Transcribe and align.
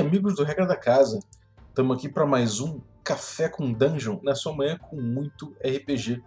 amigos 0.00 0.34
do 0.34 0.44
Regra 0.44 0.66
da 0.66 0.76
Casa. 0.76 1.20
Estamos 1.68 1.98
aqui 1.98 2.08
para 2.08 2.24
mais 2.24 2.58
um 2.58 2.80
Café 3.04 3.50
com 3.50 3.70
Dungeon, 3.70 4.18
na 4.22 4.34
sua 4.34 4.56
manhã 4.56 4.78
com 4.78 4.98
muito 4.98 5.54
RPG. 5.62 6.22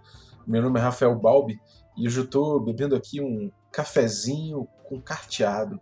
Meu 0.45 0.61
nome 0.61 0.79
é 0.79 0.83
Rafael 0.83 1.15
Balbi 1.15 1.59
e 1.97 2.05
hoje 2.05 2.19
eu 2.19 2.25
estou 2.25 2.59
bebendo 2.59 2.95
aqui 2.95 3.19
um 3.19 3.51
cafezinho 3.71 4.67
com 4.83 5.01
carteado. 5.01 5.81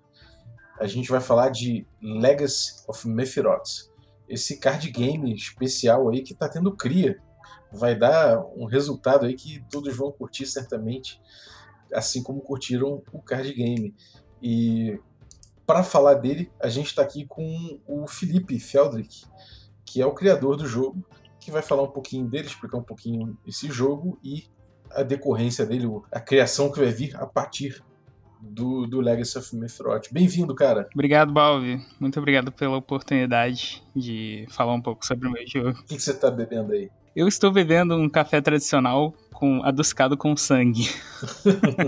A 0.80 0.88
gente 0.88 1.12
vai 1.12 1.20
falar 1.20 1.50
de 1.50 1.86
Legacy 2.02 2.82
of 2.88 3.06
Mephiroth, 3.06 3.92
esse 4.28 4.58
card 4.58 4.90
game 4.90 5.36
especial 5.36 6.10
aí 6.10 6.22
que 6.22 6.32
está 6.32 6.48
tendo 6.48 6.74
cria. 6.74 7.22
Vai 7.74 7.94
dar 7.94 8.40
um 8.56 8.66
resultado 8.66 9.26
aí 9.26 9.34
que 9.34 9.66
todos 9.70 9.94
vão 9.98 10.14
curtir 10.14 10.46
certamente, 10.46 11.22
assim 11.94 12.24
como 12.24 12.40
curtiram 12.40 13.04
o 13.12 13.22
card 13.22 13.54
game. 13.54 13.94
E 14.42 14.98
para 15.72 15.84
falar 15.84 16.16
dele, 16.16 16.52
a 16.60 16.68
gente 16.68 16.88
está 16.88 17.02
aqui 17.02 17.26
com 17.26 17.80
o 17.88 18.06
Felipe 18.06 18.60
Feldrick, 18.60 19.24
que 19.86 20.02
é 20.02 20.06
o 20.06 20.12
criador 20.12 20.58
do 20.58 20.68
jogo, 20.68 21.02
que 21.40 21.50
vai 21.50 21.62
falar 21.62 21.84
um 21.84 21.90
pouquinho 21.90 22.28
dele, 22.28 22.46
explicar 22.46 22.78
um 22.78 22.84
pouquinho 22.84 23.38
esse 23.48 23.72
jogo 23.72 24.20
e 24.22 24.44
a 24.90 25.02
decorrência 25.02 25.66
dele, 25.66 25.88
a 26.12 26.20
criação 26.20 26.70
que 26.70 26.78
vai 26.78 26.92
vir 26.92 27.16
a 27.16 27.26
partir 27.26 27.82
do, 28.42 28.86
do 28.86 29.00
Legacy 29.00 29.38
of 29.38 29.56
Mephiroth. 29.56 30.12
Bem-vindo, 30.12 30.54
cara. 30.54 30.90
Obrigado, 30.94 31.32
Balvi. 31.32 31.80
Muito 31.98 32.20
obrigado 32.20 32.52
pela 32.52 32.76
oportunidade 32.76 33.82
de 33.96 34.46
falar 34.50 34.74
um 34.74 34.82
pouco 34.82 35.06
sobre 35.06 35.30
o 35.30 35.32
meu 35.32 35.48
jogo. 35.48 35.70
O 35.70 35.86
que, 35.86 35.96
que 35.96 36.02
você 36.02 36.12
está 36.12 36.30
bebendo 36.30 36.74
aí? 36.74 36.92
Eu 37.16 37.30
estou 37.30 37.50
bebendo 37.50 37.96
um 37.96 38.10
café 38.10 38.42
tradicional 38.42 39.14
com 39.42 39.64
adocicado 39.64 40.16
com 40.16 40.38
sangue. 40.38 40.88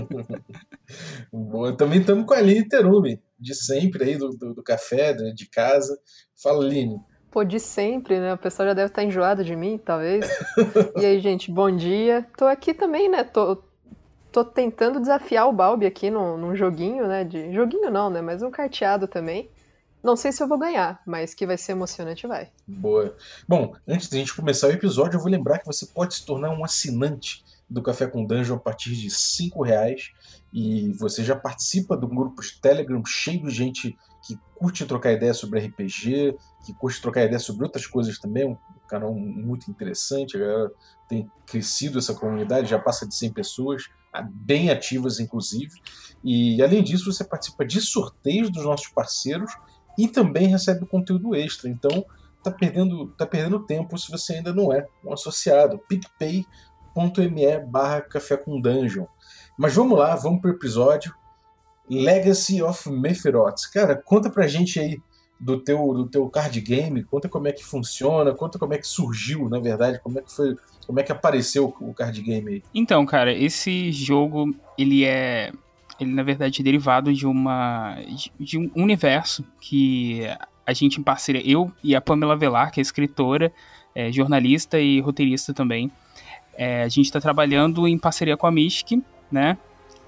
Boa. 1.32 1.72
Também 1.72 2.00
estamos 2.00 2.26
com 2.26 2.34
a 2.34 2.38
Aline 2.38 2.68
Terume, 2.68 3.22
de 3.44 3.54
sempre 3.54 4.02
aí, 4.02 4.16
do, 4.16 4.30
do, 4.30 4.54
do 4.54 4.62
café, 4.62 5.12
de 5.12 5.46
casa. 5.48 5.96
Fala, 6.42 6.64
Aline. 6.64 6.98
Pô, 7.30 7.44
de 7.44 7.60
sempre, 7.60 8.18
né? 8.18 8.32
O 8.32 8.38
pessoal 8.38 8.68
já 8.68 8.74
deve 8.74 8.88
estar 8.88 9.04
enjoado 9.04 9.44
de 9.44 9.54
mim, 9.54 9.78
talvez. 9.78 10.26
e 10.96 11.04
aí, 11.04 11.20
gente, 11.20 11.50
bom 11.52 11.70
dia. 11.74 12.26
Tô 12.36 12.46
aqui 12.46 12.72
também, 12.72 13.08
né? 13.08 13.22
Tô, 13.22 13.62
tô 14.32 14.44
tentando 14.44 14.98
desafiar 14.98 15.48
o 15.48 15.52
Balbi 15.52 15.84
aqui 15.84 16.10
num, 16.10 16.36
num 16.38 16.56
joguinho, 16.56 17.06
né? 17.06 17.24
De 17.24 17.52
joguinho 17.52 17.90
não, 17.90 18.08
né? 18.08 18.22
Mas 18.22 18.42
um 18.42 18.50
carteado 18.50 19.06
também. 19.06 19.50
Não 20.02 20.16
sei 20.16 20.32
se 20.32 20.42
eu 20.42 20.48
vou 20.48 20.58
ganhar, 20.58 21.00
mas 21.06 21.34
que 21.34 21.46
vai 21.46 21.56
ser 21.56 21.72
emocionante, 21.72 22.26
vai. 22.26 22.50
Boa. 22.66 23.16
Bom, 23.48 23.74
antes 23.88 24.08
da 24.08 24.18
gente 24.18 24.34
começar 24.34 24.68
o 24.68 24.72
episódio, 24.72 25.16
eu 25.16 25.20
vou 25.20 25.30
lembrar 25.30 25.58
que 25.58 25.66
você 25.66 25.86
pode 25.86 26.14
se 26.14 26.26
tornar 26.26 26.50
um 26.50 26.64
assinante 26.64 27.42
do 27.68 27.82
Café 27.82 28.06
com 28.06 28.24
Dungeon 28.24 28.56
a 28.56 28.60
partir 28.60 28.94
de 28.94 29.08
R$ 29.08 29.64
reais. 29.64 30.10
E 30.52 30.92
você 30.98 31.24
já 31.24 31.34
participa 31.34 31.96
do 31.96 32.06
grupo 32.06 32.42
Telegram 32.60 33.02
cheio 33.04 33.42
de 33.44 33.50
gente 33.50 33.96
que 34.26 34.38
curte 34.54 34.86
trocar 34.86 35.12
ideia 35.12 35.34
sobre 35.34 35.60
RPG, 35.60 36.36
que 36.64 36.72
curte 36.74 37.00
trocar 37.00 37.24
ideia 37.24 37.38
sobre 37.38 37.64
outras 37.64 37.86
coisas 37.86 38.18
também, 38.18 38.46
um 38.46 38.56
canal 38.88 39.14
muito 39.14 39.70
interessante, 39.70 40.36
a 40.36 40.40
galera 40.40 40.72
tem 41.08 41.30
crescido 41.46 41.98
essa 41.98 42.14
comunidade, 42.14 42.70
já 42.70 42.78
passa 42.78 43.06
de 43.06 43.14
100 43.14 43.32
pessoas, 43.32 43.84
bem 44.30 44.70
ativas 44.70 45.20
inclusive, 45.20 45.74
e 46.22 46.62
além 46.62 46.82
disso 46.82 47.12
você 47.12 47.24
participa 47.24 47.66
de 47.66 47.80
sorteios 47.80 48.50
dos 48.50 48.64
nossos 48.64 48.88
parceiros 48.88 49.52
e 49.98 50.08
também 50.08 50.46
recebe 50.46 50.86
conteúdo 50.86 51.34
extra, 51.34 51.68
então 51.68 52.04
tá 52.42 52.50
perdendo, 52.50 53.08
tá 53.16 53.26
perdendo 53.26 53.66
tempo 53.66 53.98
se 53.98 54.10
você 54.10 54.34
ainda 54.34 54.52
não 54.52 54.72
é 54.72 54.86
um 55.04 55.12
associado, 55.12 55.80
picpay.me 56.94 57.58
barra 57.66 58.00
café 58.00 58.36
com 58.36 58.60
dungeon. 58.60 59.06
Mas 59.58 59.74
vamos 59.74 59.98
lá, 59.98 60.14
vamos 60.16 60.40
pro 60.40 60.50
episódio, 60.50 61.14
Legacy 61.88 62.62
of 62.62 62.88
Mephiroth. 62.90 63.70
Cara, 63.72 63.96
conta 63.96 64.30
pra 64.30 64.46
gente 64.46 64.78
aí 64.80 65.00
do 65.38 65.60
teu, 65.60 65.92
do 65.92 66.08
teu 66.08 66.28
card 66.28 66.60
game, 66.60 67.04
conta 67.04 67.28
como 67.28 67.48
é 67.48 67.52
que 67.52 67.64
funciona, 67.64 68.32
conta 68.32 68.58
como 68.58 68.74
é 68.74 68.78
que 68.78 68.86
surgiu, 68.86 69.48
na 69.48 69.58
verdade, 69.58 70.00
como 70.00 70.18
é 70.18 70.22
que 70.22 70.32
foi, 70.32 70.56
como 70.86 71.00
é 71.00 71.02
que 71.02 71.12
apareceu 71.12 71.74
o 71.80 71.92
card 71.92 72.20
game 72.22 72.50
aí. 72.50 72.62
Então, 72.74 73.04
cara, 73.04 73.32
esse 73.32 73.92
jogo, 73.92 74.54
ele 74.78 75.04
é 75.04 75.52
ele 76.00 76.12
na 76.12 76.24
verdade 76.24 76.60
é 76.60 76.64
derivado 76.64 77.12
de 77.14 77.24
uma 77.24 77.96
de 78.40 78.58
um 78.58 78.68
universo 78.74 79.44
que 79.60 80.22
a 80.66 80.72
gente 80.72 80.98
em 80.98 81.02
parceria, 81.02 81.42
eu 81.48 81.70
e 81.82 81.94
a 81.94 82.00
Pamela 82.00 82.36
Velar, 82.36 82.72
que 82.72 82.80
é 82.80 82.82
escritora, 82.82 83.52
é, 83.94 84.10
jornalista 84.10 84.80
e 84.80 85.00
roteirista 85.00 85.52
também, 85.52 85.90
é, 86.56 86.82
a 86.82 86.88
gente 86.88 87.06
está 87.06 87.20
trabalhando 87.20 87.86
em 87.86 87.98
parceria 87.98 88.36
com 88.36 88.46
a 88.46 88.50
Mystic, 88.50 89.02
né? 89.30 89.56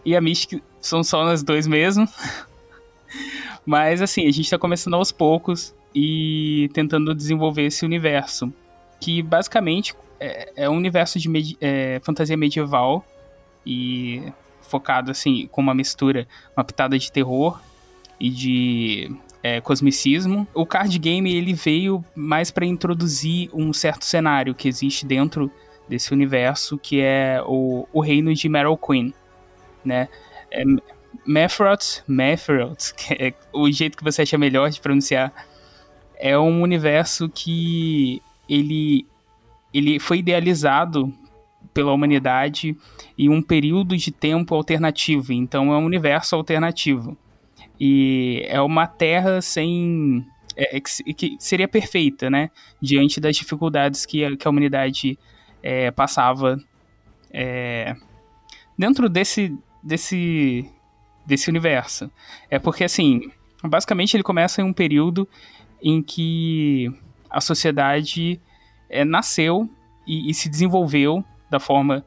E 0.04 0.14
a 0.14 0.20
Mystic 0.20 0.62
são 0.80 1.02
só 1.02 1.24
nós 1.24 1.42
dois 1.42 1.66
mesmo. 1.66 2.08
Mas 3.64 4.00
assim, 4.00 4.22
a 4.22 4.30
gente 4.30 4.42
está 4.42 4.58
começando 4.58 4.94
aos 4.94 5.10
poucos 5.10 5.74
e 5.94 6.70
tentando 6.72 7.14
desenvolver 7.14 7.64
esse 7.64 7.84
universo. 7.84 8.52
Que 9.00 9.22
basicamente 9.22 9.94
é, 10.20 10.52
é 10.56 10.70
um 10.70 10.76
universo 10.76 11.18
de 11.18 11.56
é, 11.60 12.00
fantasia 12.02 12.36
medieval 12.36 13.04
e 13.64 14.22
focado 14.62 15.10
assim 15.10 15.48
com 15.48 15.60
uma 15.60 15.74
mistura, 15.74 16.26
uma 16.56 16.64
pitada 16.64 16.98
de 16.98 17.10
terror 17.10 17.60
e 18.18 18.30
de 18.30 19.16
é, 19.42 19.60
cosmicismo. 19.60 20.46
O 20.54 20.64
card 20.64 20.98
game 20.98 21.34
ele 21.34 21.52
veio 21.52 22.04
mais 22.14 22.50
para 22.50 22.64
introduzir 22.64 23.50
um 23.52 23.72
certo 23.72 24.04
cenário 24.04 24.54
que 24.54 24.68
existe 24.68 25.04
dentro 25.04 25.50
desse 25.88 26.12
universo, 26.12 26.78
que 26.78 27.00
é 27.00 27.40
o, 27.44 27.86
o 27.92 28.00
reino 28.00 28.34
de 28.34 28.48
Meryl 28.48 28.76
Queen, 28.76 29.14
né? 29.84 30.08
É, 30.50 30.64
Mefroth, 31.26 32.02
é 33.18 33.34
o 33.52 33.70
jeito 33.70 33.96
que 33.96 34.04
você 34.04 34.22
acha 34.22 34.38
melhor 34.38 34.70
de 34.70 34.80
pronunciar, 34.80 35.32
é 36.18 36.38
um 36.38 36.62
universo 36.62 37.28
que 37.28 38.22
ele, 38.48 39.06
ele 39.72 39.98
foi 39.98 40.18
idealizado 40.18 41.12
pela 41.74 41.92
humanidade 41.92 42.76
em 43.18 43.28
um 43.28 43.42
período 43.42 43.96
de 43.96 44.10
tempo 44.10 44.54
alternativo, 44.54 45.32
então 45.32 45.72
é 45.72 45.76
um 45.76 45.84
universo 45.84 46.34
alternativo. 46.34 47.16
E 47.78 48.42
é 48.46 48.60
uma 48.60 48.86
terra 48.86 49.42
sem. 49.42 50.24
É, 50.56 50.80
que 50.80 51.36
seria 51.38 51.68
perfeita, 51.68 52.30
né? 52.30 52.50
Diante 52.80 53.20
das 53.20 53.36
dificuldades 53.36 54.06
que 54.06 54.24
a, 54.24 54.34
que 54.34 54.48
a 54.48 54.50
humanidade 54.50 55.18
é, 55.66 55.90
passava 55.90 56.62
é, 57.32 57.96
dentro 58.78 59.08
desse, 59.08 59.52
desse, 59.82 60.64
desse 61.26 61.50
universo. 61.50 62.08
É 62.48 62.56
porque, 62.56 62.84
assim, 62.84 63.32
basicamente 63.64 64.14
ele 64.16 64.22
começa 64.22 64.62
em 64.62 64.64
um 64.64 64.72
período 64.72 65.28
em 65.82 66.00
que 66.00 66.88
a 67.28 67.40
sociedade 67.40 68.40
é, 68.88 69.04
nasceu 69.04 69.68
e, 70.06 70.30
e, 70.30 70.34
se 70.34 70.48
desenvolveu 70.48 71.24
da 71.50 71.58
forma 71.58 72.04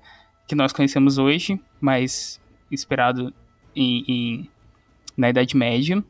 que 0.48 0.56
nós 0.56 0.72
conhecemos 0.72 1.18
hoje, 1.18 1.60
mas 1.82 2.40
esperado 2.72 3.34
em, 3.76 4.06
em, 4.08 4.50
na 5.18 5.32
Idade 5.32 5.58
Média. 5.58 6.02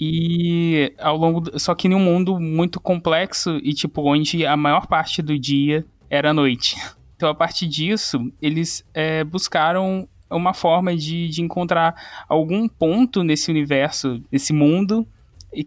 E 0.00 0.92
ao 0.98 1.16
longo. 1.16 1.56
Só 1.60 1.76
que 1.76 1.86
em 1.86 1.94
um 1.94 2.00
mundo 2.00 2.40
muito 2.40 2.80
complexo 2.80 3.56
e, 3.62 3.72
tipo, 3.72 4.02
onde 4.02 4.44
a 4.44 4.56
maior 4.56 4.88
parte 4.88 5.22
do 5.22 5.38
dia 5.38 5.86
era 6.14 6.32
noite. 6.32 6.76
Então, 7.16 7.28
a 7.28 7.34
partir 7.34 7.66
disso, 7.66 8.32
eles 8.40 8.84
é, 8.92 9.24
buscaram 9.24 10.08
uma 10.30 10.54
forma 10.54 10.96
de, 10.96 11.28
de 11.28 11.42
encontrar 11.42 11.94
algum 12.28 12.68
ponto 12.68 13.22
nesse 13.22 13.50
universo, 13.50 14.22
nesse 14.30 14.52
mundo, 14.52 15.06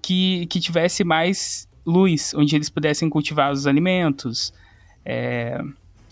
que, 0.01 0.45
que 0.47 0.59
tivesse 0.59 1.03
mais 1.03 1.67
luz, 1.85 2.33
onde 2.35 2.55
eles 2.55 2.69
pudessem 2.69 3.09
cultivar 3.09 3.51
os 3.51 3.65
alimentos, 3.65 4.53
é, 5.05 5.61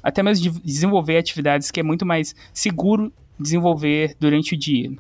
até 0.02 0.24
mesmo 0.24 0.52
de 0.52 0.62
desenvolver 0.62 1.18
atividades 1.18 1.70
que 1.72 1.80
é 1.80 1.84
muito 1.84 2.06
mais 2.06 2.34
seguro 2.54 3.12
desenvolver 3.38 4.16
durante 4.20 4.54
o 4.54 4.58
dia. 4.58 4.92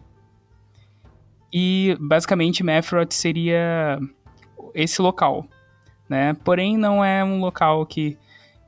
E 1.53 1.95
basicamente 1.99 2.63
Mefroth 2.63 3.13
seria 3.13 3.97
esse 4.73 5.01
local, 5.01 5.47
né? 6.09 6.33
Porém 6.43 6.75
não 6.77 7.03
é 7.03 7.23
um 7.23 7.39
local 7.39 7.85
que, 7.85 8.17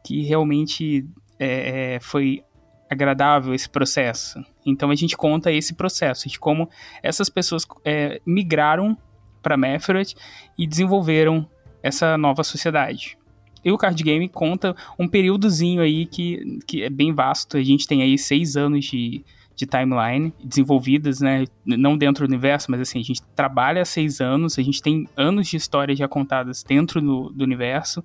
que 0.08 0.24
realmente 0.24 1.06
é, 1.38 1.96
é 1.96 2.00
foi 2.00 2.42
agradável 2.90 3.54
esse 3.54 3.70
processo. 3.70 4.42
Então 4.66 4.90
a 4.90 4.96
gente 4.96 5.18
conta 5.18 5.52
esse 5.52 5.74
processo 5.74 6.30
de 6.30 6.40
como 6.40 6.70
essas 7.04 7.30
pessoas 7.30 7.66
é, 7.84 8.22
migraram 8.26 8.98
para 9.44 9.58
Mefroth 9.58 10.14
e 10.58 10.66
desenvolveram 10.66 11.46
essa 11.84 12.18
nova 12.18 12.42
sociedade. 12.44 13.18
E 13.66 13.72
o 13.72 13.78
card 13.78 14.02
game 14.02 14.30
conta 14.30 14.74
um 14.98 15.08
períodozinho 15.10 15.82
aí 15.82 16.06
que, 16.06 16.60
que 16.66 16.84
é 16.84 16.90
bem 16.90 17.14
vasto. 17.14 17.58
A 17.58 17.64
gente 17.64 17.86
tem 17.86 18.02
aí 18.02 18.18
seis 18.18 18.56
anos 18.56 18.86
de, 18.86 19.26
de 19.56 19.66
timeline 19.66 20.34
desenvolvidas, 20.42 21.20
né? 21.20 21.44
Não 21.66 21.98
dentro 21.98 22.26
do 22.26 22.32
universo, 22.32 22.72
mas 22.72 22.80
assim, 22.80 23.00
a 23.00 23.04
gente 23.04 23.22
trabalha 23.36 23.82
há 23.82 23.86
seis 23.86 24.22
anos, 24.22 24.58
a 24.58 24.62
gente 24.62 24.82
tem 24.82 25.06
anos 25.18 25.50
de 25.50 25.58
histórias 25.58 26.00
já 26.00 26.08
contadas 26.08 26.64
dentro 26.64 27.02
do, 27.02 27.30
do 27.30 27.44
universo. 27.44 28.02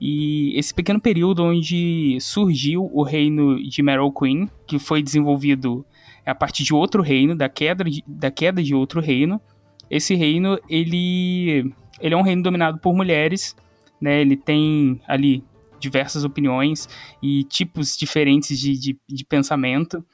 E 0.00 0.58
esse 0.58 0.74
pequeno 0.74 1.00
período 1.00 1.42
onde 1.42 2.18
surgiu 2.20 2.90
o 2.92 3.02
reino 3.02 3.62
de 3.62 3.82
Meryl 3.82 4.12
Queen, 4.12 4.48
que 4.66 4.78
foi 4.78 5.02
desenvolvido 5.02 5.84
a 6.24 6.34
partir 6.34 6.64
de 6.64 6.74
outro 6.74 7.02
reino, 7.02 7.34
da 7.34 7.48
queda 7.48 7.84
de, 7.84 8.04
da 8.06 8.30
queda 8.30 8.62
de 8.62 8.74
outro 8.74 9.00
reino. 9.00 9.40
Esse 9.88 10.14
reino, 10.14 10.58
ele, 10.68 11.72
ele 12.00 12.14
é 12.14 12.16
um 12.16 12.22
reino 12.22 12.42
dominado 12.42 12.78
por 12.78 12.94
mulheres, 12.94 13.56
né? 14.00 14.20
Ele 14.20 14.36
tem 14.36 15.00
ali 15.06 15.42
diversas 15.78 16.24
opiniões 16.24 16.88
e 17.22 17.44
tipos 17.44 17.96
diferentes 17.96 18.58
de, 18.58 18.78
de, 18.78 18.98
de 19.08 19.24
pensamento 19.24 20.04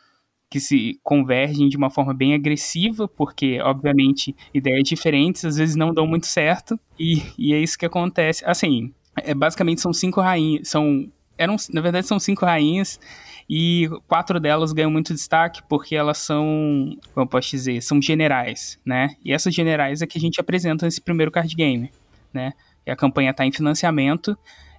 que 0.51 0.61
se 0.61 1.01
convergem 1.03 1.67
de 1.67 1.79
uma 1.79 1.89
forma 1.89 2.13
bem 2.13 2.35
agressiva, 2.35 3.09
porque, 3.09 3.59
obviamente, 3.63 4.37
ideias 4.53 4.87
diferentes 4.87 5.47
às 5.47 5.57
vezes 5.57 5.75
não 5.75 5.95
dão 5.95 6.07
muito 6.07 6.27
certo, 6.27 6.79
e, 7.01 7.23
e 7.39 7.55
é 7.55 7.59
isso 7.59 7.79
que 7.79 7.87
acontece. 7.87 8.45
Assim, 8.45 8.93
é, 9.17 9.35
basicamente 9.35 9.81
são 9.81 9.93
cinco 9.93 10.21
rainhas, 10.21 10.69
são 10.69 11.11
eram, 11.37 11.57
na 11.73 11.81
verdade, 11.81 12.07
são 12.07 12.21
cinco 12.21 12.45
rainhas 12.45 13.01
e 13.49 13.89
quatro 14.07 14.39
delas 14.39 14.73
ganham 14.73 14.91
muito 14.91 15.13
destaque 15.13 15.63
porque 15.69 15.97
elas 15.97 16.19
são, 16.19 16.97
como 17.13 17.25
eu 17.25 17.27
posso 17.27 17.51
dizer, 17.51 17.83
são 17.83 18.01
generais, 18.01 18.79
né? 18.85 19.17
E 19.25 19.33
essas 19.33 19.55
generais 19.55 20.03
é 20.03 20.07
que 20.07 20.19
a 20.19 20.21
gente 20.21 20.41
apresenta 20.41 20.85
nesse 20.85 21.01
primeiro 21.01 21.31
card 21.31 21.55
game, 21.55 21.91
né? 22.33 22.53
E 22.87 22.91
a 22.91 22.97
campanha 22.97 23.31
está 23.31 23.45
em 23.45 23.53
financiamento 23.53 24.37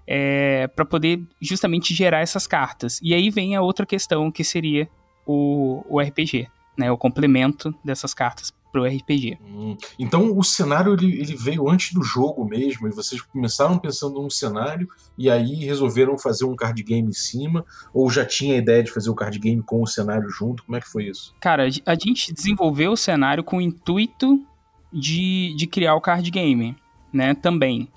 é, 0.08 0.68
para 0.68 0.86
poder 0.86 1.22
justamente 1.42 1.94
gerar 1.94 2.20
essas 2.20 2.48
cartas. 2.48 3.00
E 3.02 3.14
aí 3.14 3.30
vem 3.30 3.56
a 3.56 3.62
outra 3.62 3.86
questão 3.86 4.32
que 4.32 4.44
seria 4.44 4.88
o, 5.26 5.84
o 5.90 6.00
RPG, 6.00 6.48
né? 6.78 6.92
O 6.92 6.98
complemento 6.98 7.74
dessas 7.84 8.14
cartas 8.14 8.54
pro 8.74 8.86
RPG. 8.86 9.38
Hum, 9.40 9.78
então 10.00 10.36
o 10.36 10.44
cenário 10.44 10.94
ele, 10.94 11.22
ele, 11.22 11.36
veio 11.36 11.70
antes 11.70 11.94
do 11.94 12.04
jogo 12.04 12.44
mesmo, 12.44 12.88
e 12.88 12.92
vocês 12.92 13.22
começaram 13.22 13.78
pensando 13.78 14.20
num 14.20 14.31
cenário 14.31 14.90
e 15.16 15.30
aí 15.30 15.64
resolveram 15.64 16.18
fazer 16.18 16.46
um 16.46 16.56
card 16.56 16.81
game 16.81 17.08
em 17.08 17.14
cima, 17.14 17.64
ou 17.94 18.10
já 18.10 18.25
tinha 18.25 18.56
a 18.56 18.58
ideia 18.58 18.84
de 18.84 18.92
fazer 18.92 19.12
o 19.12 19.16
card 19.16 19.38
game 19.38 19.62
com 19.62 19.84
o 19.84 19.88
cenário 19.88 20.28
junto? 20.28 20.64
Como 20.64 20.75
é 20.75 20.81
que 20.81 20.90
foi 20.90 21.06
isso? 21.06 21.36
Cara, 21.40 21.68
a 21.86 21.96
gente 21.96 22.34
desenvolveu 22.34 22.94
o 22.94 22.98
cenário 22.98 23.44
com 23.44 23.58
o 23.58 23.62
intuito 23.62 24.44
de, 24.92 25.54
de 25.56 25.68
criar 25.68 25.94
o 25.94 26.02
card 26.02 26.30
game, 26.31 26.75
né? 27.14 27.36
Também. 27.36 27.88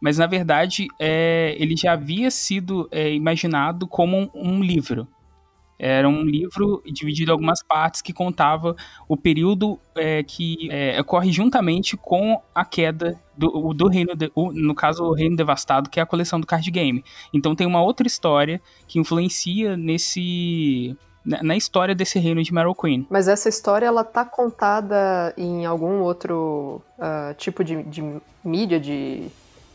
Mas 0.00 0.18
na 0.18 0.26
verdade, 0.26 0.88
é, 0.98 1.54
ele 1.58 1.76
já 1.76 1.92
havia 1.92 2.30
sido 2.30 2.88
é, 2.90 3.14
imaginado 3.14 3.86
como 3.86 4.16
um, 4.16 4.30
um 4.34 4.62
livro. 4.62 5.06
Era 5.78 6.08
um 6.08 6.22
livro 6.22 6.82
dividido 6.86 7.30
em 7.30 7.32
algumas 7.32 7.62
partes 7.62 8.00
que 8.00 8.12
contava 8.12 8.76
o 9.08 9.16
período 9.16 9.78
é, 9.96 10.22
que 10.22 10.68
é, 10.70 11.00
ocorre 11.00 11.32
juntamente 11.32 11.96
com 11.96 12.40
a 12.54 12.64
queda 12.64 13.20
do, 13.36 13.74
do 13.74 13.88
reino, 13.88 14.14
de, 14.14 14.30
o, 14.34 14.52
no 14.52 14.74
caso, 14.74 15.04
o 15.04 15.14
Reino 15.14 15.36
Devastado, 15.36 15.90
que 15.90 15.98
é 15.98 16.02
a 16.02 16.06
coleção 16.06 16.40
do 16.40 16.46
card 16.46 16.70
game. 16.70 17.04
Então 17.32 17.54
tem 17.54 17.66
uma 17.66 17.82
outra 17.82 18.06
história 18.06 18.60
que 18.86 18.98
influencia 18.98 19.76
nesse 19.76 20.96
na 21.24 21.56
história 21.56 21.94
desse 21.94 22.18
reino 22.18 22.42
de 22.42 22.52
Meryl 22.52 22.74
Queen. 22.74 23.06
Mas 23.08 23.28
essa 23.28 23.48
história 23.48 23.86
ela 23.86 24.04
tá 24.04 24.26
contada 24.26 25.32
em 25.38 25.64
algum 25.64 26.02
outro 26.02 26.82
uh, 26.98 27.34
tipo 27.38 27.64
de, 27.64 27.82
de 27.84 28.02
mídia, 28.44 28.78
de 28.78 29.30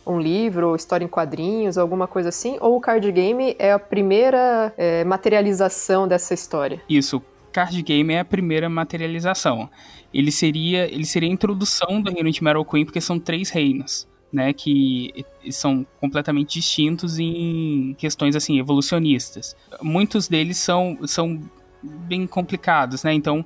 um 0.05 0.19
livro, 0.19 0.69
ou 0.69 0.75
história 0.75 1.05
em 1.05 1.07
quadrinhos, 1.07 1.77
alguma 1.77 2.07
coisa 2.07 2.29
assim? 2.29 2.57
Ou 2.59 2.77
o 2.77 2.81
card 2.81 3.11
game 3.11 3.55
é 3.59 3.71
a 3.71 3.79
primeira 3.79 4.73
é, 4.77 5.03
materialização 5.03 6.07
dessa 6.07 6.33
história? 6.33 6.81
Isso, 6.89 7.21
card 7.51 7.81
game 7.81 8.13
é 8.13 8.19
a 8.19 8.25
primeira 8.25 8.69
materialização. 8.69 9.69
Ele 10.13 10.31
seria, 10.31 10.91
ele 10.91 11.05
seria 11.05 11.29
a 11.29 11.31
introdução 11.31 12.01
do 12.01 12.11
reino 12.11 12.31
de 12.31 12.43
Meryl 12.43 12.65
Queen, 12.65 12.85
porque 12.85 13.01
são 13.01 13.19
três 13.19 13.49
reinos. 13.49 14.07
Né, 14.31 14.53
que 14.53 15.25
são 15.49 15.83
completamente 15.99 16.59
distintos 16.59 17.17
em 17.17 17.95
questões 17.97 18.35
assim 18.35 18.59
evolucionistas. 18.59 19.55
Muitos 19.81 20.27
deles 20.27 20.59
são, 20.59 20.99
são 21.07 21.41
bem 21.81 22.27
complicados, 22.27 23.03
né? 23.03 23.11
Então, 23.11 23.43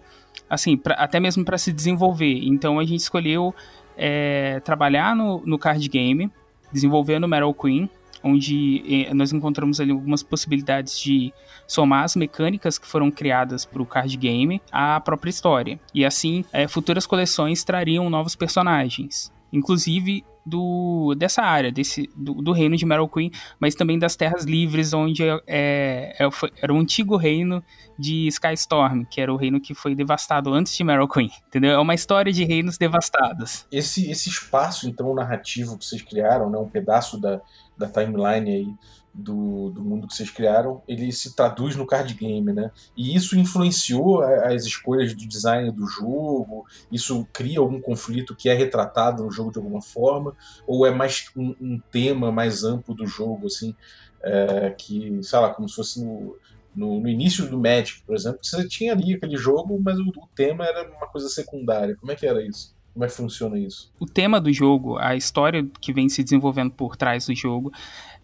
assim, 0.49 0.75
pra, 0.75 0.95
até 0.95 1.21
mesmo 1.21 1.45
para 1.45 1.57
se 1.57 1.71
desenvolver. 1.71 2.37
Então 2.43 2.79
a 2.79 2.83
gente 2.83 2.99
escolheu 2.99 3.55
é, 3.97 4.59
trabalhar 4.59 5.15
no, 5.15 5.41
no 5.45 5.57
card 5.57 5.87
game 5.87 6.29
desenvolvendo 6.73 7.27
Metal 7.27 7.53
Queen, 7.53 7.89
onde 8.23 8.83
eh, 8.87 9.13
nós 9.13 9.31
encontramos 9.31 9.79
ali 9.79 9.91
algumas 9.91 10.23
possibilidades 10.23 10.99
de 10.99 11.33
somar 11.67 12.03
as 12.03 12.15
mecânicas 12.15 12.77
que 12.77 12.87
foram 12.87 13.11
criadas 13.11 13.65
para 13.65 13.81
o 13.81 13.85
card 13.85 14.15
game 14.17 14.61
à 14.71 14.99
própria 14.99 15.29
história. 15.29 15.79
E 15.93 16.05
assim, 16.05 16.43
é, 16.51 16.67
futuras 16.67 17.05
coleções 17.05 17.63
trariam 17.63 18.09
novos 18.09 18.35
personagens. 18.35 19.31
Inclusive 19.51 20.23
do, 20.45 21.15
dessa 21.15 21.41
área, 21.41 21.71
desse, 21.71 22.09
do, 22.15 22.33
do 22.35 22.51
reino 22.51 22.75
de 22.75 22.85
Meryl 22.85 23.07
Queen, 23.07 23.31
mas 23.59 23.75
também 23.75 23.97
das 23.97 24.15
Terras 24.15 24.43
Livres, 24.43 24.93
onde 24.93 25.23
é, 25.23 25.39
é, 25.47 26.17
é 26.19 26.29
era 26.61 26.73
o 26.73 26.77
antigo 26.77 27.15
reino 27.15 27.63
de 27.97 28.27
Skystorm, 28.27 29.03
que 29.05 29.21
era 29.21 29.33
o 29.33 29.37
reino 29.37 29.59
que 29.59 29.73
foi 29.73 29.95
devastado 29.95 30.53
antes 30.53 30.75
de 30.75 30.83
Meryl 30.83 31.07
Queen, 31.07 31.29
entendeu? 31.47 31.71
É 31.71 31.79
uma 31.79 31.93
história 31.93 32.31
de 32.31 32.43
reinos 32.43 32.77
devastados. 32.77 33.65
Esse, 33.71 34.09
esse 34.09 34.29
espaço, 34.29 34.87
então, 34.87 35.13
narrativo 35.13 35.77
que 35.77 35.85
vocês 35.85 36.01
criaram, 36.01 36.49
né, 36.49 36.57
um 36.57 36.69
pedaço 36.69 37.19
da, 37.19 37.41
da 37.77 37.87
timeline 37.87 38.49
aí, 38.49 38.67
do, 39.13 39.69
do 39.69 39.83
mundo 39.83 40.07
que 40.07 40.15
vocês 40.15 40.31
criaram, 40.31 40.81
ele 40.87 41.11
se 41.11 41.35
traduz 41.35 41.75
no 41.75 41.85
card 41.85 42.13
game, 42.15 42.51
né? 42.51 42.71
E 42.97 43.15
isso 43.15 43.37
influenciou 43.37 44.21
as 44.21 44.65
escolhas 44.65 45.13
do 45.13 45.27
design 45.27 45.71
do 45.71 45.85
jogo? 45.85 46.65
Isso 46.91 47.27
cria 47.31 47.59
algum 47.59 47.79
conflito 47.79 48.35
que 48.35 48.49
é 48.49 48.53
retratado 48.53 49.23
no 49.23 49.31
jogo 49.31 49.51
de 49.51 49.59
alguma 49.59 49.81
forma? 49.81 50.35
Ou 50.65 50.85
é 50.85 50.91
mais 50.91 51.29
um, 51.35 51.55
um 51.61 51.79
tema 51.91 52.31
mais 52.31 52.63
amplo 52.63 52.95
do 52.95 53.05
jogo, 53.05 53.45
assim, 53.45 53.75
é, 54.23 54.71
que, 54.71 55.21
sei 55.21 55.39
lá, 55.39 55.53
como 55.53 55.69
se 55.69 55.75
fosse 55.75 56.03
no, 56.03 56.35
no, 56.75 56.99
no, 56.99 57.07
início 57.07 57.47
do 57.47 57.59
Magic, 57.59 58.01
por 58.03 58.15
exemplo, 58.15 58.39
você 58.41 58.67
tinha 58.67 58.93
ali 58.93 59.13
aquele 59.13 59.37
jogo, 59.37 59.79
mas 59.79 59.99
o, 59.99 60.07
o 60.07 60.27
tema 60.33 60.65
era 60.65 60.89
uma 60.89 61.07
coisa 61.07 61.29
secundária. 61.29 61.95
Como 61.97 62.11
é 62.11 62.15
que 62.15 62.25
era 62.25 62.41
isso? 62.41 62.73
Como 62.93 63.03
é 63.03 63.07
que 63.07 63.15
funciona 63.15 63.57
isso? 63.57 63.91
O 63.99 64.05
tema 64.05 64.39
do 64.39 64.53
jogo, 64.53 64.99
a 64.99 65.15
história 65.15 65.67
que 65.81 65.91
vem 65.91 66.07
se 66.07 66.23
desenvolvendo 66.23 66.71
por 66.71 66.95
trás 66.95 67.25
do 67.25 67.35
jogo, 67.35 67.71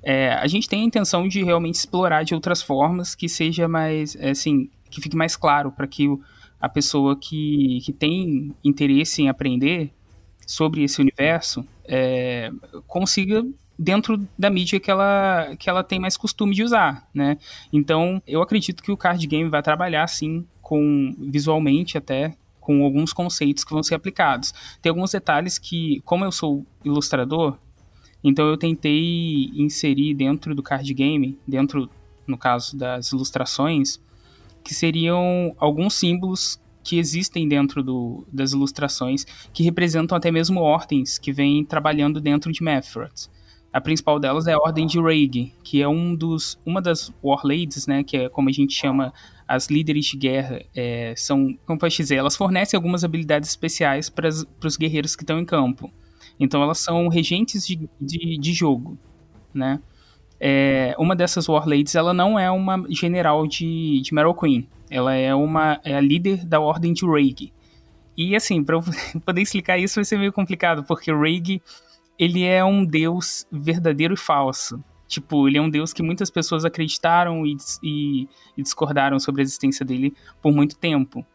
é, 0.01 0.33
a 0.33 0.47
gente 0.47 0.67
tem 0.67 0.81
a 0.81 0.85
intenção 0.85 1.27
de 1.27 1.43
realmente 1.43 1.75
explorar 1.75 2.23
de 2.23 2.33
outras 2.33 2.61
formas 2.61 3.15
que 3.15 3.27
seja 3.27 3.67
mais, 3.67 4.15
é, 4.15 4.31
assim, 4.31 4.69
que 4.89 5.01
fique 5.01 5.15
mais 5.15 5.35
claro 5.35 5.71
para 5.71 5.87
que 5.87 6.07
a 6.59 6.69
pessoa 6.69 7.15
que, 7.15 7.79
que 7.83 7.93
tem 7.93 8.55
interesse 8.63 9.21
em 9.21 9.29
aprender 9.29 9.91
sobre 10.45 10.83
esse 10.83 10.99
universo 10.99 11.65
é, 11.85 12.51
consiga 12.87 13.45
dentro 13.77 14.19
da 14.37 14.49
mídia 14.49 14.79
que 14.79 14.91
ela, 14.91 15.55
que 15.57 15.69
ela 15.69 15.83
tem 15.83 15.99
mais 15.99 16.17
costume 16.17 16.53
de 16.53 16.63
usar, 16.63 17.07
né? 17.13 17.37
Então, 17.71 18.21
eu 18.27 18.41
acredito 18.41 18.83
que 18.83 18.91
o 18.91 18.97
card 18.97 19.25
game 19.25 19.49
vai 19.49 19.61
trabalhar, 19.61 20.05
sim, 20.07 20.45
com 20.61 21.15
visualmente 21.17 21.97
até 21.97 22.35
com 22.59 22.83
alguns 22.83 23.13
conceitos 23.13 23.63
que 23.63 23.71
vão 23.71 23.81
ser 23.81 23.95
aplicados. 23.95 24.53
Tem 24.81 24.89
alguns 24.89 25.11
detalhes 25.11 25.57
que, 25.57 26.01
como 26.03 26.25
eu 26.25 26.31
sou 26.31 26.65
ilustrador, 26.83 27.57
então 28.23 28.47
eu 28.47 28.57
tentei 28.57 29.51
inserir 29.55 30.13
dentro 30.13 30.53
do 30.53 30.61
card 30.61 30.93
game, 30.93 31.37
dentro, 31.47 31.89
no 32.27 32.37
caso 32.37 32.77
das 32.77 33.11
ilustrações, 33.11 33.99
que 34.63 34.73
seriam 34.73 35.55
alguns 35.57 35.93
símbolos 35.93 36.59
que 36.83 36.97
existem 36.97 37.47
dentro 37.47 37.83
do, 37.83 38.25
das 38.31 38.51
ilustrações 38.51 39.25
que 39.53 39.63
representam 39.63 40.17
até 40.17 40.31
mesmo 40.31 40.59
ordens 40.59 41.17
que 41.17 41.31
vêm 41.31 41.63
trabalhando 41.63 42.19
dentro 42.19 42.51
de 42.51 42.63
Mephroth. 42.63 43.29
A 43.71 43.79
principal 43.79 44.19
delas 44.19 44.47
é 44.47 44.53
a 44.53 44.57
Ordem 44.57 44.87
de 44.87 44.99
Raig, 44.99 45.53
que 45.63 45.81
é 45.81 45.87
um 45.87 46.15
dos, 46.15 46.59
uma 46.65 46.81
das 46.81 47.13
Warladies, 47.23 47.85
né, 47.85 48.03
que 48.03 48.17
é 48.17 48.29
como 48.29 48.49
a 48.49 48.51
gente 48.51 48.73
chama 48.73 49.13
as 49.47 49.67
líderes 49.67 50.05
de 50.05 50.17
guerra. 50.17 50.63
É, 50.75 51.13
são, 51.15 51.55
como 51.65 51.77
posso 51.77 51.97
dizer, 51.97 52.15
elas 52.15 52.35
fornecem 52.35 52.75
algumas 52.75 53.03
habilidades 53.03 53.49
especiais 53.49 54.09
para 54.09 54.27
os 54.27 54.75
guerreiros 54.75 55.15
que 55.15 55.21
estão 55.21 55.39
em 55.39 55.45
campo. 55.45 55.91
Então 56.39 56.63
elas 56.63 56.79
são 56.79 57.07
regentes 57.07 57.67
de, 57.67 57.89
de, 57.99 58.37
de 58.37 58.53
jogo, 58.53 58.97
né? 59.53 59.79
É, 60.39 60.95
uma 60.97 61.15
dessas 61.15 61.49
Warladies, 61.49 61.95
ela 61.95 62.13
não 62.13 62.39
é 62.39 62.49
uma 62.49 62.81
general 62.89 63.45
de, 63.45 64.01
de 64.01 64.13
Meryl 64.13 64.33
Queen. 64.33 64.67
Ela 64.89 65.13
é 65.13 65.35
uma 65.35 65.79
é 65.83 65.95
a 65.95 66.01
líder 66.01 66.45
da 66.45 66.59
Ordem 66.59 66.93
de 66.93 67.05
Raig. 67.05 67.51
E 68.15 68.35
assim, 68.35 68.63
para 68.63 68.77
eu 68.77 68.81
poder 69.25 69.41
explicar 69.41 69.77
isso 69.77 69.95
vai 69.95 70.05
ser 70.05 70.17
meio 70.17 70.31
complicado, 70.31 70.83
porque 70.83 71.11
Raig, 71.11 71.61
ele 72.17 72.43
é 72.43 72.63
um 72.63 72.85
deus 72.85 73.45
verdadeiro 73.51 74.13
e 74.13 74.17
falso. 74.17 74.81
Tipo, 75.07 75.47
ele 75.47 75.57
é 75.57 75.61
um 75.61 75.69
deus 75.69 75.91
que 75.91 76.03
muitas 76.03 76.29
pessoas 76.29 76.63
acreditaram 76.63 77.45
e, 77.45 77.57
e, 77.83 78.27
e 78.55 78.63
discordaram 78.63 79.19
sobre 79.19 79.41
a 79.41 79.43
existência 79.43 79.85
dele 79.85 80.13
por 80.41 80.53
muito 80.53 80.77
tempo. 80.77 81.25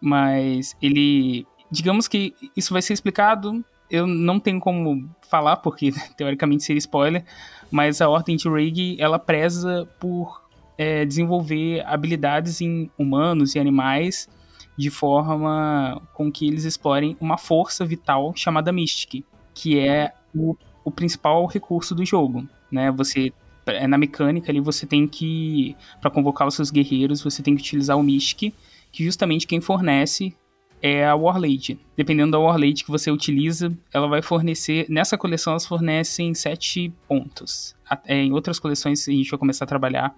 Mas 0.00 0.76
ele 0.80 1.46
digamos 1.70 2.08
que 2.08 2.34
isso 2.56 2.72
vai 2.72 2.80
ser 2.80 2.94
explicado 2.94 3.64
eu 3.90 4.06
não 4.06 4.38
tenho 4.38 4.60
como 4.60 5.08
falar, 5.28 5.56
porque 5.56 5.92
teoricamente 6.16 6.64
seria 6.64 6.78
spoiler, 6.78 7.24
mas 7.70 8.00
a 8.00 8.08
Ordem 8.08 8.36
de 8.36 8.48
Rig, 8.48 8.96
ela 9.00 9.18
preza 9.18 9.88
por 9.98 10.42
é, 10.76 11.04
desenvolver 11.04 11.84
habilidades 11.86 12.60
em 12.60 12.90
humanos 12.98 13.54
e 13.54 13.58
animais 13.58 14.28
de 14.76 14.90
forma 14.90 16.00
com 16.14 16.30
que 16.30 16.46
eles 16.46 16.64
explorem 16.64 17.16
uma 17.20 17.36
força 17.36 17.84
vital 17.84 18.32
chamada 18.36 18.72
Mystic, 18.72 19.24
que 19.52 19.76
é 19.78 20.12
o, 20.32 20.56
o 20.84 20.90
principal 20.90 21.44
recurso 21.46 21.94
do 21.96 22.04
jogo, 22.04 22.48
né? 22.70 22.92
Você 22.92 23.32
é, 23.66 23.86
na 23.88 23.98
mecânica 23.98 24.52
ali 24.52 24.60
você 24.60 24.86
tem 24.86 25.06
que 25.06 25.76
para 26.00 26.10
convocar 26.10 26.46
os 26.46 26.54
seus 26.54 26.70
guerreiros, 26.70 27.22
você 27.22 27.42
tem 27.42 27.56
que 27.56 27.60
utilizar 27.60 27.98
o 27.98 28.02
Mystic 28.02 28.54
que 28.92 29.04
justamente 29.04 29.46
quem 29.46 29.60
fornece 29.60 30.34
é 30.82 31.06
a 31.06 31.14
Warlade. 31.14 31.78
Dependendo 31.96 32.32
da 32.32 32.38
Warlade 32.38 32.84
que 32.84 32.90
você 32.90 33.10
utiliza, 33.10 33.76
ela 33.92 34.06
vai 34.06 34.22
fornecer. 34.22 34.86
Nessa 34.88 35.16
coleção, 35.18 35.52
elas 35.52 35.66
fornecem 35.66 36.34
7 36.34 36.92
pontos. 37.06 37.76
É, 38.06 38.16
em 38.22 38.32
outras 38.32 38.58
coleções, 38.58 39.08
a 39.08 39.12
gente 39.12 39.30
vai 39.30 39.38
começar 39.38 39.64
a 39.64 39.68
trabalhar, 39.68 40.14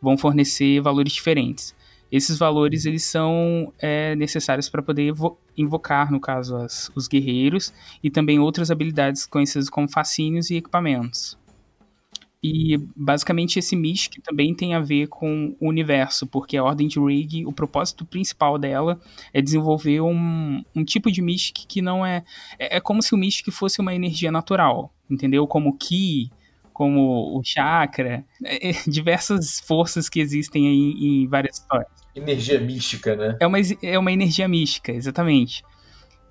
vão 0.00 0.16
fornecer 0.16 0.80
valores 0.80 1.12
diferentes. 1.12 1.74
Esses 2.10 2.38
valores 2.38 2.86
eles 2.86 3.04
são 3.04 3.72
é, 3.78 4.16
necessários 4.16 4.68
para 4.68 4.82
poder 4.82 5.12
invocar, 5.56 6.10
no 6.10 6.18
caso, 6.18 6.56
as, 6.56 6.90
os 6.94 7.06
guerreiros 7.06 7.72
e 8.02 8.10
também 8.10 8.38
outras 8.38 8.70
habilidades 8.70 9.26
conhecidas 9.26 9.68
como 9.68 9.90
fascínios 9.90 10.50
e 10.50 10.56
equipamentos. 10.56 11.36
E 12.42 12.76
basicamente 12.94 13.58
esse 13.58 13.74
Mystic 13.74 14.22
também 14.22 14.54
tem 14.54 14.72
a 14.74 14.80
ver 14.80 15.08
com 15.08 15.56
o 15.58 15.68
universo, 15.68 16.26
porque 16.26 16.56
a 16.56 16.62
Ordem 16.62 16.86
de 16.86 17.00
Rig, 17.00 17.44
o 17.44 17.52
propósito 17.52 18.04
principal 18.04 18.56
dela 18.56 19.00
é 19.32 19.42
desenvolver 19.42 20.00
um, 20.00 20.62
um 20.74 20.84
tipo 20.84 21.10
de 21.10 21.20
Mystic 21.20 21.66
que 21.66 21.82
não 21.82 22.06
é, 22.06 22.24
é. 22.58 22.76
É 22.76 22.80
como 22.80 23.02
se 23.02 23.12
o 23.12 23.18
Mystic 23.18 23.52
fosse 23.52 23.80
uma 23.80 23.94
energia 23.94 24.30
natural, 24.30 24.92
entendeu? 25.10 25.48
Como 25.48 25.70
o 25.70 25.76
Ki, 25.76 26.30
como 26.72 27.36
o 27.36 27.42
Chakra, 27.44 28.24
é, 28.44 28.70
é, 28.70 28.72
diversas 28.86 29.58
forças 29.58 30.08
que 30.08 30.20
existem 30.20 30.68
aí 30.68 31.24
em 31.24 31.26
várias 31.26 31.56
histórias. 31.58 31.90
Energia 32.14 32.60
mística, 32.60 33.16
né? 33.16 33.36
É 33.40 33.46
uma, 33.48 33.58
é 33.82 33.98
uma 33.98 34.12
energia 34.12 34.46
mística, 34.46 34.92
exatamente. 34.92 35.64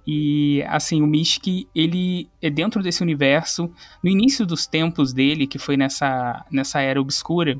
E, 0.07 0.63
assim, 0.67 1.01
o 1.01 1.05
Mystic, 1.05 1.67
ele 1.75 2.29
é 2.41 2.49
dentro 2.49 2.81
desse 2.81 3.03
universo. 3.03 3.69
No 4.01 4.09
início 4.09 4.45
dos 4.45 4.65
tempos 4.65 5.11
dele, 5.11 5.45
que 5.45 5.59
foi 5.59 5.75
nessa, 5.75 6.45
nessa 6.49 6.79
era 6.79 7.01
obscura, 7.01 7.59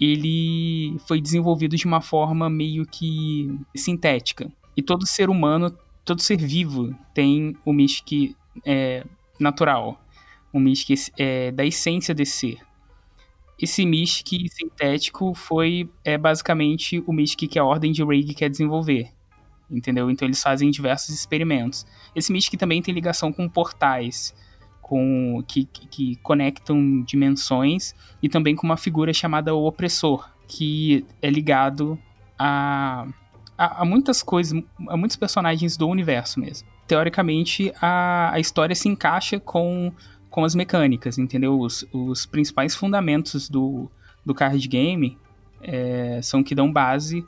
ele 0.00 0.96
foi 1.06 1.20
desenvolvido 1.20 1.76
de 1.76 1.84
uma 1.84 2.00
forma 2.00 2.48
meio 2.48 2.86
que 2.86 3.54
sintética. 3.76 4.50
E 4.74 4.82
todo 4.82 5.06
ser 5.06 5.28
humano, 5.28 5.76
todo 6.06 6.22
ser 6.22 6.38
vivo 6.38 6.96
tem 7.12 7.54
o 7.66 7.72
Mystic 7.74 8.34
é, 8.64 9.04
natural. 9.38 10.00
O 10.50 10.58
Mystic 10.58 11.12
é, 11.18 11.52
da 11.52 11.66
essência 11.66 12.14
desse 12.14 12.32
ser. 12.32 12.58
Esse 13.60 13.84
Mystic 13.84 14.50
sintético 14.50 15.34
foi 15.34 15.90
é, 16.02 16.16
basicamente 16.16 17.02
o 17.06 17.12
Mystic 17.12 17.50
que 17.50 17.58
a 17.58 17.64
Ordem 17.64 17.92
de 17.92 18.02
Rig 18.02 18.32
quer 18.32 18.48
desenvolver 18.48 19.17
entendeu? 19.70 20.10
Então 20.10 20.26
eles 20.26 20.42
fazem 20.42 20.70
diversos 20.70 21.14
experimentos. 21.14 21.86
Esse 22.14 22.32
Mystic 22.32 22.58
também 22.58 22.82
tem 22.82 22.94
ligação 22.94 23.32
com 23.32 23.48
portais, 23.48 24.34
com 24.80 25.42
que, 25.46 25.64
que, 25.66 26.16
conectam 26.16 27.02
dimensões 27.02 27.94
e 28.22 28.28
também 28.28 28.56
com 28.56 28.66
uma 28.66 28.76
figura 28.76 29.12
chamada 29.12 29.54
o 29.54 29.66
Opressor, 29.66 30.30
que 30.46 31.04
é 31.20 31.28
ligado 31.28 31.98
a, 32.38 33.06
a, 33.56 33.82
a 33.82 33.84
muitas 33.84 34.22
coisas, 34.22 34.58
a 34.88 34.96
muitos 34.96 35.16
personagens 35.16 35.76
do 35.76 35.86
universo 35.86 36.40
mesmo. 36.40 36.66
Teoricamente, 36.86 37.70
a, 37.82 38.32
a 38.32 38.40
história 38.40 38.74
se 38.74 38.88
encaixa 38.88 39.38
com, 39.38 39.92
com 40.30 40.42
as 40.42 40.54
mecânicas, 40.54 41.18
entendeu? 41.18 41.60
Os, 41.60 41.86
os 41.92 42.24
principais 42.24 42.74
fundamentos 42.74 43.46
do, 43.50 43.90
do 44.24 44.34
card 44.34 44.66
game 44.66 45.18
é, 45.60 46.20
são 46.22 46.42
que 46.42 46.54
dão 46.54 46.72
base 46.72 47.26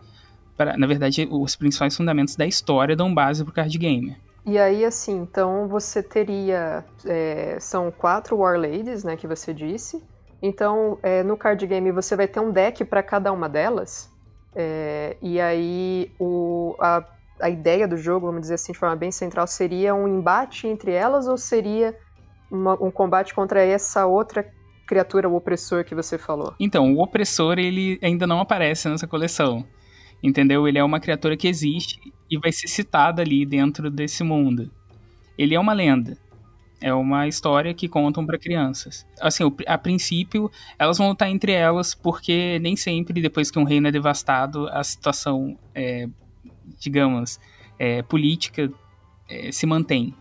para, 0.60 0.76
na 0.76 0.86
verdade, 0.86 1.26
os 1.30 1.56
principais 1.56 1.96
fundamentos 1.96 2.36
da 2.36 2.44
história 2.44 2.94
dão 2.94 3.14
base 3.14 3.42
pro 3.42 3.50
card 3.50 3.78
game. 3.78 4.14
E 4.44 4.58
aí, 4.58 4.84
assim, 4.84 5.16
então 5.22 5.66
você 5.66 6.02
teria. 6.02 6.84
É, 7.06 7.56
são 7.58 7.90
quatro 7.90 8.36
Warladies, 8.36 9.02
né, 9.02 9.16
que 9.16 9.26
você 9.26 9.54
disse. 9.54 10.04
Então, 10.42 10.98
é, 11.02 11.22
no 11.22 11.34
card 11.34 11.66
game 11.66 11.90
você 11.92 12.14
vai 12.14 12.28
ter 12.28 12.40
um 12.40 12.50
deck 12.50 12.84
para 12.84 13.02
cada 13.02 13.32
uma 13.32 13.48
delas. 13.48 14.10
É, 14.54 15.16
e 15.22 15.40
aí, 15.40 16.12
o, 16.20 16.76
a, 16.78 17.06
a 17.40 17.48
ideia 17.48 17.88
do 17.88 17.96
jogo, 17.96 18.26
vamos 18.26 18.42
dizer 18.42 18.54
assim, 18.54 18.72
de 18.72 18.78
forma 18.78 18.96
bem 18.96 19.10
central, 19.10 19.46
seria 19.46 19.94
um 19.94 20.06
embate 20.06 20.66
entre 20.66 20.92
elas 20.92 21.26
ou 21.26 21.38
seria 21.38 21.96
uma, 22.50 22.74
um 22.74 22.90
combate 22.90 23.34
contra 23.34 23.62
essa 23.64 24.04
outra 24.04 24.46
criatura, 24.86 25.26
o 25.26 25.36
opressor 25.36 25.84
que 25.84 25.94
você 25.94 26.18
falou? 26.18 26.54
Então, 26.60 26.94
o 26.94 27.02
opressor 27.02 27.58
ele 27.58 27.98
ainda 28.02 28.26
não 28.26 28.40
aparece 28.40 28.90
nessa 28.90 29.06
coleção 29.06 29.64
entendeu? 30.22 30.66
Ele 30.66 30.78
é 30.78 30.84
uma 30.84 31.00
criatura 31.00 31.36
que 31.36 31.48
existe 31.48 32.00
e 32.30 32.38
vai 32.38 32.52
ser 32.52 32.68
citada 32.68 33.22
ali 33.22 33.44
dentro 33.44 33.90
desse 33.90 34.22
mundo. 34.22 34.70
Ele 35.36 35.54
é 35.54 35.60
uma 35.60 35.72
lenda. 35.72 36.16
É 36.82 36.94
uma 36.94 37.28
história 37.28 37.74
que 37.74 37.88
contam 37.88 38.24
para 38.24 38.38
crianças. 38.38 39.06
Assim, 39.20 39.44
a 39.66 39.76
princípio, 39.76 40.50
elas 40.78 40.96
vão 40.96 41.08
lutar 41.10 41.28
entre 41.28 41.52
elas, 41.52 41.94
porque 41.94 42.58
nem 42.60 42.74
sempre, 42.74 43.20
depois 43.20 43.50
que 43.50 43.58
um 43.58 43.64
reino 43.64 43.88
é 43.88 43.90
devastado, 43.90 44.66
a 44.68 44.82
situação, 44.82 45.58
é, 45.74 46.08
digamos, 46.78 47.38
é, 47.78 48.02
política 48.02 48.72
é, 49.28 49.52
se 49.52 49.66
mantém. 49.66 50.14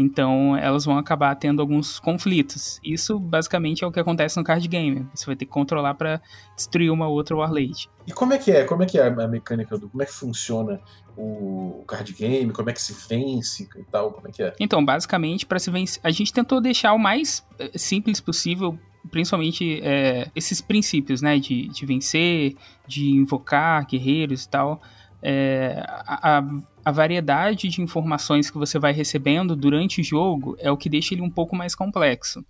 Então 0.00 0.56
elas 0.56 0.84
vão 0.84 0.96
acabar 0.96 1.34
tendo 1.34 1.60
alguns 1.60 1.98
conflitos. 1.98 2.78
Isso 2.84 3.18
basicamente 3.18 3.82
é 3.82 3.86
o 3.86 3.90
que 3.90 3.98
acontece 3.98 4.36
no 4.36 4.44
card 4.44 4.66
game. 4.68 5.04
Você 5.12 5.26
vai 5.26 5.34
ter 5.34 5.44
que 5.44 5.50
controlar 5.50 5.94
para 5.94 6.22
destruir 6.54 6.90
uma 6.90 7.08
outra 7.08 7.34
Warlade. 7.34 7.90
E 8.06 8.12
como 8.12 8.32
é 8.32 8.38
que 8.38 8.52
é? 8.52 8.64
Como 8.64 8.84
é 8.84 8.86
que 8.86 8.96
é 8.96 9.08
a 9.08 9.26
mecânica 9.26 9.76
do. 9.76 9.88
Como 9.88 10.00
é 10.00 10.06
que 10.06 10.12
funciona 10.12 10.80
o 11.16 11.82
card 11.88 12.12
game? 12.12 12.52
Como 12.52 12.70
é 12.70 12.72
que 12.72 12.80
se 12.80 12.94
vence 13.08 13.68
e 13.76 13.82
tal? 13.90 14.12
Como 14.12 14.28
é 14.28 14.30
que 14.30 14.40
é? 14.40 14.54
Então, 14.60 14.84
basicamente, 14.84 15.44
para 15.44 15.58
se 15.58 15.68
vencer. 15.68 16.00
A 16.04 16.12
gente 16.12 16.32
tentou 16.32 16.60
deixar 16.60 16.92
o 16.92 16.98
mais 16.98 17.44
eh, 17.58 17.76
simples 17.76 18.20
possível 18.20 18.78
principalmente 19.10 19.80
é, 19.82 20.30
esses 20.34 20.60
princípios, 20.60 21.22
né, 21.22 21.38
de, 21.38 21.68
de 21.68 21.86
vencer, 21.86 22.56
de 22.86 23.08
invocar 23.08 23.86
guerreiros 23.86 24.44
e 24.44 24.48
tal, 24.50 24.82
é, 25.22 25.82
a, 25.86 26.42
a, 26.84 26.92
variedade 26.92 27.68
de 27.68 27.82
informações 27.82 28.50
que 28.50 28.58
você 28.58 28.78
vai 28.78 28.92
recebendo 28.92 29.56
durante 29.56 30.00
o 30.00 30.04
jogo 30.04 30.56
é 30.60 30.70
o 30.70 30.76
que 30.76 30.88
deixa 30.88 31.14
ele 31.14 31.22
um 31.22 31.30
pouco 31.30 31.56
mais 31.56 31.74
complexo. 31.74 32.44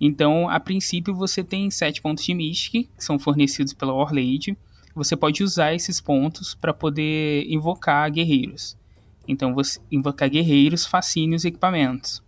Então, 0.00 0.48
a 0.48 0.58
princípio, 0.58 1.14
você 1.14 1.44
tem 1.44 1.70
sete 1.70 2.02
pontos 2.02 2.24
de 2.24 2.34
Mystic, 2.34 2.88
que 2.96 3.04
são 3.04 3.18
fornecidos 3.18 3.72
pela 3.72 3.92
Warlade. 3.92 4.56
Você 4.94 5.16
pode 5.16 5.42
usar 5.42 5.74
esses 5.74 6.00
pontos 6.00 6.54
para 6.54 6.74
poder 6.74 7.46
invocar 7.48 8.10
guerreiros. 8.10 8.76
Então, 9.26 9.54
você 9.54 9.80
invocar 9.90 10.28
guerreiros, 10.28 10.84
fascínios 10.84 11.44
e 11.44 11.48
equipamentos. 11.48 12.22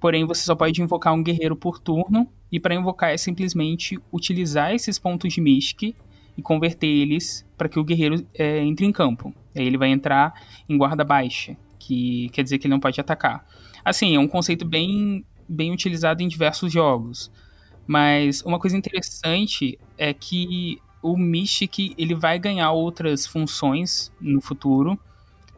Porém, 0.00 0.24
você 0.24 0.42
só 0.42 0.54
pode 0.54 0.80
invocar 0.82 1.14
um 1.14 1.22
guerreiro 1.22 1.54
por 1.54 1.78
turno, 1.78 2.28
e 2.50 2.60
para 2.60 2.74
invocar 2.74 3.10
é 3.10 3.16
simplesmente 3.16 3.98
utilizar 4.12 4.72
esses 4.72 4.98
pontos 4.98 5.32
de 5.32 5.40
Mystic 5.40 5.94
e 6.36 6.42
converter 6.42 6.86
eles 6.86 7.46
para 7.56 7.68
que 7.68 7.78
o 7.78 7.84
guerreiro 7.84 8.26
é, 8.34 8.58
entre 8.62 8.84
em 8.86 8.92
campo. 8.92 9.34
Aí 9.54 9.66
ele 9.66 9.78
vai 9.78 9.88
entrar 9.88 10.34
em 10.68 10.76
guarda 10.76 11.04
baixa, 11.04 11.56
que 11.78 12.28
quer 12.30 12.42
dizer 12.42 12.58
que 12.58 12.66
ele 12.66 12.74
não 12.74 12.80
pode 12.80 13.00
atacar. 13.00 13.46
Assim, 13.84 14.16
é 14.16 14.18
um 14.18 14.28
conceito 14.28 14.64
bem, 14.64 15.24
bem 15.48 15.72
utilizado 15.72 16.22
em 16.22 16.28
diversos 16.28 16.72
jogos. 16.72 17.30
Mas 17.86 18.42
uma 18.42 18.58
coisa 18.58 18.76
interessante 18.76 19.78
é 19.98 20.12
que 20.12 20.80
o 21.02 21.16
Mystic 21.16 21.94
ele 21.98 22.14
vai 22.14 22.38
ganhar 22.38 22.72
outras 22.72 23.26
funções 23.26 24.10
no 24.18 24.40
futuro, 24.40 24.98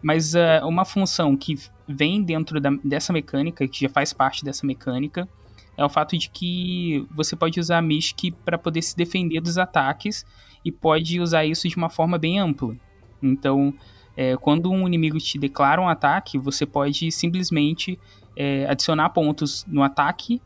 mas 0.02 0.34
uh, 0.34 0.66
uma 0.66 0.84
função 0.84 1.36
que 1.36 1.54
vem 1.86 2.20
dentro 2.20 2.60
da, 2.60 2.70
dessa 2.82 3.12
mecânica, 3.12 3.66
que 3.68 3.80
já 3.82 3.88
faz 3.88 4.12
parte 4.12 4.44
dessa 4.44 4.66
mecânica, 4.66 5.28
é 5.76 5.84
o 5.84 5.88
fato 5.88 6.16
de 6.16 6.30
que 6.30 7.06
você 7.14 7.36
pode 7.36 7.60
usar 7.60 7.82
Mystic 7.82 8.34
para 8.44 8.56
poder 8.56 8.82
se 8.82 8.96
defender 8.96 9.40
dos 9.40 9.58
ataques 9.58 10.24
e 10.64 10.72
pode 10.72 11.20
usar 11.20 11.44
isso 11.44 11.68
de 11.68 11.76
uma 11.76 11.90
forma 11.90 12.18
bem 12.18 12.38
ampla. 12.38 12.74
Então, 13.22 13.74
é, 14.16 14.36
quando 14.36 14.70
um 14.70 14.86
inimigo 14.86 15.18
te 15.18 15.38
declara 15.38 15.80
um 15.80 15.88
ataque, 15.88 16.38
você 16.38 16.64
pode 16.64 17.12
simplesmente 17.12 17.98
é, 18.34 18.66
adicionar 18.66 19.10
pontos 19.10 19.64
no 19.68 19.82
ataque, 19.82 20.40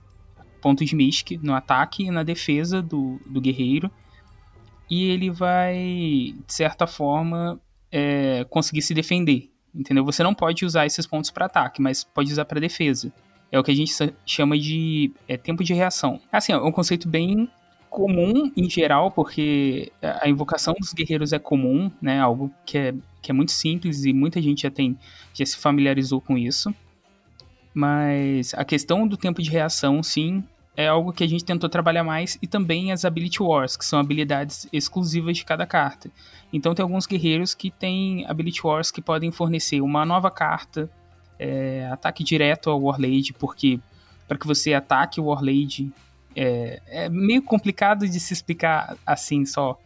pontos 0.61 0.89
de 0.89 0.97
Mystic 0.97 1.41
no 1.43 1.55
ataque 1.55 2.05
e 2.05 2.11
na 2.11 2.23
defesa 2.23 2.83
do, 2.83 3.21
do 3.25 3.41
guerreiro. 3.41 3.91
E 4.91 5.05
ele 5.05 5.31
vai, 5.31 6.35
de 6.47 6.53
certa 6.53 6.87
forma, 6.87 7.61
é, 7.93 8.45
conseguir 8.51 8.83
se 8.83 8.93
defender. 8.93 9.51
Entendeu? 9.73 10.05
Você 10.05 10.25
não 10.25 10.35
pode 10.35 10.65
usar 10.65 10.85
esses 10.85 11.07
pontos 11.07 11.31
para 11.31 11.47
ataque, 11.47 11.81
mas 11.81 12.03
pode 12.03 12.33
usar 12.33 12.45
para 12.45 12.61
defesa. 12.61 13.13
É 13.51 13.59
o 13.59 13.65
que 13.65 13.71
a 13.71 13.75
gente 13.75 13.93
chama 14.25 14.59
de 14.59 15.13
é, 15.27 15.37
tempo 15.37 15.65
de 15.65 15.75
reação. 15.75 16.21
Assim, 16.31 16.53
é 16.53 16.57
um 16.57 16.73
conceito 16.73 17.09
bem 17.09 17.49
comum 17.89 18.53
em 18.57 18.71
geral, 18.71 19.11
porque 19.11 19.91
a 20.01 20.29
invocação 20.29 20.75
dos 20.79 20.93
guerreiros 20.93 21.33
é 21.33 21.39
comum, 21.39 21.91
né? 22.01 22.21
Algo 22.21 22.51
que 22.65 22.79
é, 22.79 22.95
que 23.21 23.33
é 23.33 23.35
muito 23.35 23.51
simples 23.51 24.05
e 24.05 24.13
muita 24.13 24.41
gente 24.41 24.63
já 24.63 24.71
tem 24.71 24.97
já 25.35 25.45
se 25.45 25.57
familiarizou 25.57 26.21
com 26.21 26.39
isso. 26.39 26.73
Mas 27.75 28.55
a 28.55 28.65
questão 28.65 29.07
do 29.07 29.17
tempo 29.17 29.43
de 29.43 29.51
reação, 29.51 30.03
sim, 30.03 30.45
é 30.77 30.87
algo 30.87 31.13
que 31.13 31.25
a 31.25 31.29
gente 31.29 31.45
tentou 31.45 31.69
trabalhar 31.69 32.05
mais 32.05 32.39
e 32.41 32.47
também 32.47 32.93
as 32.93 33.05
Ability 33.05 33.43
Wars, 33.43 33.77
que 33.77 33.85
são 33.85 33.99
habilidades 33.99 34.69
exclusivas 34.73 35.37
de 35.37 35.45
cada 35.45 35.67
carta. 35.67 36.11
Então 36.53 36.75
tem 36.75 36.83
alguns 36.83 37.07
guerreiros 37.07 37.55
que 37.55 37.71
têm 37.71 38.25
Ability 38.27 38.61
Wars 38.65 38.91
que 38.91 39.03
podem 39.03 39.31
fornecer 39.31 39.81
uma 39.81 40.05
nova 40.05 40.31
carta, 40.31 40.91
é, 41.41 41.89
ataque 41.91 42.23
direto 42.23 42.69
ao 42.69 42.81
Warlade, 42.81 43.33
porque 43.33 43.81
para 44.29 44.37
que 44.37 44.47
você 44.47 44.75
ataque 44.75 45.21
o 45.21 45.25
Warlade 45.25 45.91
é, 46.37 46.81
é 46.87 47.09
meio 47.09 47.43
complicado 47.43 48.07
de 48.07 48.21
se 48.21 48.33
explicar 48.33 48.97
assim 49.07 49.45
só. 49.47 49.79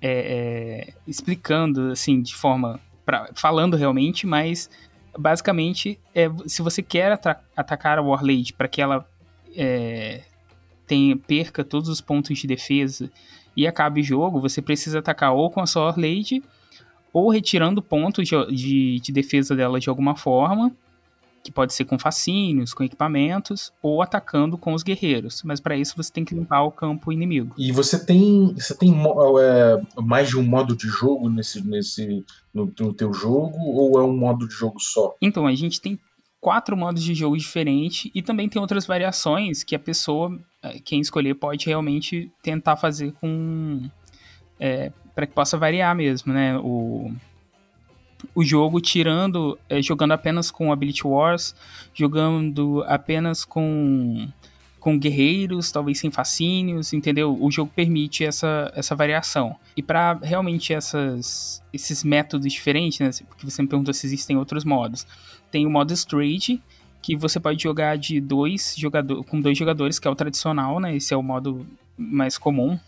é, 0.00 0.88
é, 0.88 0.94
explicando, 1.06 1.90
assim, 1.90 2.22
de 2.22 2.34
forma. 2.34 2.80
Pra, 3.04 3.28
falando 3.34 3.76
realmente, 3.76 4.26
mas 4.26 4.70
basicamente, 5.18 5.98
é, 6.14 6.30
se 6.46 6.62
você 6.62 6.82
quer 6.82 7.18
atacar 7.56 7.98
a 7.98 8.02
Warlade 8.02 8.52
para 8.52 8.68
que 8.68 8.80
ela 8.80 9.04
é, 9.56 10.22
tenha, 10.86 11.16
perca 11.16 11.64
todos 11.64 11.88
os 11.88 12.00
pontos 12.00 12.38
de 12.38 12.46
defesa 12.46 13.10
e 13.56 13.66
acabe 13.66 14.00
o 14.00 14.04
jogo, 14.04 14.40
você 14.40 14.62
precisa 14.62 15.00
atacar 15.00 15.32
ou 15.32 15.50
com 15.50 15.60
a 15.60 15.66
sua 15.66 15.86
Warlade 15.86 16.42
ou 17.12 17.30
retirando 17.30 17.82
pontos 17.82 18.26
de, 18.26 18.54
de, 18.54 19.00
de 19.00 19.12
defesa 19.12 19.54
dela 19.54 19.80
de 19.80 19.88
alguma 19.88 20.16
forma 20.16 20.72
que 21.42 21.52
pode 21.52 21.72
ser 21.72 21.84
com 21.84 21.98
fascínios, 21.98 22.74
com 22.74 22.84
equipamentos, 22.84 23.72
ou 23.82 24.02
atacando 24.02 24.58
com 24.58 24.74
os 24.74 24.82
guerreiros. 24.82 25.42
Mas 25.42 25.60
para 25.60 25.76
isso 25.76 25.94
você 25.96 26.12
tem 26.12 26.24
que 26.24 26.34
limpar 26.34 26.62
o 26.62 26.70
campo 26.70 27.10
inimigo. 27.10 27.54
E 27.56 27.72
você 27.72 28.04
tem, 28.04 28.54
você 28.54 28.74
tem 28.74 28.94
é, 29.40 29.80
mais 30.02 30.28
de 30.28 30.36
um 30.36 30.42
modo 30.42 30.76
de 30.76 30.88
jogo 30.88 31.30
nesse, 31.30 31.66
nesse 31.66 32.24
no, 32.52 32.70
no 32.78 32.92
teu 32.92 33.12
jogo, 33.14 33.58
ou 33.58 33.98
é 33.98 34.04
um 34.04 34.16
modo 34.16 34.46
de 34.46 34.54
jogo 34.54 34.78
só? 34.78 35.14
Então, 35.22 35.46
a 35.46 35.54
gente 35.54 35.80
tem 35.80 35.98
quatro 36.40 36.76
modos 36.76 37.02
de 37.02 37.14
jogo 37.14 37.36
diferentes 37.36 38.10
e 38.14 38.22
também 38.22 38.48
tem 38.48 38.60
outras 38.60 38.86
variações 38.86 39.64
que 39.64 39.74
a 39.74 39.78
pessoa, 39.78 40.38
é, 40.62 40.78
quem 40.78 41.00
escolher, 41.00 41.34
pode 41.34 41.66
realmente 41.66 42.30
tentar 42.42 42.76
fazer 42.76 43.12
com. 43.12 43.88
É, 44.60 44.92
para 45.18 45.26
que 45.26 45.32
possa 45.32 45.58
variar 45.58 45.96
mesmo, 45.96 46.32
né? 46.32 46.56
O, 46.58 47.10
o 48.32 48.44
jogo 48.44 48.80
tirando, 48.80 49.58
é, 49.68 49.82
jogando 49.82 50.12
apenas 50.12 50.48
com 50.48 50.72
Ability 50.72 51.04
Wars, 51.04 51.56
jogando 51.92 52.84
apenas 52.86 53.44
com 53.44 54.28
com 54.78 54.96
guerreiros, 54.96 55.72
talvez 55.72 55.98
sem 55.98 56.08
fascínios, 56.08 56.92
entendeu? 56.92 57.36
O 57.42 57.50
jogo 57.50 57.68
permite 57.74 58.24
essa, 58.24 58.72
essa 58.76 58.94
variação. 58.94 59.56
E 59.76 59.82
para 59.82 60.12
realmente 60.22 60.72
essas, 60.72 61.60
esses 61.72 62.04
métodos 62.04 62.52
diferentes, 62.52 63.00
né? 63.00 63.10
Porque 63.26 63.44
você 63.44 63.60
me 63.60 63.66
perguntou 63.66 63.92
se 63.92 64.06
existem 64.06 64.36
outros 64.36 64.64
modos. 64.64 65.04
Tem 65.50 65.66
o 65.66 65.70
modo 65.70 65.92
Straight, 65.94 66.62
que 67.02 67.16
você 67.16 67.40
pode 67.40 67.60
jogar 67.60 67.98
de 67.98 68.20
dois 68.20 68.76
jogador, 68.78 69.24
com 69.24 69.40
dois 69.40 69.58
jogadores, 69.58 69.98
que 69.98 70.06
é 70.06 70.10
o 70.12 70.14
tradicional, 70.14 70.78
né? 70.78 70.94
Esse 70.94 71.12
é 71.12 71.16
o 71.16 71.24
modo 71.24 71.66
mais 71.96 72.38
comum. 72.38 72.78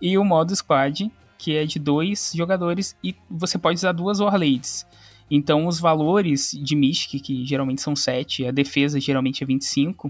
E 0.00 0.16
o 0.16 0.24
modo 0.24 0.54
Squad, 0.54 1.10
que 1.42 1.56
é 1.56 1.64
de 1.64 1.80
dois 1.80 2.32
jogadores 2.36 2.96
e 3.02 3.16
você 3.28 3.58
pode 3.58 3.74
usar 3.74 3.90
duas 3.90 4.20
Warlades. 4.20 4.86
Então 5.28 5.66
os 5.66 5.80
valores 5.80 6.56
de 6.62 6.76
Mystic, 6.76 7.20
que 7.20 7.44
geralmente 7.44 7.82
são 7.82 7.96
7, 7.96 8.46
a 8.46 8.52
defesa 8.52 9.00
geralmente 9.00 9.42
é 9.42 9.46
25, 9.46 10.08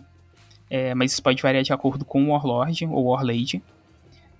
é, 0.68 0.94
mas 0.94 1.12
isso 1.12 1.22
pode 1.22 1.40
variar 1.40 1.64
de 1.64 1.72
acordo 1.72 2.04
com 2.04 2.22
o 2.24 2.32
Warlord 2.32 2.84
ou 2.84 3.06
Warlade, 3.06 3.62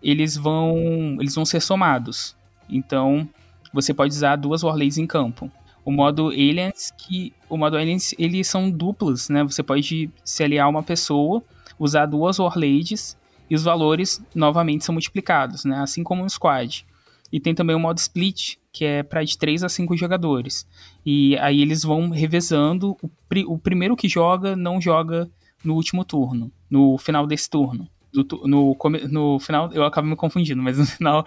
eles 0.03 0.37
vão, 0.37 1.17
eles 1.19 1.35
vão 1.35 1.47
ser 1.47 1.61
somados. 1.61 2.37
Então 2.69 3.27
você 3.73 3.95
pode 3.95 4.13
usar 4.13 4.37
duas 4.37 4.63
Warlades 4.63 4.99
em 4.99 5.07
campo. 5.07 5.51
O 5.87 5.91
modo 5.91 6.29
Aliens, 6.29 6.93
que 6.99 7.33
o 7.49 7.57
modo 7.57 7.79
Aliens, 7.79 8.15
eles 8.19 8.47
são 8.49 8.71
duplos, 8.71 9.31
né? 9.31 9.43
Você 9.45 9.63
pode 9.63 10.11
se 10.23 10.45
aliar 10.45 10.67
a 10.67 10.69
uma 10.69 10.83
pessoa, 10.83 11.43
usar 11.79 12.05
duas 12.05 12.39
Warlades 12.39 13.17
e 13.53 13.55
os 13.55 13.65
valores 13.65 14.19
novamente 14.35 14.83
são 14.83 14.95
multiplicados, 14.95 15.67
né? 15.67 15.77
assim 15.77 16.03
como 16.03 16.23
no 16.23 16.31
squad. 16.31 16.87
E 17.31 17.39
tem 17.39 17.55
também 17.55 17.77
o 17.77 17.79
modo 17.79 17.99
split, 17.99 18.57
que 18.73 18.83
é 18.83 19.03
para 19.03 19.23
de 19.23 19.37
3 19.37 19.63
a 19.63 19.69
5 19.69 19.95
jogadores. 19.95 20.67
E 21.05 21.37
aí 21.37 21.61
eles 21.61 21.83
vão 21.83 22.09
revezando, 22.09 22.97
o, 23.03 23.11
pri 23.29 23.45
o 23.45 23.59
primeiro 23.59 23.95
que 23.95 24.09
joga 24.09 24.57
não 24.57 24.81
joga 24.81 25.31
no 25.63 25.75
último 25.75 26.03
turno, 26.03 26.51
no 26.71 26.97
final 26.97 27.27
desse 27.27 27.51
turno. 27.51 27.87
Do, 28.11 28.25
no, 28.47 28.75
no 29.11 29.39
final, 29.39 29.71
eu 29.75 29.85
acabo 29.85 30.09
me 30.09 30.17
confundindo, 30.17 30.63
mas 30.63 30.79
no 30.79 30.87
final 30.89 31.23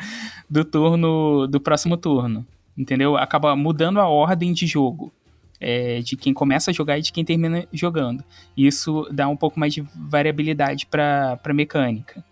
do 0.49 0.65
turno, 0.65 1.45
do 1.45 1.59
próximo 1.59 1.95
turno, 1.95 2.43
entendeu? 2.75 3.17
Acaba 3.17 3.55
mudando 3.55 3.99
a 3.99 4.07
ordem 4.07 4.51
de 4.51 4.65
jogo. 4.65 5.13
É, 5.59 5.99
de 5.99 6.17
quem 6.17 6.33
começa 6.33 6.69
a 6.69 6.73
jogar 6.73 6.99
e 6.99 7.01
de 7.01 7.13
quem 7.13 7.23
termina 7.23 7.65
jogando. 7.71 8.23
Isso 8.57 9.07
dá 9.11 9.27
um 9.27 9.37
pouco 9.37 9.59
mais 9.59 9.73
de 9.73 9.81
variabilidade 9.95 10.85
para 10.85 11.39
a 11.43 11.53
mecânica. 11.53 12.23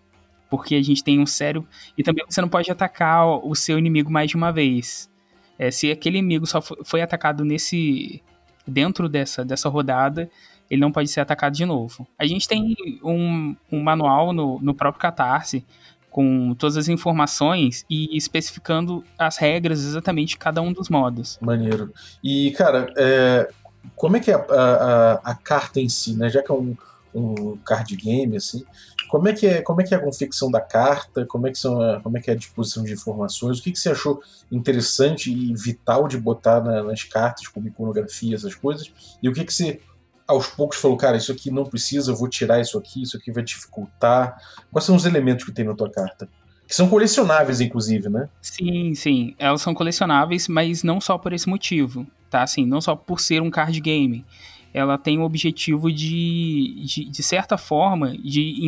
Porque 0.49 0.75
a 0.75 0.81
gente 0.83 1.03
tem 1.03 1.19
um 1.19 1.25
sério. 1.25 1.65
E 1.97 2.03
também 2.03 2.25
você 2.29 2.41
não 2.41 2.49
pode 2.49 2.69
atacar 2.69 3.25
o 3.27 3.55
seu 3.55 3.79
inimigo 3.79 4.12
mais 4.12 4.29
de 4.29 4.36
uma 4.36 4.51
vez. 4.51 5.09
É, 5.57 5.71
se 5.71 5.89
aquele 5.89 6.17
inimigo 6.17 6.45
só 6.45 6.62
foi 6.62 7.01
atacado 7.01 7.45
nesse. 7.45 8.21
dentro 8.67 9.07
dessa, 9.07 9.45
dessa 9.45 9.69
rodada, 9.69 10.29
ele 10.69 10.81
não 10.81 10.91
pode 10.91 11.07
ser 11.07 11.19
atacado 11.21 11.55
de 11.55 11.65
novo. 11.65 12.07
A 12.17 12.25
gente 12.25 12.47
tem 12.47 12.75
um, 13.03 13.55
um 13.71 13.81
manual 13.81 14.33
no, 14.33 14.59
no 14.59 14.73
próprio 14.73 15.01
Catarse 15.01 15.65
com 16.13 16.54
todas 16.54 16.78
as 16.78 16.88
informações 16.88 17.84
e 17.89 18.15
especificando 18.15 19.04
as 19.17 19.36
regras 19.36 19.84
exatamente 19.84 20.30
de 20.30 20.38
cada 20.38 20.62
um 20.62 20.71
dos 20.71 20.88
modos. 20.88 21.39
Maneiro. 21.41 21.91
E, 22.23 22.52
cara, 22.52 22.93
é, 22.95 23.49
como 23.95 24.15
é 24.15 24.19
que 24.19 24.30
é 24.30 24.36
a, 24.36 24.43
a, 24.45 25.13
a, 25.32 25.36
carta 25.36 25.82
em 25.82 25.89
si, 25.89 26.15
né? 26.15 26.30
Já 26.30 26.43
que 26.43 26.52
é 26.52 26.54
um, 26.54 26.78
um 27.15 27.58
card 27.65 27.95
game, 27.95 28.38
assim, 28.38 28.63
como 29.10 29.28
é 29.28 29.34
que 29.34 29.47
é, 29.47 29.62
como 29.63 29.82
é 29.82 29.84
que 29.84 29.95
é 29.95 29.97
a 29.97 29.99
confecção 29.99 30.52
da 30.52 30.62
carta? 30.62 31.26
Como 31.26 31.47
é 31.47 31.52
que 31.52 31.58
são, 31.58 31.80
como 32.04 32.15
é 32.15 32.21
que 32.21 32.30
é 32.30 32.34
a 32.34 32.38
disposição 32.38 32.84
de 32.84 32.93
informações? 32.93 33.58
O 33.58 33.63
que, 33.63 33.71
que 33.71 33.80
você 33.80 33.89
achou 33.89 34.21
interessante 34.52 35.34
e 35.34 35.52
vital 35.56 36.08
de 36.08 36.19
botar 36.19 36.62
na, 36.62 36.84
nas 36.84 37.04
cartas, 37.04 37.47
como 37.47 37.67
iconografia, 37.67 38.36
essas 38.36 38.54
coisas? 38.54 38.93
E 39.21 39.28
o 39.28 39.34
que 39.34 39.43
que 39.43 39.54
você 39.54 39.82
aos 40.27 40.47
poucos 40.47 40.77
falou, 40.77 40.97
cara, 40.97 41.17
isso 41.17 41.31
aqui 41.31 41.51
não 41.51 41.65
precisa, 41.65 42.12
eu 42.12 42.15
vou 42.15 42.27
tirar 42.27 42.59
isso 42.59 42.77
aqui, 42.77 43.01
isso 43.01 43.17
aqui 43.17 43.31
vai 43.31 43.43
dificultar. 43.43 44.38
Quais 44.71 44.86
são 44.86 44.95
os 44.95 45.05
elementos 45.05 45.45
que 45.45 45.51
tem 45.51 45.65
na 45.65 45.73
tua 45.73 45.89
carta? 45.89 46.27
Que 46.67 46.73
são 46.73 46.88
colecionáveis, 46.88 47.59
inclusive, 47.59 48.09
né? 48.09 48.29
Sim, 48.41 48.95
sim. 48.95 49.36
Elas 49.38 49.62
são 49.62 49.73
colecionáveis, 49.73 50.47
mas 50.47 50.81
não 50.81 51.01
só 51.01 51.17
por 51.17 51.33
esse 51.33 51.47
motivo, 51.47 52.07
tá? 52.29 52.43
Assim, 52.43 52.65
não 52.65 52.79
só 52.79 52.95
por 52.95 53.19
ser 53.19 53.41
um 53.41 53.51
card 53.51 53.79
game. 53.79 54.25
Ela 54.73 54.97
tem 54.97 55.19
o 55.19 55.23
objetivo 55.23 55.91
de, 55.91 56.81
de, 56.83 57.05
de 57.05 57.23
certa 57.23 57.57
forma, 57.57 58.17
de, 58.17 58.67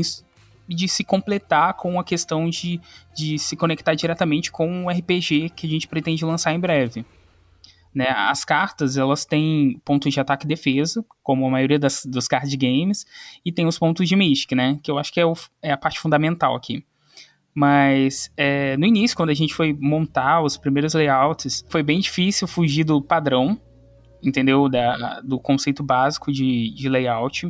de 0.67 0.87
se 0.87 1.03
completar 1.03 1.73
com 1.73 1.99
a 1.99 2.03
questão 2.03 2.49
de, 2.49 2.79
de 3.15 3.39
se 3.39 3.55
conectar 3.55 3.95
diretamente 3.95 4.51
com 4.51 4.67
um 4.67 4.89
RPG 4.89 5.51
que 5.55 5.65
a 5.65 5.69
gente 5.69 5.87
pretende 5.87 6.23
lançar 6.23 6.53
em 6.53 6.59
breve. 6.59 7.05
Né? 7.95 8.09
As 8.09 8.43
cartas, 8.43 8.97
elas 8.97 9.23
têm 9.23 9.79
pontos 9.85 10.13
de 10.13 10.19
ataque 10.19 10.45
e 10.45 10.49
defesa, 10.49 11.03
como 11.23 11.47
a 11.47 11.49
maioria 11.49 11.79
das, 11.79 12.05
dos 12.05 12.27
card 12.27 12.55
games, 12.57 13.05
e 13.45 13.53
tem 13.53 13.65
os 13.65 13.79
pontos 13.79 14.05
de 14.09 14.17
Mystic, 14.17 14.51
né? 14.51 14.77
Que 14.83 14.91
eu 14.91 14.99
acho 14.99 15.13
que 15.13 15.19
é, 15.21 15.25
o, 15.25 15.33
é 15.61 15.71
a 15.71 15.77
parte 15.77 15.97
fundamental 15.97 16.55
aqui. 16.55 16.83
Mas 17.53 18.29
é, 18.35 18.75
no 18.75 18.85
início, 18.85 19.15
quando 19.15 19.29
a 19.29 19.33
gente 19.33 19.53
foi 19.53 19.71
montar 19.71 20.41
os 20.41 20.57
primeiros 20.57 20.93
layouts, 20.93 21.65
foi 21.69 21.81
bem 21.81 22.01
difícil 22.01 22.49
fugir 22.49 22.83
do 22.83 23.01
padrão, 23.01 23.57
entendeu? 24.21 24.67
Da, 24.67 25.21
do 25.21 25.39
conceito 25.39 25.81
básico 25.81 26.33
de, 26.33 26.71
de 26.75 26.89
layout. 26.89 27.49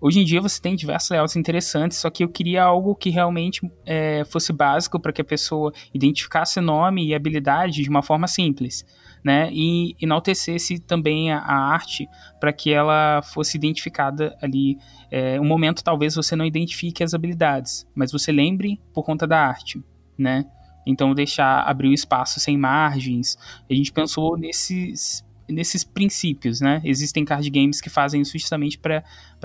Hoje 0.00 0.20
em 0.20 0.24
dia 0.24 0.40
você 0.40 0.62
tem 0.62 0.76
diversos 0.76 1.10
layouts 1.10 1.36
interessantes, 1.36 1.98
só 1.98 2.08
que 2.08 2.24
eu 2.24 2.28
queria 2.30 2.62
algo 2.62 2.94
que 2.94 3.10
realmente 3.10 3.60
é, 3.84 4.24
fosse 4.24 4.50
básico 4.50 4.98
para 4.98 5.12
que 5.12 5.20
a 5.20 5.24
pessoa 5.24 5.74
identificasse 5.92 6.58
nome 6.58 7.06
e 7.06 7.14
habilidade 7.14 7.82
de 7.82 7.90
uma 7.90 8.00
forma 8.00 8.26
simples 8.26 8.86
né? 9.24 9.50
E 9.52 9.96
enaltecesse 10.00 10.78
também 10.78 11.32
a, 11.32 11.38
a 11.38 11.72
arte 11.72 12.08
para 12.40 12.52
que 12.52 12.72
ela 12.72 13.22
fosse 13.22 13.56
identificada 13.56 14.36
ali. 14.40 14.78
É, 15.10 15.40
um 15.40 15.44
momento 15.44 15.82
talvez 15.82 16.14
você 16.14 16.36
não 16.36 16.44
identifique 16.44 17.02
as 17.02 17.14
habilidades, 17.14 17.86
mas 17.94 18.12
você 18.12 18.30
lembre 18.30 18.80
por 18.92 19.04
conta 19.04 19.26
da 19.26 19.40
arte, 19.40 19.82
né? 20.16 20.44
Então 20.86 21.14
deixar 21.14 21.62
abrir 21.62 21.88
o 21.88 21.94
espaço 21.94 22.40
sem 22.40 22.56
margens. 22.56 23.36
A 23.70 23.74
gente 23.74 23.92
pensou 23.92 24.36
nesses 24.36 25.26
nesses 25.48 25.82
princípios, 25.82 26.60
né? 26.60 26.80
Existem 26.84 27.24
card 27.24 27.48
games 27.48 27.80
que 27.80 27.88
fazem 27.88 28.20
isso 28.20 28.38
justamente 28.38 28.78
para 28.78 29.02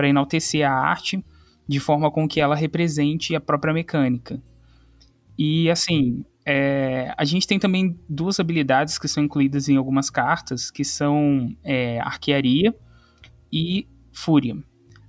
enaltecer 0.08 0.68
a 0.68 0.72
arte 0.72 1.24
de 1.66 1.80
forma 1.80 2.10
com 2.10 2.28
que 2.28 2.40
ela 2.40 2.54
represente 2.54 3.34
a 3.34 3.40
própria 3.40 3.72
mecânica. 3.72 4.40
E 5.38 5.70
assim, 5.70 6.24
é, 6.46 7.14
a 7.16 7.24
gente 7.24 7.46
tem 7.46 7.58
também 7.58 7.98
duas 8.08 8.38
habilidades 8.38 8.98
que 8.98 9.08
são 9.08 9.24
incluídas 9.24 9.68
em 9.68 9.76
algumas 9.76 10.10
cartas, 10.10 10.70
que 10.70 10.84
são 10.84 11.56
é, 11.62 11.98
arquearia 12.00 12.74
e 13.50 13.88
fúria. 14.12 14.56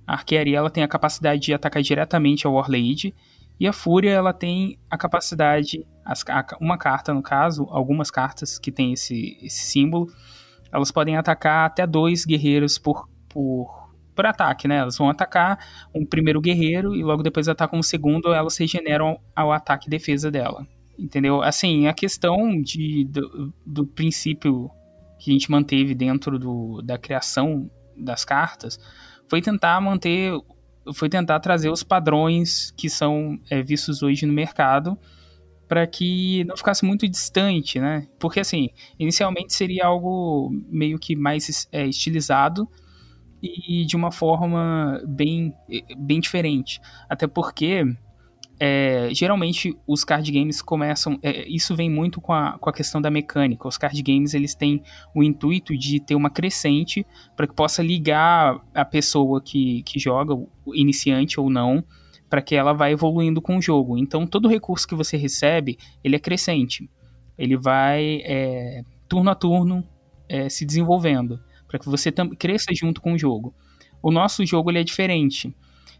A 0.06 0.14
arquearia 0.14 0.56
ela 0.56 0.70
tem 0.70 0.82
a 0.82 0.88
capacidade 0.88 1.42
de 1.42 1.52
atacar 1.52 1.82
diretamente 1.82 2.46
ao 2.46 2.54
Warlade, 2.54 3.14
e 3.58 3.66
a 3.66 3.72
fúria 3.72 4.10
ela 4.10 4.32
tem 4.32 4.78
a 4.90 4.96
capacidade, 4.96 5.86
as, 6.04 6.24
uma 6.60 6.78
carta 6.78 7.12
no 7.12 7.22
caso, 7.22 7.66
algumas 7.70 8.10
cartas 8.10 8.58
que 8.58 8.70
tem 8.70 8.92
esse, 8.92 9.38
esse 9.42 9.62
símbolo, 9.66 10.08
elas 10.72 10.90
podem 10.90 11.16
atacar 11.16 11.66
até 11.66 11.86
dois 11.86 12.24
guerreiros 12.24 12.78
por, 12.78 13.08
por, 13.28 13.90
por 14.14 14.26
ataque, 14.26 14.68
né? 14.68 14.76
Elas 14.76 14.98
vão 14.98 15.08
atacar 15.08 15.58
um 15.94 16.04
primeiro 16.04 16.40
guerreiro 16.40 16.94
e 16.94 17.02
logo 17.02 17.22
depois 17.22 17.48
atacam 17.48 17.78
o 17.78 17.82
segundo, 17.82 18.32
elas 18.32 18.56
regeneram 18.58 19.18
ao 19.34 19.52
ataque 19.52 19.86
e 19.86 19.90
defesa 19.90 20.30
dela. 20.30 20.66
Entendeu? 20.98 21.42
Assim, 21.42 21.86
a 21.86 21.92
questão 21.92 22.60
de, 22.60 23.04
do, 23.04 23.52
do 23.64 23.86
princípio 23.86 24.70
que 25.18 25.30
a 25.30 25.32
gente 25.32 25.50
manteve 25.50 25.94
dentro 25.94 26.38
do, 26.38 26.80
da 26.82 26.98
criação 26.98 27.70
das 27.96 28.24
cartas 28.24 28.78
foi 29.28 29.40
tentar 29.40 29.80
manter, 29.80 30.32
foi 30.94 31.08
tentar 31.08 31.40
trazer 31.40 31.70
os 31.70 31.82
padrões 31.82 32.70
que 32.76 32.88
são 32.88 33.38
é, 33.50 33.62
vistos 33.62 34.02
hoje 34.02 34.26
no 34.26 34.32
mercado 34.32 34.98
para 35.68 35.86
que 35.86 36.44
não 36.44 36.56
ficasse 36.56 36.84
muito 36.84 37.08
distante, 37.08 37.80
né? 37.80 38.06
Porque 38.18 38.40
assim, 38.40 38.70
inicialmente 38.98 39.52
seria 39.52 39.86
algo 39.86 40.50
meio 40.68 40.98
que 40.98 41.16
mais 41.16 41.66
é, 41.72 41.86
estilizado 41.86 42.68
e 43.42 43.84
de 43.84 43.96
uma 43.96 44.12
forma 44.12 45.02
bem, 45.06 45.52
bem 45.98 46.20
diferente. 46.20 46.80
Até 47.08 47.26
porque 47.26 47.84
é, 48.58 49.08
geralmente 49.12 49.76
os 49.86 50.02
card 50.02 50.30
games 50.30 50.62
começam. 50.62 51.18
É, 51.22 51.46
isso 51.48 51.76
vem 51.76 51.90
muito 51.90 52.20
com 52.20 52.32
a, 52.32 52.58
com 52.58 52.70
a 52.70 52.72
questão 52.72 53.00
da 53.00 53.10
mecânica. 53.10 53.68
Os 53.68 53.76
card 53.76 54.00
games 54.02 54.34
eles 54.34 54.54
têm 54.54 54.82
o 55.14 55.22
intuito 55.22 55.76
de 55.76 56.00
ter 56.00 56.14
uma 56.14 56.30
crescente 56.30 57.06
para 57.36 57.46
que 57.46 57.54
possa 57.54 57.82
ligar 57.82 58.60
a 58.74 58.84
pessoa 58.84 59.40
que, 59.40 59.82
que 59.82 59.98
joga, 59.98 60.34
iniciante 60.74 61.38
ou 61.38 61.50
não, 61.50 61.84
para 62.30 62.40
que 62.40 62.54
ela 62.54 62.72
vá 62.72 62.90
evoluindo 62.90 63.42
com 63.42 63.58
o 63.58 63.62
jogo. 63.62 63.98
Então 63.98 64.26
todo 64.26 64.48
recurso 64.48 64.88
que 64.88 64.94
você 64.94 65.16
recebe 65.16 65.76
ele 66.02 66.16
é 66.16 66.18
crescente. 66.18 66.88
Ele 67.36 67.56
vai 67.56 68.22
é, 68.24 68.82
turno 69.06 69.30
a 69.30 69.34
turno 69.34 69.86
é, 70.28 70.48
se 70.48 70.64
desenvolvendo 70.64 71.38
para 71.68 71.78
que 71.78 71.86
você 71.86 72.10
cresça 72.38 72.72
junto 72.72 73.02
com 73.02 73.12
o 73.12 73.18
jogo. 73.18 73.54
O 74.02 74.10
nosso 74.10 74.46
jogo 74.46 74.70
ele 74.70 74.78
é 74.78 74.84
diferente. 74.84 75.54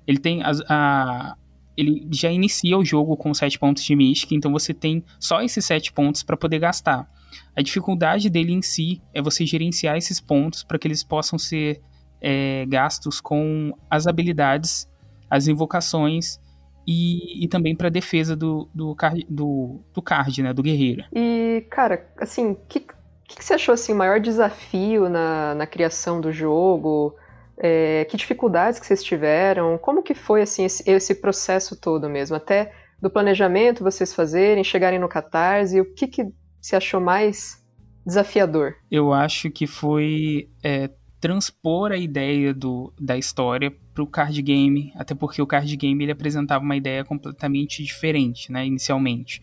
Ele 0.07 0.19
tem 0.19 0.42
a 0.42 1.37
ele 1.77 2.09
já 2.11 2.31
inicia 2.31 2.79
o 2.79 2.85
jogo 2.85 3.17
com 3.17 3.35
7 3.35 3.59
pontos 3.59 3.85
de 3.85 3.95
Mystic, 3.95 4.33
então 4.33 4.51
você 4.51 4.73
tem 4.73 5.05
só 5.21 5.43
esses 5.43 5.65
7 5.65 5.93
pontos 5.93 6.23
para 6.23 6.37
poder 6.37 6.59
gastar. 6.59 7.09
A 7.55 7.62
dificuldade 7.62 8.31
dele 8.31 8.53
em 8.53 8.62
si 8.62 9.03
é 9.12 9.21
você 9.21 9.45
gerenciar 9.45 9.97
esses 9.97 10.21
pontos 10.21 10.65
para 10.65 10.79
que 10.79 10.89
eles 10.89 11.05
possam 11.05 11.39
ser 11.39 11.81
é, 12.21 12.65
gastos 12.67 13.21
com 13.21 13.73
as 13.91 14.07
habilidades, 14.07 14.89
as 15.31 15.49
invocações 15.49 16.39
e, 16.87 17.45
e 17.45 17.49
também 17.49 17.75
para 17.75 17.89
defesa 17.89 18.37
do, 18.37 18.69
do, 18.75 18.95
card, 18.95 19.27
do, 19.29 19.81
do 19.93 20.01
card, 20.01 20.43
né, 20.43 20.53
do 20.53 20.62
guerreiro. 20.62 21.05
E, 21.12 21.67
cara, 21.71 22.07
assim, 22.19 22.53
o 22.53 22.55
que, 22.69 22.81
que, 22.81 23.37
que, 23.37 23.45
você 23.45 23.55
achou 23.55 23.75
assim, 23.75 23.93
o 23.93 23.97
maior 23.97 24.21
desafio 24.21 25.09
na, 25.09 25.55
na 25.55 25.67
criação 25.67 26.21
do 26.21 26.33
jogo? 26.33 27.17
É, 27.59 28.05
que 28.05 28.16
dificuldades 28.16 28.79
que 28.79 28.87
vocês 28.87 29.03
tiveram? 29.03 29.79
Como 29.79 30.03
que 30.03 30.14
foi 30.14 30.42
assim 30.42 30.64
esse, 30.64 30.88
esse, 30.88 31.14
processo 31.14 31.75
todo 31.75 32.09
mesmo? 32.09 32.37
Até 32.37 32.73
do 33.01 33.11
planejamento 33.11 33.83
vocês 33.83 34.14
fazerem, 34.14 34.62
chegarem 34.62 34.99
no 34.99 35.09
Catarse, 35.09 35.81
o 35.81 35.95
que, 35.95 36.07
que 36.07 36.27
você 36.61 36.77
achou 36.77 37.01
mais 37.01 37.64
desafiador? 38.05 38.75
Eu 38.90 39.12
acho 39.12 39.51
que 39.51 39.66
foi 39.66 40.51
é, 40.62 40.90
transpor 41.21 41.92
a 41.92 41.97
ideia 41.97 42.53
do, 42.53 42.92
da 43.01 43.16
história 43.16 43.75
para 43.92 44.03
o 44.03 44.07
card 44.07 44.40
game, 44.42 44.92
até 44.95 45.14
porque 45.14 45.40
o 45.40 45.47
card 45.47 45.75
game 45.77 46.05
ele 46.05 46.12
apresentava 46.12 46.62
uma 46.62 46.77
ideia 46.77 47.05
completamente 47.05 47.83
diferente, 47.83 48.53
né, 48.53 48.66
inicialmente. 48.66 49.40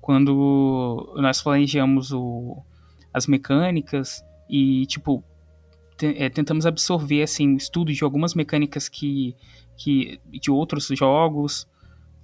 Quando 0.00 1.14
nós 1.16 1.42
planejamos 1.42 2.10
o, 2.12 2.62
as 3.12 3.26
mecânicas 3.26 4.24
e, 4.48 4.86
tipo, 4.86 5.22
é, 6.02 6.28
tentamos 6.28 6.66
absorver 6.66 7.22
assim 7.22 7.54
o 7.54 7.56
estudo 7.56 7.92
de 7.92 8.02
algumas 8.04 8.34
mecânicas 8.34 8.88
que, 8.88 9.34
que 9.76 10.20
de 10.30 10.50
outros 10.50 10.86
jogos 10.88 11.66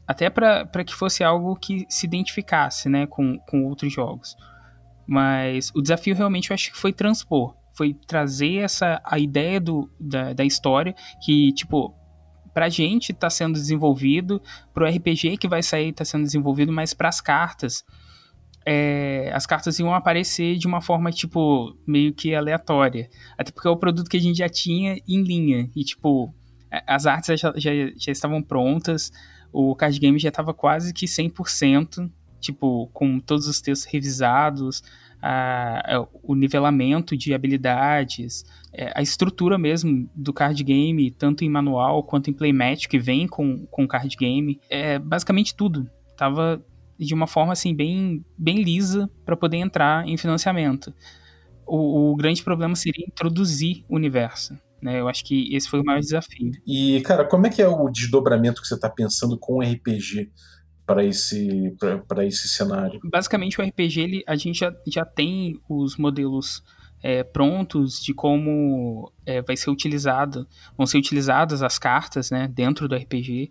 até 0.06 0.30
para 0.30 0.84
que 0.84 0.94
fosse 0.94 1.24
algo 1.24 1.56
que 1.56 1.84
se 1.88 2.06
identificasse 2.06 2.88
né 2.88 3.06
com, 3.06 3.38
com 3.40 3.64
outros 3.64 3.92
jogos. 3.92 4.36
Mas 5.06 5.70
o 5.74 5.80
desafio 5.80 6.14
realmente 6.14 6.50
eu 6.50 6.54
acho 6.54 6.70
que 6.72 6.78
foi 6.78 6.92
transpor 6.92 7.54
foi 7.76 7.94
trazer 8.06 8.56
essa 8.56 9.00
a 9.04 9.18
ideia 9.18 9.60
do, 9.60 9.90
da, 10.00 10.32
da 10.32 10.44
história 10.44 10.94
que 11.22 11.52
tipo 11.52 11.94
pra 12.54 12.70
gente 12.70 13.12
está 13.12 13.28
sendo 13.28 13.52
desenvolvido 13.52 14.40
pro 14.72 14.86
RPG 14.86 15.36
que 15.36 15.46
vai 15.46 15.62
sair 15.62 15.90
está 15.90 16.04
sendo 16.04 16.24
desenvolvido 16.24 16.72
mas 16.72 16.94
para 16.94 17.08
as 17.08 17.20
cartas 17.20 17.84
é, 18.68 19.30
as 19.32 19.46
cartas 19.46 19.78
iam 19.78 19.94
aparecer 19.94 20.56
de 20.56 20.66
uma 20.66 20.80
forma, 20.80 21.12
tipo, 21.12 21.76
meio 21.86 22.12
que 22.12 22.34
aleatória. 22.34 23.08
Até 23.38 23.52
porque 23.52 23.68
é 23.68 23.70
o 23.70 23.76
produto 23.76 24.10
que 24.10 24.16
a 24.16 24.20
gente 24.20 24.38
já 24.38 24.48
tinha 24.48 24.98
em 25.06 25.22
linha. 25.22 25.70
E, 25.74 25.84
tipo, 25.84 26.34
as 26.84 27.06
artes 27.06 27.40
já, 27.40 27.52
já, 27.56 27.70
já 27.96 28.10
estavam 28.10 28.42
prontas, 28.42 29.12
o 29.52 29.76
card 29.76 29.96
game 30.00 30.18
já 30.18 30.30
estava 30.30 30.52
quase 30.52 30.92
que 30.92 31.06
100%, 31.06 32.10
tipo, 32.40 32.90
com 32.92 33.20
todos 33.20 33.46
os 33.46 33.60
textos 33.60 33.88
revisados, 33.90 34.82
a, 35.22 36.04
o 36.22 36.34
nivelamento 36.34 37.16
de 37.16 37.32
habilidades, 37.32 38.44
é, 38.72 38.92
a 38.96 39.00
estrutura 39.00 39.56
mesmo 39.56 40.10
do 40.12 40.32
card 40.32 40.62
game, 40.64 41.12
tanto 41.12 41.44
em 41.44 41.48
manual 41.48 42.02
quanto 42.02 42.30
em 42.30 42.32
playmat, 42.32 42.88
que 42.88 42.98
vem 42.98 43.28
com 43.28 43.64
o 43.70 43.86
card 43.86 44.16
game, 44.16 44.60
é, 44.68 44.98
basicamente 44.98 45.54
tudo. 45.54 45.88
Tava 46.16 46.60
de 46.98 47.14
uma 47.14 47.26
forma 47.26 47.52
assim 47.52 47.74
bem, 47.74 48.24
bem 48.36 48.62
lisa 48.62 49.10
para 49.24 49.36
poder 49.36 49.58
entrar 49.58 50.06
em 50.06 50.16
financiamento. 50.16 50.92
O, 51.66 52.12
o, 52.12 52.16
grande 52.16 52.42
problema 52.42 52.76
seria 52.76 53.04
introduzir 53.06 53.84
o 53.88 53.96
universo. 53.96 54.56
Né? 54.80 55.00
Eu 55.00 55.08
acho 55.08 55.24
que 55.24 55.54
esse 55.54 55.68
foi 55.68 55.80
o 55.80 55.84
maior 55.84 56.00
desafio. 56.00 56.52
E, 56.66 57.00
cara, 57.00 57.24
como 57.24 57.46
é 57.46 57.50
que 57.50 57.60
é 57.60 57.68
o 57.68 57.88
desdobramento 57.88 58.62
que 58.62 58.68
você 58.68 58.74
está 58.74 58.88
pensando 58.88 59.36
com 59.38 59.58
o 59.58 59.62
RPG 59.62 60.30
para 60.86 61.04
esse, 61.04 61.76
esse 62.24 62.48
cenário? 62.48 63.00
Basicamente, 63.04 63.60
o 63.60 63.64
RPG, 63.64 64.00
ele, 64.00 64.24
a 64.26 64.36
gente 64.36 64.60
já, 64.60 64.72
já 64.86 65.04
tem 65.04 65.60
os 65.68 65.96
modelos 65.96 66.62
é, 67.02 67.22
prontos 67.22 68.02
de 68.02 68.14
como 68.14 69.12
é, 69.24 69.42
vai 69.42 69.56
ser 69.56 69.70
utilizado, 69.70 70.46
vão 70.76 70.86
ser 70.86 70.98
utilizadas 70.98 71.62
as 71.62 71.78
cartas 71.78 72.30
né, 72.30 72.48
dentro 72.48 72.88
do 72.88 72.94
RPG. 72.94 73.50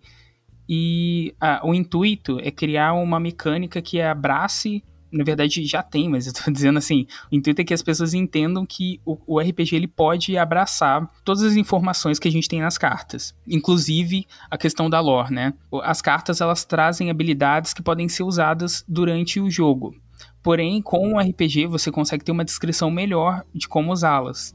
E 0.68 1.34
ah, 1.40 1.60
o 1.64 1.74
intuito 1.74 2.38
é 2.40 2.50
criar 2.50 2.92
uma 2.94 3.20
mecânica 3.20 3.80
que 3.80 4.00
abrace 4.00 4.82
na 5.16 5.24
verdade 5.24 5.64
já 5.64 5.82
tem, 5.82 6.08
mas 6.08 6.26
eu 6.26 6.32
tô 6.32 6.50
dizendo 6.52 6.78
assim, 6.78 7.06
o 7.30 7.34
intuito 7.34 7.60
é 7.60 7.64
que 7.64 7.74
as 7.74 7.82
pessoas 7.82 8.14
entendam 8.14 8.66
que 8.66 9.00
o, 9.04 9.16
o, 9.26 9.40
RPG 9.40 9.76
ele 9.76 9.86
pode 9.86 10.36
abraçar 10.36 11.08
todas 11.24 11.42
as 11.42 11.56
informações 11.56 12.18
que 12.18 12.28
a 12.28 12.32
gente 12.32 12.48
tem 12.48 12.60
nas 12.60 12.78
cartas, 12.78 13.34
inclusive 13.46 14.26
a 14.50 14.58
questão 14.58 14.90
da 14.90 15.00
lore, 15.00 15.32
né? 15.32 15.54
As 15.82 16.02
cartas 16.02 16.40
elas 16.40 16.64
trazem 16.64 17.10
habilidades 17.10 17.72
que 17.72 17.82
podem 17.82 18.08
ser 18.08 18.24
usadas 18.24 18.84
durante 18.86 19.40
o 19.40 19.50
jogo. 19.50 19.94
Porém, 20.42 20.80
com 20.80 21.14
o 21.14 21.18
RPG 21.18 21.66
você 21.66 21.90
consegue 21.90 22.24
ter 22.24 22.32
uma 22.32 22.44
descrição 22.44 22.90
melhor 22.90 23.44
de 23.54 23.66
como 23.66 23.92
usá-las. 23.92 24.54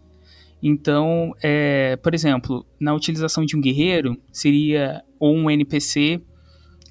Então, 0.62 1.34
é, 1.42 1.96
por 1.98 2.14
exemplo, 2.14 2.66
na 2.80 2.94
utilização 2.94 3.46
de 3.46 3.56
um 3.56 3.62
guerreiro, 3.62 4.16
seria 4.32 5.04
ou 5.20 5.36
um 5.36 5.50
NPC 5.50 6.22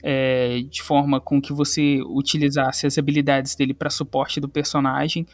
é, 0.02 0.62
de 0.68 0.82
forma 0.82 1.20
com 1.20 1.40
que 1.40 1.52
você 1.52 2.00
utilizasse 2.02 2.86
as 2.86 2.98
habilidades 2.98 3.54
dele 3.54 3.74
para 3.74 3.90
suporte 3.90 4.40
do 4.40 4.48
personagem, 4.48 5.26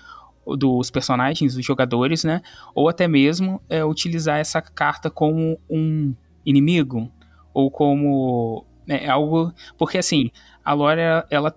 dos 0.46 0.90
personagens, 0.90 1.54
dos 1.54 1.64
jogadores, 1.64 2.24
né? 2.24 2.40
Ou 2.74 2.88
até 2.88 3.08
mesmo 3.08 3.60
é, 3.68 3.84
utilizar 3.84 4.38
essa 4.38 4.60
carta 4.60 5.10
como 5.10 5.58
um 5.68 6.14
inimigo 6.44 7.10
ou 7.52 7.70
como 7.70 8.64
é, 8.86 9.08
algo, 9.08 9.52
porque 9.76 9.98
assim 9.98 10.30
a 10.64 10.72
lore 10.72 11.00
ela 11.30 11.54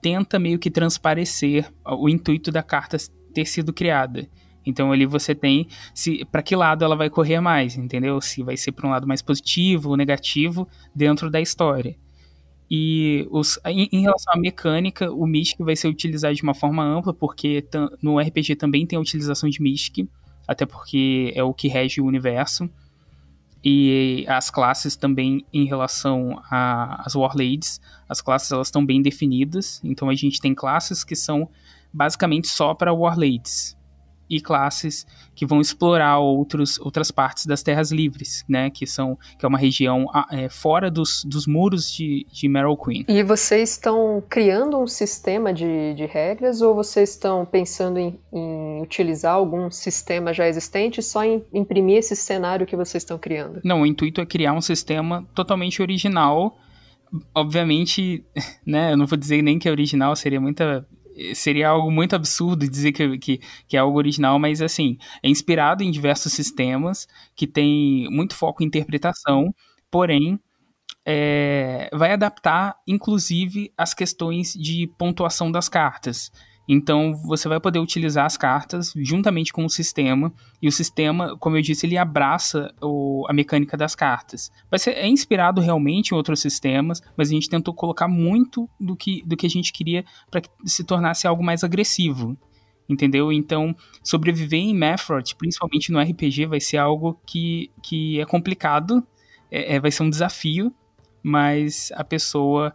tenta 0.00 0.38
meio 0.38 0.58
que 0.58 0.70
transparecer 0.70 1.70
o 1.84 2.08
intuito 2.08 2.52
da 2.52 2.62
carta 2.62 2.96
ter 3.34 3.44
sido 3.46 3.72
criada. 3.72 4.28
Então 4.70 4.92
ali 4.92 5.04
você 5.04 5.34
tem 5.34 5.66
se 5.92 6.24
para 6.24 6.42
que 6.42 6.56
lado 6.56 6.84
ela 6.84 6.96
vai 6.96 7.10
correr 7.10 7.40
mais, 7.40 7.76
entendeu? 7.76 8.20
Se 8.20 8.42
vai 8.42 8.56
ser 8.56 8.72
para 8.72 8.86
um 8.86 8.90
lado 8.90 9.06
mais 9.06 9.20
positivo 9.20 9.90
ou 9.90 9.96
negativo 9.96 10.66
dentro 10.94 11.28
da 11.30 11.40
história. 11.40 11.96
E 12.70 13.26
os, 13.32 13.58
em, 13.66 13.88
em, 13.90 14.02
relação 14.02 14.32
à 14.32 14.36
mecânica, 14.36 15.10
o 15.10 15.26
Mystic 15.26 15.58
vai 15.58 15.74
ser 15.74 15.88
utilizado 15.88 16.36
de 16.36 16.42
uma 16.44 16.54
forma 16.54 16.84
ampla, 16.84 17.12
porque 17.12 17.66
no 18.00 18.20
RPG 18.20 18.54
também 18.54 18.86
tem 18.86 18.96
a 18.96 19.00
utilização 19.00 19.50
de 19.50 19.60
Mystic, 19.60 20.08
até 20.46 20.64
porque 20.64 21.32
é 21.34 21.42
o 21.42 21.52
que 21.52 21.66
rege 21.66 22.00
o 22.00 22.06
universo. 22.06 22.70
E 23.62 24.24
as 24.28 24.50
classes 24.50 24.94
também 24.94 25.44
em 25.52 25.64
relação 25.66 26.40
às 26.48 27.14
Warlades, 27.16 27.80
as 28.08 28.22
classes 28.22 28.52
elas 28.52 28.68
estão 28.68 28.86
bem 28.86 29.02
definidas, 29.02 29.80
então 29.84 30.08
a 30.08 30.14
gente 30.14 30.40
tem 30.40 30.54
classes 30.54 31.02
que 31.02 31.16
são 31.16 31.50
basicamente 31.92 32.46
só 32.46 32.72
para 32.72 32.94
Warlades 32.94 33.76
e 34.30 34.40
classes 34.40 35.04
que 35.34 35.44
vão 35.44 35.60
explorar 35.60 36.18
outros, 36.18 36.78
outras 36.78 37.10
partes 37.10 37.46
das 37.46 37.62
Terras 37.62 37.90
Livres, 37.90 38.44
né? 38.48 38.70
Que 38.70 38.86
são 38.86 39.18
que 39.38 39.44
é 39.44 39.48
uma 39.48 39.58
região 39.58 40.06
é, 40.30 40.48
fora 40.48 40.90
dos, 40.90 41.24
dos 41.24 41.46
muros 41.46 41.92
de, 41.92 42.26
de 42.30 42.48
Meryl 42.48 42.76
Queen. 42.76 43.04
E 43.08 43.22
vocês 43.22 43.72
estão 43.72 44.22
criando 44.28 44.78
um 44.78 44.86
sistema 44.86 45.52
de, 45.52 45.94
de 45.94 46.06
regras 46.06 46.62
ou 46.62 46.74
vocês 46.74 47.10
estão 47.10 47.44
pensando 47.44 47.98
em, 47.98 48.18
em 48.32 48.82
utilizar 48.82 49.34
algum 49.34 49.70
sistema 49.70 50.32
já 50.32 50.46
existente 50.46 51.02
só 51.02 51.24
em 51.24 51.44
imprimir 51.52 51.98
esse 51.98 52.14
cenário 52.14 52.66
que 52.66 52.76
vocês 52.76 53.02
estão 53.02 53.18
criando? 53.18 53.60
Não, 53.64 53.82
o 53.82 53.86
intuito 53.86 54.20
é 54.20 54.26
criar 54.26 54.52
um 54.52 54.60
sistema 54.60 55.26
totalmente 55.34 55.82
original 55.82 56.56
obviamente, 57.34 58.24
né, 58.64 58.92
eu 58.92 58.96
não 58.96 59.06
vou 59.06 59.18
dizer 59.18 59.42
nem 59.42 59.58
que 59.58 59.68
é 59.68 59.70
original, 59.70 60.14
seria 60.14 60.40
muita 60.40 60.86
seria 61.34 61.68
algo 61.68 61.90
muito 61.90 62.14
absurdo 62.14 62.68
dizer 62.68 62.92
que, 62.92 63.18
que, 63.18 63.40
que, 63.68 63.76
é 63.76 63.80
algo 63.80 63.98
original, 63.98 64.38
mas 64.38 64.60
assim, 64.62 64.98
é 65.22 65.28
inspirado 65.28 65.82
em 65.82 65.90
diversos 65.90 66.32
sistemas 66.32 67.06
que 67.34 67.46
tem 67.46 68.08
muito 68.10 68.34
foco 68.34 68.62
em 68.62 68.66
interpretação, 68.66 69.54
porém 69.90 70.38
é, 71.04 71.88
vai 71.92 72.12
adaptar, 72.12 72.76
inclusive, 72.86 73.72
as 73.76 73.94
questões 73.94 74.54
de 74.54 74.86
pontuação 74.98 75.50
das 75.50 75.68
cartas. 75.68 76.30
Então 76.72 77.16
você 77.24 77.48
vai 77.48 77.58
poder 77.58 77.80
utilizar 77.80 78.24
as 78.24 78.36
cartas 78.36 78.92
juntamente 78.96 79.52
com 79.52 79.64
o 79.64 79.68
sistema, 79.68 80.32
e 80.62 80.68
o 80.68 80.72
sistema, 80.72 81.36
como 81.36 81.56
eu 81.56 81.62
disse, 81.62 81.84
ele 81.84 81.98
abraça 81.98 82.72
o, 82.80 83.26
a 83.28 83.32
mecânica 83.32 83.76
das 83.76 83.96
cartas. 83.96 84.52
Vai 84.70 84.78
ser, 84.78 84.92
é 84.92 85.08
inspirado 85.08 85.60
realmente 85.60 86.12
em 86.12 86.14
outros 86.14 86.38
sistemas, 86.38 87.02
mas 87.16 87.28
a 87.28 87.32
gente 87.32 87.50
tentou 87.50 87.74
colocar 87.74 88.06
muito 88.06 88.70
do 88.78 88.94
que, 88.94 89.20
do 89.26 89.36
que 89.36 89.46
a 89.46 89.50
gente 89.50 89.72
queria 89.72 90.04
para 90.30 90.42
que 90.42 90.48
se 90.64 90.84
tornasse 90.84 91.26
algo 91.26 91.42
mais 91.42 91.64
agressivo. 91.64 92.38
Entendeu? 92.88 93.32
Então, 93.32 93.74
sobreviver 94.04 94.60
em 94.60 94.72
Mephroth, 94.72 95.34
principalmente 95.36 95.90
no 95.90 95.98
RPG, 95.98 96.46
vai 96.46 96.60
ser 96.60 96.76
algo 96.76 97.20
que, 97.26 97.68
que 97.82 98.20
é 98.20 98.24
complicado, 98.24 99.04
é, 99.50 99.74
é 99.74 99.80
vai 99.80 99.90
ser 99.90 100.04
um 100.04 100.10
desafio, 100.10 100.72
mas 101.20 101.90
a 101.96 102.04
pessoa 102.04 102.72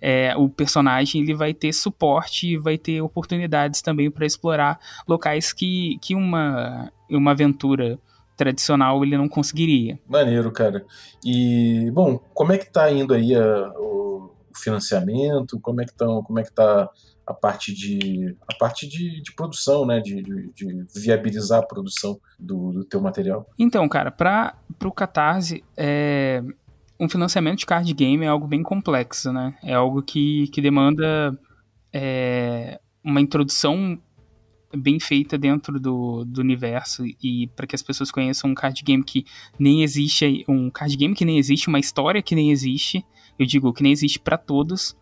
é, 0.00 0.36
o 0.36 0.48
personagem 0.48 1.22
ele 1.22 1.34
vai 1.34 1.54
ter 1.54 1.72
suporte 1.72 2.48
e 2.48 2.58
vai 2.58 2.76
ter 2.78 3.00
oportunidades 3.00 3.82
também 3.82 4.10
para 4.10 4.26
explorar 4.26 4.78
locais 5.06 5.52
que, 5.52 5.98
que 6.00 6.14
uma, 6.14 6.90
uma 7.10 7.30
aventura 7.30 7.98
tradicional 8.36 9.02
ele 9.02 9.16
não 9.16 9.28
conseguiria. 9.28 9.98
Maneiro, 10.06 10.52
cara. 10.52 10.84
E, 11.24 11.90
bom, 11.92 12.18
como 12.34 12.52
é 12.52 12.58
que 12.58 12.70
tá 12.70 12.90
indo 12.92 13.14
aí 13.14 13.34
a, 13.34 13.72
o 13.78 14.34
financiamento? 14.54 15.58
Como 15.60 15.80
é 15.80 15.84
que, 15.84 15.94
tão, 15.94 16.22
como 16.22 16.38
é 16.38 16.44
que 16.44 16.52
tá 16.52 16.90
a 17.26 17.34
parte 17.34 17.74
de 17.74 18.36
a 18.48 18.54
parte 18.54 18.86
de, 18.86 19.20
de 19.20 19.34
produção, 19.34 19.84
né, 19.84 20.00
de, 20.00 20.22
de, 20.22 20.52
de, 20.54 20.86
viabilizar 20.94 21.58
a 21.58 21.66
produção 21.66 22.20
do, 22.38 22.72
do 22.72 22.84
teu 22.84 23.00
material. 23.00 23.48
Então, 23.58 23.88
cara, 23.88 24.12
para 24.12 24.54
o 24.84 24.92
Catarse, 24.92 25.64
é, 25.76 26.40
um 26.98 27.08
financiamento 27.08 27.58
de 27.58 27.66
card 27.66 27.92
game 27.92 28.24
é 28.24 28.28
algo 28.28 28.46
bem 28.46 28.62
complexo, 28.62 29.32
né? 29.32 29.56
É 29.62 29.74
algo 29.74 30.02
que, 30.02 30.48
que 30.48 30.60
demanda 30.60 31.38
é, 31.92 32.80
uma 33.04 33.20
introdução 33.20 33.98
bem 34.74 34.98
feita 34.98 35.38
dentro 35.38 35.78
do, 35.78 36.24
do 36.24 36.40
universo 36.40 37.04
e 37.22 37.46
para 37.54 37.66
que 37.66 37.74
as 37.74 37.82
pessoas 37.82 38.10
conheçam 38.10 38.50
um 38.50 38.54
card 38.54 38.82
game 38.82 39.02
que 39.02 39.24
nem 39.58 39.82
existe, 39.82 40.44
um 40.48 40.70
card 40.70 40.96
game 40.96 41.14
que 41.14 41.24
nem 41.24 41.38
existe, 41.38 41.68
uma 41.68 41.78
história 41.78 42.22
que 42.22 42.34
nem 42.34 42.50
existe. 42.50 43.04
Eu 43.38 43.46
digo 43.46 43.72
que 43.72 43.82
nem 43.82 43.92
existe 43.92 44.18
para 44.18 44.36
todos, 44.36 44.96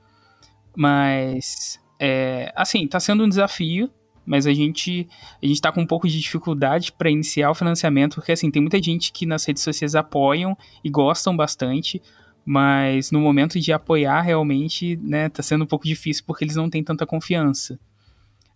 mas 0.76 1.80
é, 1.98 2.52
assim, 2.56 2.86
tá 2.86 2.98
sendo 3.00 3.24
um 3.24 3.28
desafio 3.28 3.90
mas 4.24 4.46
a 4.46 4.52
gente 4.52 5.06
a 5.42 5.46
gente 5.46 5.56
está 5.56 5.70
com 5.70 5.82
um 5.82 5.86
pouco 5.86 6.08
de 6.08 6.18
dificuldade 6.20 6.92
para 6.92 7.10
iniciar 7.10 7.50
o 7.50 7.54
financiamento, 7.54 8.16
porque 8.16 8.32
assim, 8.32 8.50
tem 8.50 8.62
muita 8.62 8.82
gente 8.82 9.12
que 9.12 9.26
nas 9.26 9.44
redes 9.44 9.62
sociais 9.62 9.94
apoiam 9.94 10.56
e 10.82 10.90
gostam 10.90 11.36
bastante, 11.36 12.00
mas 12.44 13.10
no 13.10 13.20
momento 13.20 13.58
de 13.60 13.72
apoiar 13.72 14.20
realmente, 14.20 14.96
né, 14.96 15.28
tá 15.28 15.42
sendo 15.42 15.64
um 15.64 15.66
pouco 15.66 15.86
difícil 15.86 16.24
porque 16.26 16.44
eles 16.44 16.56
não 16.56 16.68
têm 16.68 16.82
tanta 16.82 17.06
confiança. 17.06 17.78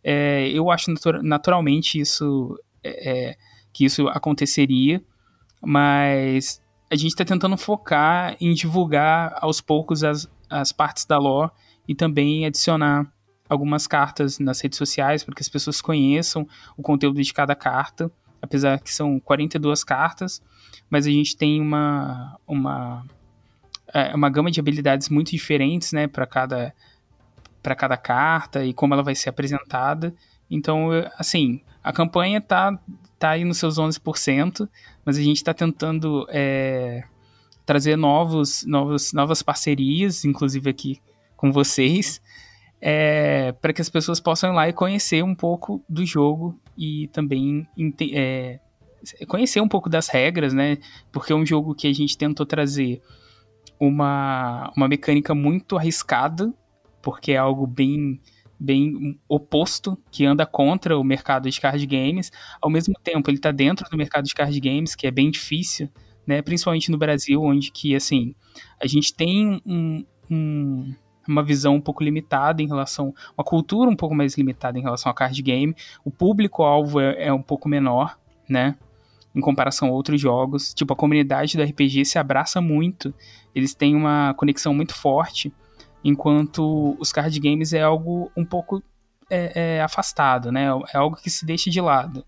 É, 0.03 0.49
eu 0.49 0.71
acho 0.71 0.93
naturalmente 1.23 1.99
isso 1.99 2.59
é, 2.83 3.11
é, 3.31 3.37
que 3.73 3.85
isso 3.85 4.09
aconteceria, 4.09 5.03
mas 5.61 6.63
a 6.91 6.95
gente 6.95 7.11
está 7.11 7.25
tentando 7.25 7.57
focar 7.57 8.37
em 8.41 8.55
divulgar 8.55 9.37
aos 9.41 9.61
poucos 9.61 10.03
as, 10.03 10.29
as 10.49 10.73
partes 10.73 11.05
da 11.05 11.19
lore 11.19 11.51
e 11.87 11.95
também 11.95 12.47
adicionar 12.47 13.11
algumas 13.49 13.87
cartas 13.87 14.39
nas 14.39 14.61
redes 14.61 14.77
sociais 14.77 15.25
para 15.25 15.35
que 15.35 15.43
as 15.43 15.49
pessoas 15.49 15.81
conheçam 15.81 16.47
o 16.77 16.83
conteúdo 16.83 17.23
de 17.23 17.33
cada 17.33 17.55
carta, 17.55 18.11
apesar 18.41 18.79
que 18.81 18.93
são 18.93 19.19
42 19.19 19.83
cartas, 19.85 20.43
mas 20.91 21.07
a 21.07 21.11
gente 21.11 21.37
tem 21.37 21.61
uma, 21.61 22.39
uma, 22.47 23.05
é, 23.93 24.15
uma 24.15 24.31
gama 24.31 24.51
de 24.51 24.61
habilidades 24.61 25.09
muito 25.09 25.31
diferentes 25.31 25.93
né, 25.93 26.07
para 26.07 26.27
cada, 26.27 26.75
cada 27.63 27.97
carta 27.97 28.65
e 28.65 28.73
como 28.73 28.95
ela 28.95 29.03
vai 29.03 29.15
ser 29.15 29.29
apresentada. 29.31 30.15
Então, 30.51 30.91
assim, 31.19 31.61
a 31.83 31.93
campanha 31.93 32.41
tá, 32.41 32.79
tá 33.19 33.31
aí 33.31 33.45
nos 33.45 33.59
seus 33.59 33.77
11%, 33.77 34.69
mas 35.05 35.17
a 35.17 35.23
gente 35.23 35.37
está 35.37 35.53
tentando 35.53 36.27
é, 36.31 37.05
trazer 37.67 37.97
novos, 37.97 38.65
novos, 38.65 39.13
novas 39.13 39.43
parcerias, 39.43 40.25
inclusive 40.25 40.71
aqui 40.71 41.01
com 41.37 41.53
vocês, 41.53 42.21
é, 42.81 43.53
para 43.53 43.73
que 43.73 43.81
as 43.81 43.89
pessoas 43.89 44.21
possam 44.21 44.53
ir 44.53 44.55
lá 44.55 44.69
e 44.69 44.73
conhecer 44.73 45.23
um 45.23 45.35
pouco 45.35 45.83
do 45.89 46.05
jogo 46.05 46.59
e 46.77 47.09
também 47.09 47.67
é, 48.13 48.61
conhecer 49.27 49.61
um 49.61 49.69
pouco 49.69 49.89
das 49.89 50.09
regras, 50.09 50.53
né? 50.53 50.79
Porque 51.11 51.33
é 51.33 51.37
um 51.37 51.47
jogo 51.47 51.75
que 51.75 51.87
a 51.87 51.93
gente 51.93 52.17
tentou 52.17 52.47
trazer 52.47 53.03
uma, 53.79 54.73
uma 54.77 54.89
mecânica 54.89 55.35
muito 55.35 55.77
arriscada, 55.77 56.53
porque 57.03 57.33
é 57.33 57.37
algo 57.37 57.67
bem 57.67 58.21
bem 58.61 59.17
oposto, 59.29 59.97
que 60.11 60.27
anda 60.27 60.45
contra 60.45 60.99
o 60.99 61.05
mercado 61.05 61.49
de 61.49 61.61
card 61.61 61.87
games. 61.87 62.33
Ao 62.61 62.69
mesmo 62.69 62.95
tempo, 63.05 63.31
ele 63.31 63.39
está 63.39 63.53
dentro 63.53 63.89
do 63.89 63.97
mercado 63.97 64.25
de 64.25 64.35
card 64.35 64.59
games, 64.59 64.97
que 64.97 65.07
é 65.07 65.13
bem 65.13 65.31
difícil, 65.31 65.89
né? 66.27 66.43
Principalmente 66.43 66.91
no 66.91 66.99
Brasil, 66.99 67.41
onde 67.41 67.71
que, 67.71 67.95
assim, 67.95 68.35
a 68.83 68.87
gente 68.89 69.15
tem 69.15 69.63
um, 69.65 70.05
um 70.29 70.93
uma 71.29 71.43
visão 71.43 71.75
um 71.75 71.81
pouco 71.81 72.03
limitada 72.03 72.63
em 72.63 72.67
relação, 72.67 73.15
uma 73.37 73.45
cultura 73.45 73.91
um 73.91 73.97
pouco 73.97 74.15
mais 74.15 74.37
limitada 74.37 74.79
em 74.79 74.83
relação 74.83 75.11
a 75.11 75.15
card 75.15 75.41
game. 75.43 75.75
O 76.05 76.11
público-alvo 76.11 77.01
é, 77.01 77.27
é 77.27 77.33
um 77.33 77.43
pouco 77.43 77.69
menor, 77.69 78.19
né? 78.49 78.77
Em 79.35 79.41
comparação 79.41 79.89
a 79.89 79.91
outros 79.93 80.21
jogos. 80.21 80.73
Tipo, 80.73 80.95
a 80.95 80.97
comunidade 80.97 81.57
do 81.57 81.63
RPG 81.63 82.05
se 82.05 82.19
abraça 82.19 82.61
muito. 82.61 83.15
Eles 83.55 83.75
têm 83.75 83.95
uma 83.95 84.35
conexão 84.35 84.73
muito 84.73 84.95
forte. 84.95 85.53
Enquanto 86.03 86.97
os 86.99 87.13
card 87.13 87.39
games 87.39 87.73
é 87.73 87.83
algo 87.83 88.33
um 88.37 88.45
pouco 88.45 88.83
é, 89.31 89.77
é 89.77 89.83
afastado, 89.83 90.51
né? 90.51 90.67
É 90.93 90.97
algo 90.97 91.17
que 91.17 91.29
se 91.29 91.45
deixa 91.45 91.71
de 91.71 91.81
lado. 91.81 92.25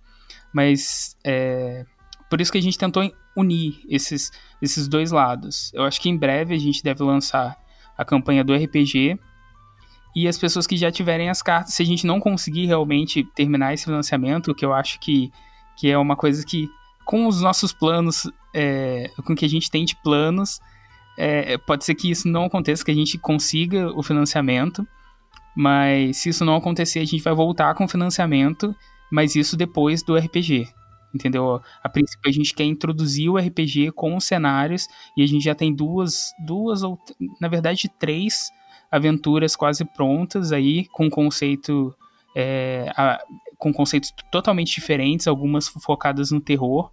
Mas 0.53 1.17
é, 1.25 1.87
por 2.29 2.41
isso 2.41 2.53
que 2.53 2.59
a 2.59 2.63
gente 2.63 2.79
tentou 2.79 3.11
unir 3.37 3.81
esses, 3.89 4.31
esses 4.61 4.87
dois 4.87 5.11
lados. 5.11 5.73
Eu 5.73 5.85
acho 5.85 6.01
que 6.01 6.09
em 6.09 6.17
breve 6.17 6.55
a 6.55 6.59
gente 6.59 6.83
deve 6.83 7.03
lançar 7.03 7.59
a 8.01 8.05
campanha 8.05 8.43
do 8.43 8.55
RPG. 8.55 9.19
E 10.17 10.27
as 10.27 10.39
pessoas 10.39 10.67
que 10.67 10.77
já 10.77 10.91
tiverem 10.91 11.29
as 11.29 11.43
cartas, 11.43 11.75
se 11.75 11.83
a 11.83 11.87
gente 11.87 12.07
não 12.07 12.19
conseguir 12.19 12.67
realmente 12.67 13.23
terminar 13.35 13.75
esse 13.75 13.85
financiamento, 13.85 14.55
que 14.55 14.65
eu 14.65 14.73
acho 14.73 14.99
que, 14.99 15.31
que 15.77 15.91
é 15.91 15.99
uma 15.99 16.17
coisa 16.17 16.45
que, 16.45 16.69
com 17.05 17.27
os 17.27 17.43
nossos 17.43 17.73
planos, 17.73 18.29
é, 18.55 19.11
com 19.25 19.35
o 19.35 19.37
que 19.37 19.45
a 19.45 19.49
gente 19.49 19.71
tem 19.71 19.85
de 19.85 19.95
planos, 19.97 20.59
é, 21.19 21.59
pode 21.59 21.85
ser 21.85 21.95
que 21.95 22.11
isso 22.11 22.27
não 22.27 22.45
aconteça, 22.45 22.85
que 22.85 22.91
a 22.91 22.95
gente 22.95 23.19
consiga 23.19 23.93
o 23.95 24.03
financiamento, 24.03 24.87
mas 25.55 26.17
se 26.17 26.31
isso 26.31 26.45
não 26.45 26.57
acontecer, 26.57 27.01
a 27.01 27.05
gente 27.05 27.23
vai 27.23 27.35
voltar 27.35 27.75
com 27.75 27.85
o 27.85 27.89
financiamento, 27.89 28.75
mas 29.13 29.37
isso 29.37 29.57
depois 29.57 30.03
do 30.03 30.17
RPG 30.17 30.67
entendeu? 31.15 31.61
A 31.83 31.89
princípio 31.89 32.29
a 32.29 32.33
gente 32.33 32.55
quer 32.55 32.65
introduzir 32.65 33.29
o 33.29 33.37
RPG 33.37 33.93
com 33.93 34.17
os 34.17 34.25
cenários 34.25 34.87
e 35.17 35.23
a 35.23 35.27
gente 35.27 35.45
já 35.45 35.55
tem 35.55 35.75
duas, 35.75 36.33
duas 36.47 36.83
ou 36.83 36.99
na 37.41 37.49
verdade 37.49 37.91
três 37.99 38.51
aventuras 38.91 39.55
quase 39.55 39.85
prontas 39.85 40.53
aí 40.53 40.87
com 40.87 41.09
conceito 41.09 41.95
é, 42.37 42.91
a, 42.97 43.21
com 43.59 43.73
conceitos 43.73 44.13
totalmente 44.31 44.75
diferentes, 44.75 45.27
algumas 45.27 45.69
focadas 45.69 46.31
no 46.31 46.41
terror 46.41 46.91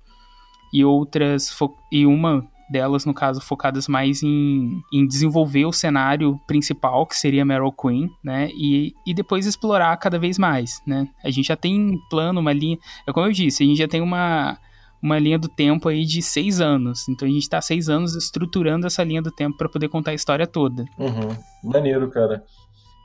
e 0.74 0.84
outras 0.84 1.56
e 1.92 2.06
uma 2.06 2.48
delas, 2.70 3.06
no 3.06 3.14
caso, 3.14 3.42
focadas 3.42 3.88
mais 3.88 4.22
em, 4.22 4.82
em 4.94 5.08
desenvolver 5.08 5.66
o 5.66 5.72
cenário 5.72 6.40
principal, 6.46 7.06
que 7.06 7.16
seria 7.16 7.46
Meryl 7.46 7.72
Queen, 7.72 8.10
né? 8.24 8.50
E, 8.54 8.94
e 9.06 9.14
depois 9.14 9.46
explorar 9.46 9.96
cada 9.98 10.20
vez 10.20 10.38
mais, 10.38 10.82
né? 10.86 11.08
A 11.24 11.30
gente 11.30 11.48
já 11.48 11.56
tem 11.56 11.98
plano, 12.10 12.40
uma 12.40 12.54
linha. 12.54 12.78
É 13.08 13.14
como 13.14 13.26
eu 13.26 13.32
disse, 13.32 13.64
a 13.64 13.66
gente 13.66 13.78
já 13.78 13.88
tem 13.88 14.02
uma, 14.02 14.58
uma 15.02 15.18
linha 15.18 15.40
do 15.40 15.48
tempo 15.48 15.88
aí 15.90 16.06
de 16.06 16.22
seis 16.22 16.60
anos. 16.60 17.08
Então 17.08 17.28
a 17.28 17.32
gente 17.32 17.44
está 17.44 17.62
seis 17.62 17.90
anos 17.90 18.16
estruturando 18.16 18.86
essa 18.86 19.04
linha 19.04 19.22
do 19.22 19.32
tempo 19.32 19.58
para 19.58 19.70
poder 19.70 19.90
contar 19.90 20.12
a 20.12 20.16
história 20.16 20.46
toda. 20.46 20.86
Uhum. 20.98 21.36
Maneiro, 21.64 22.10
cara. 22.10 22.44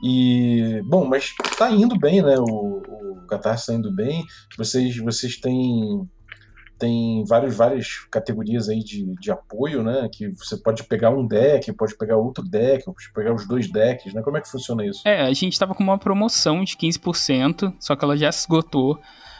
E, 0.03 0.81
bom, 0.85 1.05
mas 1.05 1.33
tá 1.57 1.71
indo 1.71 1.97
bem, 1.97 2.21
né? 2.21 2.35
O, 2.37 2.81
o 3.23 3.27
Catarse 3.27 3.67
tá 3.67 3.73
indo 3.73 3.93
bem. 3.95 4.25
Vocês, 4.57 4.97
vocês 4.97 5.37
têm 5.37 6.05
tem 6.83 7.23
várias, 7.23 7.55
várias 7.55 7.99
categorias 8.11 8.67
aí 8.67 8.83
de, 8.83 9.05
de 9.17 9.31
apoio, 9.31 9.81
né? 9.81 10.09
Que 10.11 10.27
você 10.31 10.57
pode 10.57 10.83
pegar 10.83 11.11
um 11.11 11.25
deck, 11.25 11.71
pode 11.71 11.97
pegar 11.97 12.17
outro 12.17 12.43
deck, 12.43 12.83
pode 12.83 13.13
pegar 13.13 13.33
os 13.33 13.47
dois 13.47 13.71
decks, 13.71 14.13
né? 14.13 14.21
Como 14.21 14.35
é 14.35 14.41
que 14.41 14.51
funciona 14.51 14.85
isso? 14.85 15.01
É, 15.05 15.21
a 15.21 15.31
gente 15.31 15.57
tava 15.57 15.73
com 15.73 15.81
uma 15.81 15.97
promoção 15.97 16.61
de 16.61 16.75
15%, 16.75 17.73
só 17.79 17.95
que 17.95 18.03
ela 18.03 18.17
já 18.17 18.29
se 18.33 18.41
esgotou. 18.41 18.99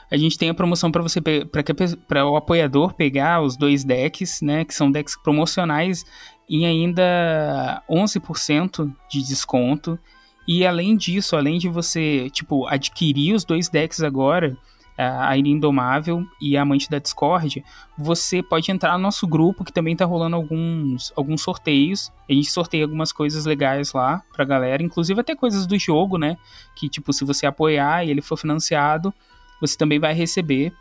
A 0.10 0.16
gente 0.16 0.38
tem 0.38 0.50
a 0.50 0.54
promoção 0.54 0.90
para 0.90 1.02
você 1.02 1.20
para 1.20 2.26
o 2.26 2.38
apoiador 2.38 2.94
pegar 2.94 3.42
os 3.42 3.58
dois 3.58 3.84
decks, 3.84 4.42
né, 4.42 4.64
que 4.64 4.74
são 4.74 4.90
decks 4.90 5.22
promocionais 5.22 6.06
em 6.50 6.66
ainda 6.66 7.84
11% 7.90 8.90
de 9.10 9.22
desconto. 9.22 10.00
E 10.48 10.66
além 10.66 10.96
disso, 10.96 11.36
além 11.36 11.58
de 11.58 11.68
você, 11.68 12.30
tipo, 12.30 12.66
adquirir 12.68 13.34
os 13.34 13.44
dois 13.44 13.68
decks 13.68 14.02
agora, 14.02 14.58
a 14.98 15.36
Ira 15.36 15.48
Indomável 15.48 16.26
e 16.40 16.56
a 16.56 16.62
Amante 16.62 16.90
da 16.90 17.00
Discord, 17.00 17.64
você 17.98 18.44
pode 18.44 18.72
entrar 18.72 18.94
no 18.94 19.04
nosso 19.04 19.28
grupo, 19.28 19.64
que 19.64 19.74
também 19.74 19.96
tá 19.96 20.06
rolando 20.06 20.36
alguns, 20.36 21.12
alguns 21.16 21.42
sorteios. 21.42 22.12
A 22.30 22.34
gente 22.34 22.50
sorteia 22.50 22.84
algumas 22.84 23.12
coisas 23.12 23.46
legais 23.46 23.94
lá 23.94 24.22
pra 24.34 24.46
galera, 24.46 24.84
inclusive 24.84 25.20
até 25.20 25.36
coisas 25.36 25.66
do 25.66 25.78
jogo, 25.78 26.18
né? 26.18 26.38
Que, 26.76 26.88
tipo, 26.88 27.12
se 27.12 27.26
você 27.26 27.46
apoiar 27.46 28.06
e 28.06 28.12
ele 28.12 28.22
for 28.22 28.38
financiado, 28.38 29.14
você 29.60 29.78
também 29.78 30.00
vai 30.00 30.14
receber. 30.14 30.74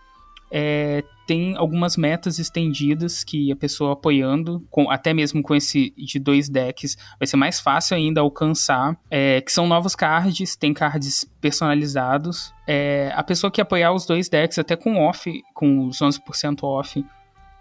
É, 0.55 1.03
tem 1.27 1.57
algumas 1.57 1.97
metas 1.97 2.38
estendidas 2.38 3.25
que 3.25 3.51
a 3.51 3.57
pessoa 3.57 3.95
apoiando, 3.95 4.62
com, 4.71 4.91
até 4.91 5.15
mesmo 5.15 5.43
com 5.43 5.55
esse 5.55 5.95
de 5.97 6.19
dois 6.19 6.49
decks, 6.51 6.95
vai 7.19 7.27
ser 7.27 7.37
mais 7.37 7.59
fácil 7.59 7.97
ainda 7.97 8.21
alcançar, 8.21 8.95
é, 9.11 9.41
que 9.41 9.51
são 9.51 9.67
novos 9.67 9.97
cards, 9.97 10.55
tem 10.55 10.75
cards 10.75 11.25
personalizados. 11.41 12.53
É, 12.67 13.11
a 13.15 13.23
pessoa 13.23 13.51
que 13.51 13.62
apoiar 13.62 13.93
os 13.93 14.05
dois 14.05 14.29
decks, 14.29 14.59
até 14.59 14.77
com 14.77 14.99
off, 14.99 15.33
com 15.55 15.87
os 15.87 16.01
11% 16.01 16.65
off, 16.65 17.03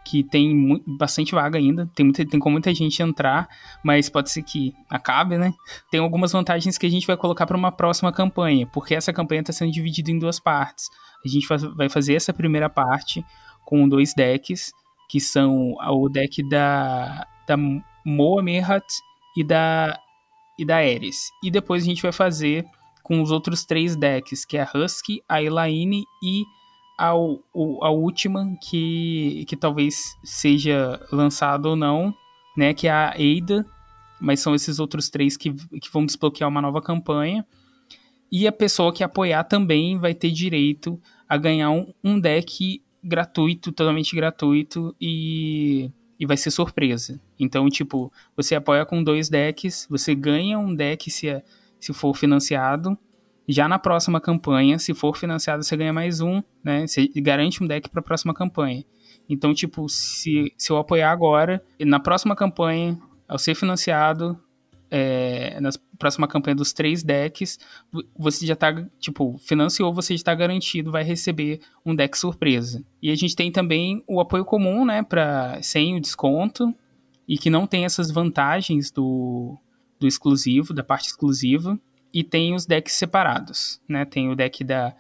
que 0.03 0.23
tem 0.23 0.81
bastante 0.97 1.33
vaga 1.33 1.57
ainda, 1.57 1.89
tem, 1.93 2.05
muita, 2.05 2.25
tem 2.25 2.39
como 2.39 2.53
muita 2.53 2.73
gente 2.73 3.01
entrar, 3.01 3.47
mas 3.83 4.09
pode 4.09 4.31
ser 4.31 4.41
que 4.43 4.73
acabe, 4.89 5.37
né? 5.37 5.53
Tem 5.91 5.99
algumas 5.99 6.31
vantagens 6.31 6.77
que 6.77 6.85
a 6.85 6.89
gente 6.89 7.05
vai 7.05 7.15
colocar 7.15 7.45
para 7.45 7.57
uma 7.57 7.71
próxima 7.71 8.11
campanha, 8.11 8.67
porque 8.67 8.95
essa 8.95 9.13
campanha 9.13 9.41
está 9.41 9.53
sendo 9.53 9.71
dividida 9.71 10.11
em 10.11 10.19
duas 10.19 10.39
partes. 10.39 10.89
A 11.23 11.29
gente 11.29 11.47
vai 11.75 11.87
fazer 11.87 12.15
essa 12.15 12.33
primeira 12.33 12.69
parte 12.69 13.23
com 13.63 13.87
dois 13.87 14.13
decks, 14.13 14.71
que 15.07 15.19
são 15.19 15.73
o 15.87 16.09
deck 16.09 16.47
da, 16.49 17.27
da 17.47 17.55
Moa 18.05 18.41
Merhat 18.41 18.85
e 19.37 19.43
da, 19.43 19.99
e 20.57 20.65
da 20.65 20.77
Ares. 20.77 21.31
E 21.43 21.51
depois 21.51 21.83
a 21.83 21.85
gente 21.85 22.01
vai 22.01 22.11
fazer 22.11 22.65
com 23.03 23.21
os 23.21 23.31
outros 23.31 23.65
três 23.65 23.95
decks, 23.95 24.45
que 24.45 24.57
é 24.57 24.63
a 24.63 24.69
Husky, 24.73 25.21
a 25.27 25.41
Elaine 25.41 26.05
e 26.23 26.43
a, 27.01 27.09
a 27.09 27.89
última, 27.89 28.55
que, 28.61 29.43
que 29.47 29.55
talvez 29.55 30.15
seja 30.23 30.99
lançada 31.11 31.67
ou 31.67 31.75
não, 31.75 32.13
né, 32.55 32.73
que 32.73 32.87
é 32.87 32.91
a 32.91 33.13
Eida, 33.17 33.65
mas 34.19 34.39
são 34.39 34.53
esses 34.53 34.77
outros 34.79 35.09
três 35.09 35.35
que, 35.35 35.51
que 35.51 35.91
vão 35.91 36.05
desbloquear 36.05 36.47
uma 36.47 36.61
nova 36.61 36.81
campanha. 36.81 37.45
E 38.31 38.47
a 38.47 38.51
pessoa 38.51 38.93
que 38.93 39.03
apoiar 39.03 39.43
também 39.45 39.97
vai 39.97 40.13
ter 40.13 40.29
direito 40.29 41.01
a 41.27 41.37
ganhar 41.37 41.71
um, 41.71 41.91
um 42.03 42.19
deck 42.19 42.83
gratuito, 43.03 43.71
totalmente 43.71 44.15
gratuito 44.15 44.95
e, 45.01 45.89
e 46.19 46.25
vai 46.25 46.37
ser 46.37 46.51
surpresa. 46.51 47.19
Então, 47.39 47.67
tipo, 47.67 48.13
você 48.37 48.53
apoia 48.53 48.85
com 48.85 49.03
dois 49.03 49.27
decks, 49.27 49.87
você 49.89 50.13
ganha 50.13 50.59
um 50.59 50.73
deck 50.73 51.09
se, 51.09 51.29
é, 51.29 51.43
se 51.79 51.91
for 51.93 52.15
financiado. 52.15 52.95
Já 53.47 53.67
na 53.67 53.80
próxima 53.80 54.21
campanha, 54.21 54.77
se 54.80 54.93
for 54.93 55.17
financiado, 55.17 55.63
você 55.63 55.75
ganha 55.75 55.91
mais 55.91 56.21
um, 56.21 56.41
né? 56.63 56.86
Você 56.86 57.08
garante 57.17 57.63
um 57.63 57.67
deck 57.67 57.89
para 57.89 57.99
a 57.99 58.04
próxima 58.04 58.34
campanha. 58.34 58.84
Então, 59.27 59.54
tipo, 59.54 59.88
se, 59.89 60.54
se 60.58 60.71
eu 60.71 60.77
apoiar 60.77 61.12
agora, 61.12 61.63
na 61.80 61.99
próxima 61.99 62.36
campanha, 62.36 62.99
ao 63.27 63.39
ser 63.39 63.56
financiado, 63.56 64.38
é, 64.89 65.58
na 65.62 65.69
próxima 65.97 66.27
campanha 66.27 66.56
dos 66.56 66.73
três 66.73 67.01
decks, 67.01 67.58
você 68.17 68.45
já 68.45 68.58
tá, 68.58 68.86
tipo, 68.99 69.38
financiou, 69.38 69.93
você 69.93 70.17
já 70.17 70.23
tá 70.23 70.36
garantido, 70.36 70.91
vai 70.91 71.04
receber 71.04 71.62
um 71.86 71.95
deck 71.95 72.17
surpresa. 72.17 72.84
E 73.01 73.10
a 73.10 73.15
gente 73.15 73.36
tem 73.36 73.49
também 73.51 74.04
o 74.06 74.19
apoio 74.19 74.43
comum, 74.43 74.84
né, 74.84 75.01
pra, 75.01 75.62
sem 75.62 75.95
o 75.95 76.01
desconto, 76.01 76.75
e 77.25 77.38
que 77.38 77.49
não 77.49 77.65
tem 77.65 77.86
essas 77.86 78.12
vantagens 78.12 78.91
do, 78.91 79.58
do 79.97 80.06
exclusivo, 80.06 80.73
da 80.73 80.84
parte 80.84 81.08
exclusiva, 81.08 81.80
e 82.13 82.24
tem 82.24 82.54
os 82.54 82.65
decks 82.65 82.93
separados, 82.93 83.82
né, 83.88 84.06
tem 84.06 84.30
o 84.30 84.36
deck 84.36 84.63
da, 84.63 84.93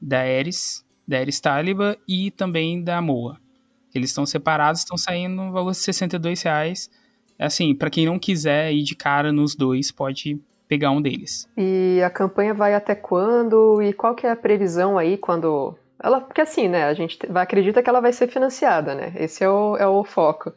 da 0.00 0.20
Ares, 0.20 0.84
da 1.06 1.18
Ares 1.18 1.40
Taliba 1.40 1.96
e 2.06 2.30
também 2.30 2.82
da 2.82 3.00
Moa. 3.00 3.38
Eles 3.94 4.10
estão 4.10 4.26
separados, 4.26 4.80
estão 4.80 4.96
saindo 4.96 5.34
no 5.34 5.52
valor 5.52 5.72
de 5.72 5.78
62 5.78 6.42
reais, 6.42 6.90
assim, 7.38 7.74
para 7.74 7.90
quem 7.90 8.06
não 8.06 8.18
quiser 8.18 8.72
ir 8.72 8.82
de 8.82 8.94
cara 8.94 9.32
nos 9.32 9.54
dois, 9.54 9.90
pode 9.90 10.38
pegar 10.68 10.90
um 10.90 11.00
deles. 11.00 11.48
E 11.56 12.02
a 12.04 12.10
campanha 12.10 12.52
vai 12.52 12.74
até 12.74 12.94
quando? 12.94 13.80
E 13.80 13.92
qual 13.92 14.14
que 14.14 14.26
é 14.26 14.30
a 14.30 14.36
previsão 14.36 14.98
aí 14.98 15.16
quando 15.16 15.74
ela, 16.00 16.20
porque 16.20 16.40
assim, 16.40 16.68
né, 16.68 16.84
a 16.84 16.94
gente 16.94 17.18
acredita 17.34 17.82
que 17.82 17.88
ela 17.88 18.00
vai 18.00 18.12
ser 18.12 18.28
financiada, 18.28 18.94
né? 18.94 19.12
Esse 19.16 19.42
é 19.42 19.48
o, 19.48 19.76
é 19.76 19.86
o 19.86 20.04
foco. 20.04 20.52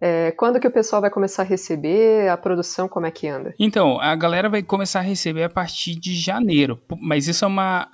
É, 0.00 0.30
quando 0.30 0.58
que 0.58 0.66
o 0.66 0.70
pessoal 0.70 1.02
vai 1.02 1.10
começar 1.10 1.42
a 1.42 1.44
receber? 1.44 2.28
A 2.30 2.36
produção, 2.36 2.88
como 2.88 3.04
é 3.04 3.10
que 3.10 3.28
anda? 3.28 3.54
Então, 3.58 4.00
a 4.00 4.16
galera 4.16 4.48
vai 4.48 4.62
começar 4.62 5.00
a 5.00 5.02
receber 5.02 5.42
a 5.42 5.50
partir 5.50 5.94
de 5.94 6.14
janeiro. 6.14 6.80
Mas 6.98 7.28
isso 7.28 7.44
é 7.44 7.48
uma. 7.48 7.86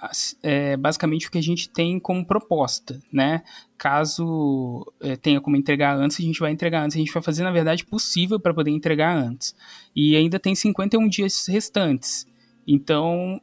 É, 0.42 0.77
basicamente 0.77 1.27
o 1.27 1.31
que 1.31 1.38
a 1.38 1.42
gente 1.42 1.69
tem 1.69 1.99
como 1.99 2.25
proposta, 2.25 3.01
né? 3.12 3.42
Caso 3.77 4.87
é, 5.01 5.16
tenha 5.16 5.40
como 5.40 5.57
entregar 5.57 5.97
antes, 5.97 6.21
a 6.21 6.23
gente 6.23 6.38
vai 6.38 6.53
entregar 6.53 6.85
antes. 6.85 6.97
A 6.97 7.01
gente 7.01 7.12
vai 7.12 7.23
fazer, 7.23 7.42
na 7.42 7.51
verdade, 7.51 7.85
possível 7.85 8.38
para 8.38 8.55
poder 8.55 8.71
entregar 8.71 9.16
antes. 9.16 9.57
E 9.95 10.14
ainda 10.14 10.38
tem 10.38 10.55
51 10.55 11.09
dias 11.09 11.47
restantes. 11.49 12.25
Então, 12.69 13.40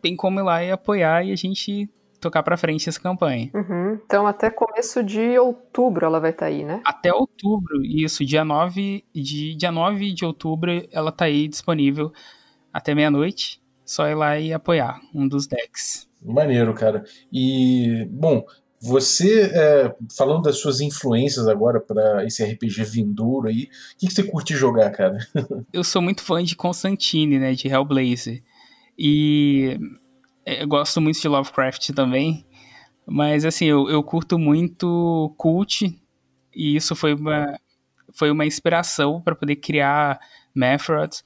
tem 0.00 0.14
como 0.14 0.38
ir 0.38 0.42
lá 0.44 0.62
e 0.62 0.70
apoiar 0.70 1.24
e 1.24 1.32
a 1.32 1.36
gente 1.36 1.88
tocar 2.24 2.42
para 2.42 2.56
frente 2.56 2.88
essa 2.88 3.00
campanha. 3.00 3.50
Uhum. 3.54 4.00
Então 4.04 4.26
até 4.26 4.50
começo 4.50 5.02
de 5.02 5.38
outubro 5.38 6.04
ela 6.04 6.18
vai 6.18 6.30
estar 6.30 6.46
tá 6.46 6.50
aí, 6.50 6.64
né? 6.64 6.80
Até 6.84 7.12
outubro, 7.12 7.84
isso, 7.84 8.24
dia 8.24 8.44
9 8.44 9.04
de, 9.14 9.54
dia 9.54 9.70
9 9.70 10.12
de 10.12 10.24
outubro 10.24 10.70
ela 10.90 11.12
tá 11.12 11.26
aí 11.26 11.46
disponível 11.46 12.12
até 12.72 12.94
meia-noite. 12.94 13.62
Só 13.84 14.08
ir 14.08 14.14
lá 14.14 14.38
e 14.38 14.52
apoiar 14.52 14.98
um 15.14 15.28
dos 15.28 15.46
decks. 15.46 16.08
Maneiro, 16.24 16.72
cara. 16.72 17.04
E, 17.30 18.08
bom, 18.10 18.42
você, 18.80 19.50
é, 19.52 19.94
falando 20.16 20.42
das 20.42 20.58
suas 20.58 20.80
influências 20.80 21.46
agora 21.46 21.80
para 21.80 22.24
esse 22.24 22.42
RPG 22.42 22.82
vindouro 22.84 23.48
aí, 23.48 23.64
o 23.64 23.98
que, 23.98 24.06
que, 24.06 24.12
você 24.12 24.22
curte 24.22 24.54
jogar, 24.54 24.90
cara? 24.90 25.18
Eu 25.72 25.84
sou 25.84 26.00
muito 26.00 26.22
fã 26.22 26.42
de 26.42 26.56
Constantine, 26.56 27.38
né, 27.38 27.52
de 27.52 27.68
Hellblazer. 27.68 28.42
E 28.98 29.78
eu 30.46 30.66
gosto 30.68 31.00
muito 31.00 31.20
de 31.20 31.28
Lovecraft 31.28 31.90
também, 31.90 32.44
mas 33.06 33.44
assim, 33.44 33.66
eu, 33.66 33.88
eu 33.88 34.02
curto 34.02 34.38
muito 34.38 35.34
cult, 35.36 35.86
e 36.54 36.76
isso 36.76 36.94
foi 36.94 37.14
uma, 37.14 37.58
foi 38.12 38.30
uma 38.30 38.46
inspiração 38.46 39.20
para 39.20 39.34
poder 39.34 39.56
criar 39.56 40.18
Methrod, 40.54 41.22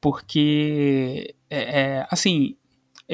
porque, 0.00 1.34
é, 1.48 1.80
é, 1.80 2.06
assim, 2.10 2.56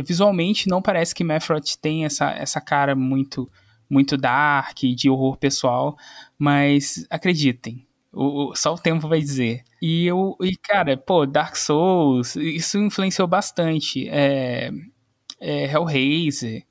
visualmente 0.05 0.69
não 0.69 0.81
parece 0.83 1.15
que 1.15 1.25
Methrod 1.25 1.79
tem 1.79 2.05
essa, 2.05 2.31
essa 2.33 2.61
cara 2.61 2.95
muito, 2.95 3.51
muito 3.89 4.17
dark, 4.17 4.79
de 4.79 5.11
horror 5.11 5.37
pessoal, 5.37 5.97
mas 6.39 7.07
acreditem, 7.11 7.87
o, 8.13 8.55
só 8.55 8.75
o 8.75 8.79
tempo 8.79 9.09
vai 9.09 9.21
dizer. 9.21 9.63
E 9.83 10.07
eu, 10.07 10.37
e 10.41 10.57
cara, 10.57 10.97
pô, 10.97 11.27
Dark 11.27 11.55
Souls, 11.55 12.35
isso 12.37 12.79
influenciou 12.79 13.29
bastante. 13.29 14.09
É, 14.09 14.71
é, 15.47 15.73
Hellraiser, 15.73 16.65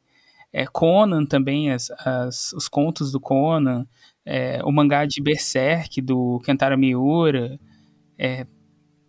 é, 0.52 0.66
Conan 0.66 1.26
também, 1.26 1.72
as, 1.72 1.90
as, 1.92 2.52
os 2.52 2.68
contos 2.68 3.10
do 3.10 3.22
Conan, 3.22 3.88
é, 4.26 4.60
o 4.66 4.72
mangá 4.72 5.06
de 5.06 5.22
Berserk 5.22 6.02
do 6.02 6.42
Kentaro 6.44 6.78
Miura, 6.78 7.58
é, 8.18 8.46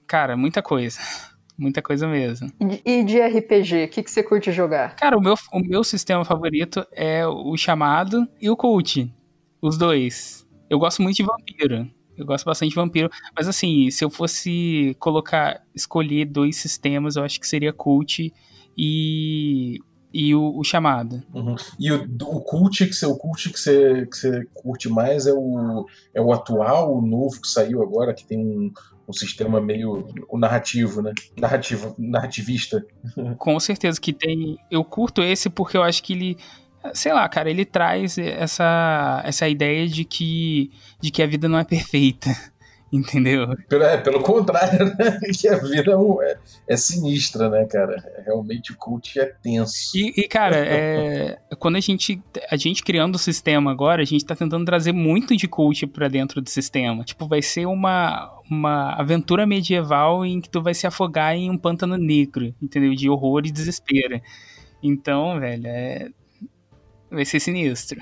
cara, 0.06 0.36
muita 0.36 0.62
coisa. 0.62 1.00
Muita 1.58 1.80
coisa 1.80 2.06
mesmo. 2.06 2.52
E 2.84 3.02
de 3.02 3.18
RPG, 3.18 3.84
o 3.84 3.88
que, 3.88 4.02
que 4.02 4.10
você 4.10 4.22
curte 4.22 4.52
jogar? 4.52 4.94
Cara, 4.94 5.16
o 5.16 5.22
meu, 5.22 5.32
o 5.50 5.58
meu 5.58 5.82
sistema 5.82 6.22
favorito 6.22 6.86
é 6.92 7.26
o 7.26 7.56
chamado 7.56 8.28
e 8.38 8.50
o 8.50 8.56
cult. 8.58 9.10
Os 9.62 9.78
dois. 9.78 10.46
Eu 10.68 10.78
gosto 10.78 11.00
muito 11.00 11.16
de 11.16 11.22
vampiro. 11.22 11.90
Eu 12.14 12.26
gosto 12.26 12.44
bastante 12.44 12.68
de 12.68 12.74
vampiro. 12.74 13.08
Mas 13.34 13.48
assim, 13.48 13.90
se 13.90 14.04
eu 14.04 14.10
fosse 14.10 14.94
colocar, 14.98 15.62
escolher 15.74 16.26
dois 16.26 16.56
sistemas, 16.56 17.16
eu 17.16 17.24
acho 17.24 17.40
que 17.40 17.48
seria 17.48 17.72
cult 17.72 18.30
e, 18.76 19.78
e 20.12 20.34
o, 20.34 20.58
o 20.58 20.64
chamado. 20.64 21.22
Uhum. 21.32 21.56
E 21.78 21.90
o, 21.92 22.04
o 22.04 22.40
cult 22.40 22.86
que 22.86 22.92
você, 22.92 23.06
o 23.06 23.16
cult 23.16 23.50
que 23.50 23.58
você, 23.58 24.06
que 24.06 24.16
você 24.16 24.44
curte 24.54 24.88
mais 24.88 25.26
é 25.26 25.32
o, 25.32 25.86
é 26.14 26.20
o 26.20 26.32
atual, 26.32 26.96
o 26.96 27.00
novo 27.00 27.40
que 27.40 27.48
saiu 27.48 27.82
agora, 27.82 28.14
que 28.14 28.26
tem 28.26 28.38
um, 28.38 28.72
um 29.08 29.12
sistema 29.12 29.60
meio 29.60 30.08
o 30.28 30.38
narrativo, 30.38 31.02
né? 31.02 31.12
Narrativo, 31.38 31.94
narrativista. 31.98 32.84
Com 33.38 33.58
certeza 33.60 34.00
que 34.00 34.12
tem. 34.12 34.58
Eu 34.70 34.84
curto 34.84 35.22
esse 35.22 35.48
porque 35.48 35.76
eu 35.76 35.82
acho 35.82 36.02
que 36.02 36.12
ele 36.12 36.36
sei 36.94 37.12
lá, 37.12 37.28
cara, 37.28 37.50
ele 37.50 37.64
traz 37.64 38.16
essa, 38.16 39.20
essa 39.24 39.48
ideia 39.48 39.88
de 39.88 40.04
que, 40.04 40.70
de 41.00 41.10
que 41.10 41.20
a 41.20 41.26
vida 41.26 41.48
não 41.48 41.58
é 41.58 41.64
perfeita. 41.64 42.30
Entendeu? 42.92 43.48
É, 43.72 43.96
pelo 43.96 44.22
contrário, 44.22 44.86
né? 44.96 45.18
Que 45.36 45.48
a 45.48 45.58
vida 45.58 45.92
é, 46.22 46.38
é, 46.68 46.76
sinistra, 46.76 47.50
né, 47.50 47.64
cara? 47.64 47.96
Realmente 48.24 48.72
o 48.72 48.76
cult 48.76 49.18
é 49.18 49.26
tenso. 49.42 49.96
E, 49.96 50.12
e 50.16 50.28
cara, 50.28 50.56
é, 50.56 51.36
quando 51.58 51.76
a 51.76 51.80
gente, 51.80 52.22
a 52.48 52.56
gente 52.56 52.84
criando 52.84 53.16
o 53.16 53.18
sistema 53.18 53.72
agora, 53.72 54.02
a 54.02 54.04
gente 54.04 54.24
tá 54.24 54.36
tentando 54.36 54.64
trazer 54.64 54.92
muito 54.92 55.36
de 55.36 55.48
cult 55.48 55.84
pra 55.88 56.06
dentro 56.06 56.40
do 56.40 56.48
sistema. 56.48 57.02
Tipo, 57.02 57.26
vai 57.26 57.42
ser 57.42 57.66
uma, 57.66 58.32
uma 58.48 58.92
aventura 58.92 59.44
medieval 59.46 60.24
em 60.24 60.40
que 60.40 60.48
tu 60.48 60.62
vai 60.62 60.72
se 60.72 60.86
afogar 60.86 61.34
em 61.34 61.50
um 61.50 61.58
pântano 61.58 61.96
negro, 61.96 62.54
entendeu? 62.62 62.94
De 62.94 63.10
horror 63.10 63.42
e 63.44 63.50
desespero. 63.50 64.20
Então, 64.80 65.40
velho, 65.40 65.66
é, 65.66 66.08
vai 67.10 67.24
ser 67.24 67.40
sinistro. 67.40 68.00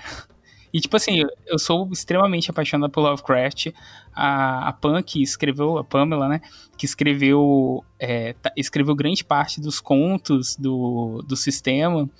E, 0.74 0.80
tipo 0.80 0.96
assim, 0.96 1.22
eu 1.46 1.56
sou 1.56 1.88
extremamente 1.92 2.50
apaixonado 2.50 2.90
por 2.90 3.00
Lovecraft. 3.00 3.68
A, 4.12 4.70
a 4.70 4.72
Pam, 4.72 5.00
que 5.04 5.22
escreveu, 5.22 5.78
a 5.78 5.84
Pamela, 5.84 6.28
né? 6.28 6.40
Que 6.76 6.84
escreveu, 6.84 7.84
é, 7.96 8.32
tá, 8.32 8.52
escreveu 8.56 8.92
grande 8.96 9.24
parte 9.24 9.60
dos 9.60 9.78
contos 9.80 10.56
do, 10.56 11.22
do 11.28 11.36
sistema. 11.36 12.10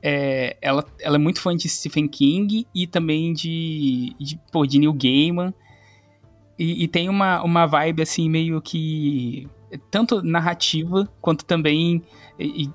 É, 0.00 0.56
ela, 0.62 0.86
ela 1.02 1.16
é 1.16 1.18
muito 1.18 1.42
fã 1.42 1.54
de 1.54 1.68
Stephen 1.68 2.08
King 2.08 2.66
e 2.74 2.86
também 2.86 3.34
de, 3.34 4.16
de, 4.18 4.40
pô, 4.50 4.64
de 4.64 4.78
Neil 4.78 4.94
Gaiman. 4.94 5.52
E, 6.58 6.84
e, 6.84 6.88
tem 6.88 7.10
uma, 7.10 7.42
uma 7.42 7.66
vibe, 7.66 8.00
assim, 8.00 8.30
meio 8.30 8.62
que... 8.62 9.46
Tanto 9.90 10.22
narrativa, 10.22 11.06
quanto 11.20 11.44
também 11.44 12.02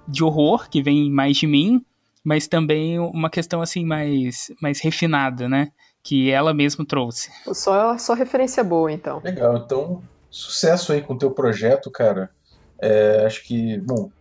de 0.07 0.23
horror, 0.23 0.69
que 0.69 0.81
vem 0.81 1.09
mais 1.09 1.37
de 1.37 1.47
mim 1.47 1.83
mas 2.27 2.45
também 2.45 2.99
uma 2.99 3.29
questão 3.29 3.61
assim 3.61 3.85
mais, 3.85 4.51
mais 4.61 4.81
refinada, 4.81 5.47
né? 5.47 5.69
Que 6.03 6.29
ela 6.29 6.53
mesma 6.53 6.85
trouxe. 6.85 7.31
Só, 7.53 7.97
só 7.97 8.13
referência 8.13 8.61
boa, 8.65 8.91
então. 8.91 9.21
Legal, 9.23 9.55
então 9.55 10.03
sucesso 10.29 10.91
aí 10.91 11.01
com 11.01 11.13
o 11.13 11.17
teu 11.17 11.31
projeto, 11.31 11.89
cara. 11.89 12.29
É, 12.81 13.25
acho 13.25 13.45
que, 13.45 13.77
bom, 13.79 14.11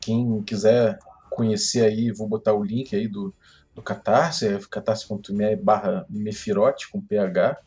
quem 0.00 0.42
quiser 0.44 0.98
conhecer 1.28 1.84
aí, 1.84 2.10
vou 2.10 2.26
botar 2.26 2.54
o 2.54 2.64
link 2.64 2.96
aí 2.96 3.06
do, 3.06 3.34
do 3.74 3.82
Catarse, 3.82 4.48
é 4.48 4.58
catarse.me 4.70 5.54
barra 5.56 6.06
Mefirote 6.08 6.90
com 6.90 7.02
PH. 7.02 7.58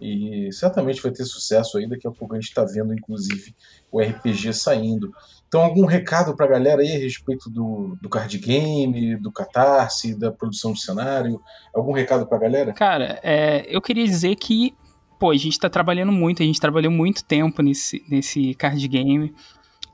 E 0.00 0.52
certamente 0.52 1.02
vai 1.02 1.10
ter 1.10 1.24
sucesso 1.24 1.78
aí. 1.78 1.88
Daqui 1.88 2.06
a 2.06 2.12
pouco 2.12 2.34
a 2.34 2.38
gente 2.38 2.50
está 2.50 2.64
vendo, 2.64 2.94
inclusive, 2.94 3.56
o 3.90 4.00
RPG 4.00 4.52
saindo. 4.52 5.10
Então, 5.48 5.62
algum 5.62 5.86
recado 5.86 6.34
para 6.36 6.46
a 6.46 6.48
galera 6.48 6.82
aí 6.82 6.96
a 6.96 6.98
respeito 6.98 7.48
do, 7.48 7.96
do 8.00 8.08
card 8.08 8.36
game, 8.38 9.16
do 9.16 9.30
catarse, 9.30 10.18
da 10.18 10.32
produção 10.32 10.72
do 10.72 10.78
cenário? 10.78 11.40
Algum 11.74 11.92
recado 11.92 12.26
para 12.26 12.36
a 12.36 12.40
galera? 12.40 12.72
Cara, 12.72 13.20
é, 13.22 13.64
eu 13.68 13.80
queria 13.80 14.04
dizer 14.04 14.34
que, 14.36 14.74
pô, 15.20 15.30
a 15.30 15.36
gente 15.36 15.52
está 15.52 15.70
trabalhando 15.70 16.10
muito, 16.10 16.42
a 16.42 16.46
gente 16.46 16.60
trabalhou 16.60 16.90
muito 16.90 17.24
tempo 17.24 17.62
nesse, 17.62 18.04
nesse 18.08 18.54
card 18.54 18.86
game, 18.88 19.32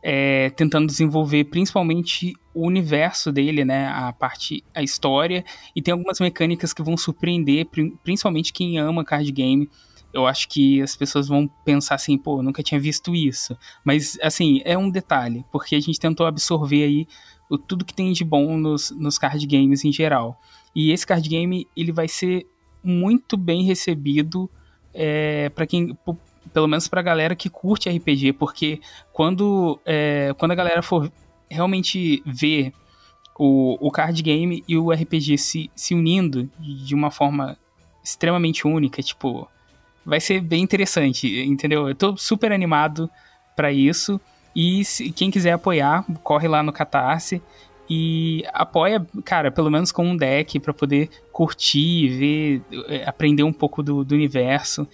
é, 0.03 0.51
tentando 0.51 0.87
desenvolver 0.87 1.45
principalmente 1.45 2.35
o 2.55 2.67
universo 2.67 3.31
dele, 3.31 3.65
né, 3.65 3.87
a 3.89 4.13
parte, 4.13 4.65
a 4.75 4.83
história, 4.83 5.45
e 5.77 5.83
tem 5.83 5.93
algumas 5.93 6.19
mecânicas 6.19 6.73
que 6.73 6.83
vão 6.83 6.97
surpreender, 6.97 7.67
principalmente 8.03 8.53
quem 8.53 8.79
ama 8.79 9.05
card 9.05 9.31
game 9.31 9.69
eu 10.13 10.27
acho 10.27 10.49
que 10.49 10.83
as 10.83 10.95
pessoas 10.95 11.29
vão 11.29 11.49
pensar 11.65 11.95
assim, 11.95 12.19
pô, 12.19 12.43
nunca 12.43 12.63
tinha 12.63 12.81
visto 12.81 13.15
isso. 13.15 13.57
Mas, 13.85 14.19
assim, 14.23 14.61
é 14.65 14.77
um 14.77 14.91
detalhe, 14.91 15.45
porque 15.51 15.75
a 15.75 15.81
gente 15.81 15.99
tentou 15.99 16.27
absorver 16.27 16.85
aí 16.85 17.07
o, 17.51 17.57
tudo 17.57 17.85
que 17.85 17.95
tem 17.95 18.13
de 18.13 18.25
bom 18.25 18.57
nos, 18.57 18.91
nos 18.91 19.19
card 19.19 19.47
games 19.47 19.85
em 19.85 19.93
geral. 19.93 20.39
E 20.75 20.91
esse 20.91 21.07
card 21.07 21.29
game, 21.29 21.67
ele 21.77 21.93
vai 21.93 22.09
ser 22.09 22.47
muito 22.83 23.37
bem 23.37 23.65
recebido 23.65 24.51
é, 24.93 25.49
para 25.51 25.67
quem, 25.67 25.97
pelo 26.53 26.67
menos 26.67 26.89
pra 26.89 27.01
galera 27.01 27.35
que 27.35 27.49
curte 27.49 27.89
RPG, 27.89 28.35
porque 28.35 28.81
quando, 29.13 29.81
é, 29.85 30.35
quando 30.39 30.53
a 30.53 30.57
galera 30.57 30.83
for 30.83 31.11
realmente 31.49 32.23
ver 32.27 32.73
o, 33.39 33.79
o 33.87 33.91
card 33.91 34.23
game 34.23 34.63
e 34.69 34.77
o 34.77 34.91
RPG 34.91 35.39
se, 35.39 35.71
se 35.75 35.95
unindo 35.95 36.51
de 36.59 36.95
uma 36.95 37.11
forma 37.11 37.57
extremamente 38.03 38.67
única, 38.67 39.03
tipo, 39.03 39.49
vai 40.05 40.21
ser 40.21 40.41
bem 40.41 40.63
interessante, 40.63 41.43
entendeu? 41.45 41.89
Eu 41.89 41.95
tô 41.95 42.17
super 42.17 42.53
animado 42.53 43.11
para 43.55 43.73
isso. 43.73 44.21
E 44.55 44.85
se, 44.85 45.11
quem 45.11 45.31
quiser 45.31 45.53
apoiar, 45.53 46.05
corre 46.23 46.47
lá 46.47 46.63
no 46.63 46.73
Catarse 46.73 47.43
e 47.89 48.45
apoia, 48.53 49.07
cara, 49.25 49.51
pelo 49.51 49.71
menos 49.71 49.91
com 49.91 50.05
um 50.05 50.17
deck 50.17 50.59
para 50.61 50.73
poder 50.73 51.09
curtir, 51.33 52.09
ver, 52.09 52.63
eh, 52.89 53.05
aprender 53.07 53.43
um 53.43 53.53
pouco 53.53 53.83
do, 53.83 54.05
do 54.05 54.15
universo 54.15 54.87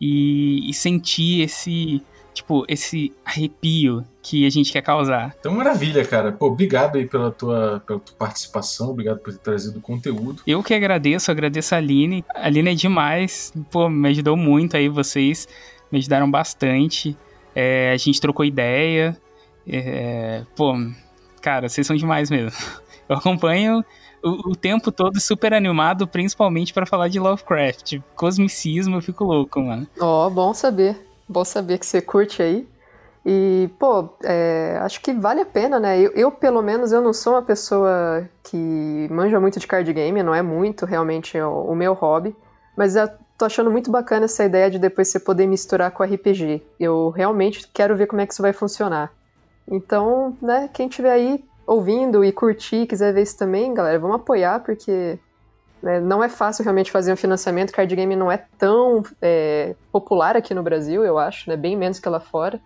e, 0.00 0.68
e 0.68 0.74
sentir 0.74 1.42
esse 1.42 2.02
tipo, 2.36 2.64
esse 2.68 3.12
arrepio 3.24 4.04
que 4.22 4.46
a 4.46 4.50
gente 4.50 4.70
quer 4.70 4.82
causar. 4.82 5.34
Então, 5.38 5.52
maravilha, 5.52 6.04
cara. 6.04 6.30
Pô, 6.30 6.46
obrigado 6.46 6.96
aí 6.96 7.06
pela 7.06 7.30
tua, 7.30 7.82
pela 7.86 7.98
tua 7.98 8.14
participação, 8.16 8.90
obrigado 8.90 9.18
por 9.18 9.32
ter 9.32 9.40
trazido 9.40 9.80
conteúdo. 9.80 10.42
Eu 10.46 10.62
que 10.62 10.74
agradeço, 10.74 11.30
agradeço 11.30 11.74
a 11.74 11.78
Aline. 11.78 12.24
A 12.34 12.46
Aline 12.46 12.70
é 12.70 12.74
demais, 12.74 13.52
pô, 13.70 13.88
me 13.88 14.08
ajudou 14.10 14.36
muito 14.36 14.76
aí, 14.76 14.88
vocês 14.88 15.48
me 15.90 15.98
ajudaram 15.98 16.30
bastante. 16.30 17.16
É, 17.54 17.92
a 17.92 17.96
gente 17.96 18.20
trocou 18.20 18.44
ideia. 18.44 19.16
É, 19.66 20.42
pô, 20.54 20.74
cara, 21.40 21.68
vocês 21.68 21.86
são 21.86 21.96
demais 21.96 22.30
mesmo. 22.30 22.52
Eu 23.08 23.16
acompanho 23.16 23.84
o, 24.22 24.50
o 24.50 24.56
tempo 24.56 24.90
todo 24.90 25.20
super 25.20 25.54
animado, 25.54 26.06
principalmente 26.06 26.74
para 26.74 26.84
falar 26.84 27.08
de 27.08 27.20
Lovecraft. 27.20 28.00
Cosmicismo, 28.16 28.96
eu 28.96 29.00
fico 29.00 29.22
louco, 29.22 29.60
mano. 29.60 29.86
Ó, 30.00 30.26
oh, 30.26 30.30
bom 30.30 30.52
saber. 30.52 31.06
Bom 31.28 31.44
saber 31.44 31.78
que 31.78 31.86
você 31.86 32.00
curte 32.00 32.42
aí. 32.42 32.68
E, 33.28 33.68
pô, 33.78 34.08
é, 34.22 34.78
acho 34.82 35.00
que 35.00 35.12
vale 35.12 35.40
a 35.40 35.46
pena, 35.46 35.80
né? 35.80 35.98
Eu, 35.98 36.12
eu, 36.12 36.30
pelo 36.30 36.62
menos, 36.62 36.92
eu 36.92 37.02
não 37.02 37.12
sou 37.12 37.32
uma 37.32 37.42
pessoa 37.42 38.28
que 38.44 39.08
manja 39.10 39.40
muito 39.40 39.58
de 39.58 39.66
card 39.66 39.92
game, 39.92 40.22
não 40.22 40.32
é 40.32 40.42
muito 40.42 40.86
realmente 40.86 41.36
o, 41.40 41.72
o 41.72 41.74
meu 41.74 41.92
hobby, 41.92 42.36
mas 42.76 42.94
eu 42.94 43.08
tô 43.36 43.44
achando 43.44 43.68
muito 43.68 43.90
bacana 43.90 44.26
essa 44.26 44.44
ideia 44.44 44.70
de 44.70 44.78
depois 44.78 45.08
você 45.08 45.18
poder 45.18 45.46
misturar 45.48 45.90
com 45.90 46.04
RPG. 46.04 46.62
Eu 46.78 47.10
realmente 47.10 47.68
quero 47.74 47.96
ver 47.96 48.06
como 48.06 48.22
é 48.22 48.26
que 48.26 48.32
isso 48.32 48.42
vai 48.42 48.52
funcionar. 48.52 49.12
Então, 49.68 50.36
né, 50.40 50.70
quem 50.72 50.88
tiver 50.88 51.10
aí 51.10 51.44
ouvindo 51.66 52.24
e 52.24 52.30
curtir, 52.30 52.86
quiser 52.86 53.12
ver 53.12 53.22
isso 53.22 53.36
também, 53.36 53.74
galera, 53.74 53.98
vamos 53.98 54.16
apoiar, 54.16 54.60
porque 54.60 55.18
né? 55.86 56.00
Não 56.00 56.22
é 56.22 56.28
fácil 56.28 56.64
realmente 56.64 56.90
fazer 56.90 57.12
um 57.12 57.16
financiamento, 57.16 57.72
card 57.72 57.94
game 57.94 58.16
não 58.16 58.30
é 58.30 58.44
tão 58.58 59.04
é, 59.22 59.76
popular 59.92 60.36
aqui 60.36 60.52
no 60.52 60.62
Brasil, 60.62 61.04
eu 61.04 61.16
acho, 61.16 61.48
né? 61.48 61.56
bem 61.56 61.76
menos 61.76 62.00
que 62.00 62.08
lá 62.08 62.18
fora, 62.18 62.60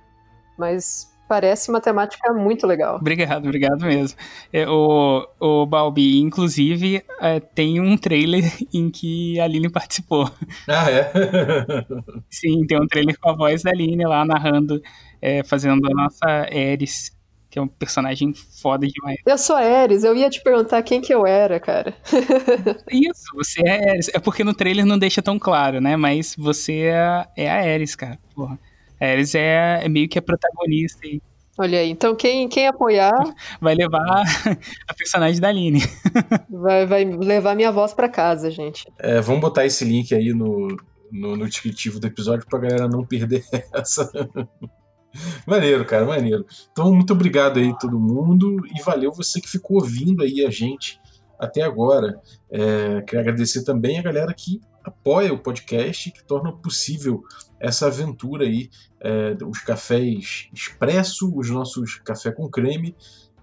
mas 0.58 1.14
parece 1.28 1.68
uma 1.70 1.80
temática 1.80 2.32
muito 2.32 2.66
legal. 2.66 2.96
Obrigado, 2.96 3.44
obrigado 3.44 3.84
mesmo. 3.84 4.18
É, 4.50 4.66
o, 4.66 5.28
o 5.38 5.66
Balbi, 5.66 6.18
inclusive, 6.18 7.04
é, 7.20 7.38
tem 7.38 7.78
um 7.78 7.96
trailer 7.96 8.42
em 8.72 8.90
que 8.90 9.38
a 9.38 9.44
Aline 9.44 9.70
participou. 9.70 10.28
Ah, 10.66 10.90
é? 10.90 11.12
Sim, 12.30 12.66
tem 12.66 12.80
um 12.80 12.86
trailer 12.86 13.16
com 13.20 13.30
a 13.30 13.36
voz 13.36 13.62
da 13.62 13.70
Aline 13.70 14.04
lá 14.06 14.24
narrando, 14.24 14.82
é, 15.20 15.44
fazendo 15.44 15.86
a 15.86 15.94
nossa 15.94 16.48
Eris 16.50 17.12
que 17.50 17.58
é 17.58 17.62
um 17.62 17.66
personagem 17.66 18.32
foda 18.32 18.86
demais. 18.86 19.18
Eu 19.26 19.36
sou 19.36 19.56
a 19.56 19.60
Ares, 19.60 20.04
eu 20.04 20.14
ia 20.14 20.30
te 20.30 20.40
perguntar 20.40 20.82
quem 20.84 21.00
que 21.00 21.12
eu 21.12 21.26
era, 21.26 21.58
cara. 21.58 21.94
Isso, 22.90 23.24
você 23.34 23.60
é 23.66 23.90
Ares. 23.90 24.08
É 24.14 24.20
porque 24.20 24.44
no 24.44 24.54
trailer 24.54 24.86
não 24.86 24.98
deixa 24.98 25.20
tão 25.20 25.38
claro, 25.38 25.80
né? 25.80 25.96
Mas 25.96 26.36
você 26.38 26.84
é, 26.84 27.26
é 27.36 27.50
a 27.50 27.74
Ares, 27.74 27.96
cara. 27.96 28.18
Porra. 28.34 28.58
A 29.00 29.04
Ares 29.04 29.34
é, 29.34 29.80
é 29.82 29.88
meio 29.88 30.08
que 30.08 30.18
a 30.18 30.22
protagonista 30.22 31.00
aí. 31.04 31.20
Olha 31.58 31.80
aí, 31.80 31.90
então 31.90 32.14
quem, 32.14 32.48
quem 32.48 32.68
apoiar. 32.68 33.12
Vai 33.60 33.74
levar 33.74 34.22
a 34.88 34.94
personagem 34.94 35.40
da 35.40 35.48
Aline. 35.48 35.82
Vai, 36.48 36.86
vai 36.86 37.04
levar 37.04 37.56
minha 37.56 37.72
voz 37.72 37.92
para 37.92 38.08
casa, 38.08 38.50
gente. 38.50 38.86
É, 38.98 39.20
vamos 39.20 39.40
botar 39.40 39.66
esse 39.66 39.84
link 39.84 40.14
aí 40.14 40.32
no, 40.32 40.68
no, 41.10 41.36
no 41.36 41.48
descritivo 41.48 41.98
do 41.98 42.06
episódio 42.06 42.46
pra 42.48 42.58
galera 42.60 42.88
não 42.88 43.04
perder 43.04 43.44
essa. 43.74 44.10
Maneiro, 45.46 45.84
cara, 45.84 46.04
maneiro. 46.04 46.46
Então, 46.70 46.94
muito 46.94 47.12
obrigado 47.12 47.58
aí 47.58 47.76
todo 47.78 47.98
mundo 47.98 48.64
e 48.76 48.82
valeu 48.82 49.12
você 49.12 49.40
que 49.40 49.48
ficou 49.48 49.78
ouvindo 49.78 50.22
aí 50.22 50.44
a 50.44 50.50
gente 50.50 51.00
até 51.38 51.62
agora. 51.62 52.20
É, 52.50 53.02
queria 53.02 53.20
agradecer 53.20 53.64
também 53.64 53.98
a 53.98 54.02
galera 54.02 54.32
que 54.34 54.60
apoia 54.84 55.32
o 55.32 55.38
podcast, 55.38 56.10
que 56.10 56.24
torna 56.24 56.52
possível 56.52 57.22
essa 57.58 57.86
aventura 57.86 58.44
aí, 58.44 58.70
é, 59.00 59.36
os 59.44 59.60
cafés 59.60 60.48
expresso, 60.52 61.32
os 61.34 61.50
nossos 61.50 61.96
café 61.96 62.32
com 62.32 62.48
creme 62.48 62.94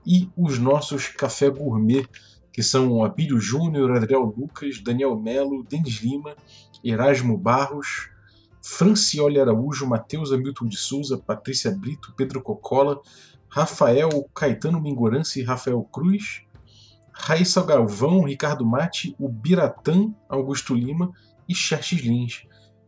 e 0.05 0.29
os 0.35 0.57
nossos 0.57 1.07
café 1.07 1.49
gourmet, 1.49 2.07
que 2.51 2.63
são 2.63 3.03
Abílio 3.03 3.39
Júnior, 3.39 3.91
Adriel 3.91 4.33
Lucas, 4.35 4.79
Daniel 4.79 5.15
Melo, 5.19 5.63
Denis 5.63 6.01
Lima, 6.01 6.35
Erasmo 6.83 7.37
Barros, 7.37 8.09
Francioli 8.61 9.39
Araújo, 9.39 9.87
Matheus 9.87 10.31
Hamilton 10.31 10.67
de 10.67 10.77
Souza, 10.77 11.17
Patrícia 11.17 11.71
Brito, 11.71 12.13
Pedro 12.15 12.41
Cocola, 12.41 12.99
Rafael 13.49 14.09
Caetano 14.33 14.81
Mingorance 14.81 15.39
e 15.39 15.43
Rafael 15.43 15.81
Cruz, 15.83 16.43
Raíssa 17.11 17.63
Galvão, 17.63 18.23
Ricardo 18.23 18.65
Mate, 18.65 19.15
o 19.19 19.27
Biratã, 19.27 20.11
Augusto 20.29 20.73
Lima 20.73 21.11
e 21.47 21.55
Xerxes 21.55 22.01
Lins. 22.01 22.43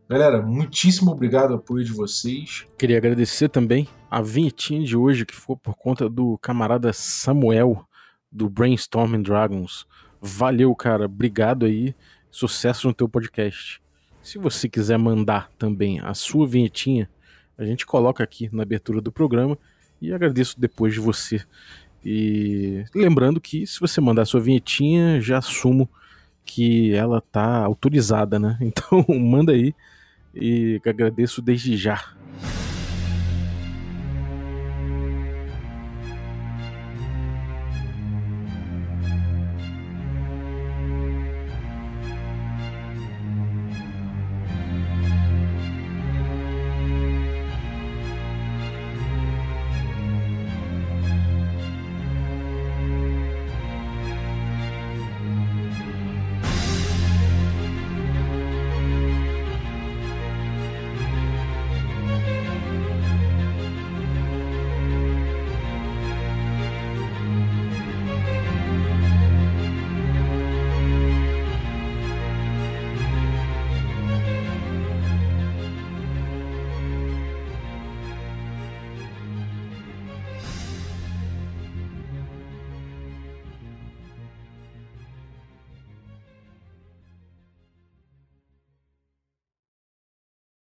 Galera, 0.08 0.42
muitíssimo 0.42 1.12
obrigado 1.12 1.52
ao 1.52 1.58
apoio 1.58 1.84
de 1.84 1.92
vocês. 1.92 2.66
Queria 2.76 2.98
agradecer 2.98 3.48
também 3.48 3.88
a 4.10 4.20
vinhetinha 4.20 4.84
de 4.84 4.96
hoje, 4.96 5.24
que 5.24 5.34
foi 5.34 5.56
por 5.56 5.76
conta 5.76 6.08
do 6.08 6.36
camarada 6.38 6.92
Samuel, 6.92 7.84
do 8.30 8.48
Brainstorming 8.48 9.22
Dragons. 9.22 9.86
Valeu, 10.20 10.74
cara. 10.74 11.06
Obrigado 11.06 11.64
aí. 11.64 11.94
Sucesso 12.30 12.88
no 12.88 12.94
teu 12.94 13.08
podcast. 13.08 13.80
Se 14.22 14.38
você 14.38 14.68
quiser 14.68 14.98
mandar 14.98 15.50
também 15.58 16.00
a 16.00 16.14
sua 16.14 16.46
vinhetinha, 16.46 17.08
a 17.56 17.64
gente 17.64 17.86
coloca 17.86 18.22
aqui 18.22 18.48
na 18.52 18.62
abertura 18.62 19.00
do 19.00 19.10
programa 19.10 19.58
e 20.00 20.12
agradeço 20.12 20.58
depois 20.60 20.94
de 20.94 21.00
você. 21.00 21.42
E 22.04 22.84
lembrando 22.94 23.40
que 23.40 23.66
se 23.66 23.78
você 23.80 24.00
mandar 24.00 24.22
a 24.22 24.26
sua 24.26 24.40
vinhetinha, 24.40 25.20
já 25.20 25.38
assumo 25.38 25.88
que 26.44 26.92
ela 26.94 27.20
tá 27.20 27.64
autorizada, 27.64 28.38
né? 28.38 28.56
Então 28.62 29.04
manda 29.08 29.52
aí 29.52 29.74
e 30.34 30.80
agradeço 30.86 31.42
desde 31.42 31.76
já. 31.76 32.14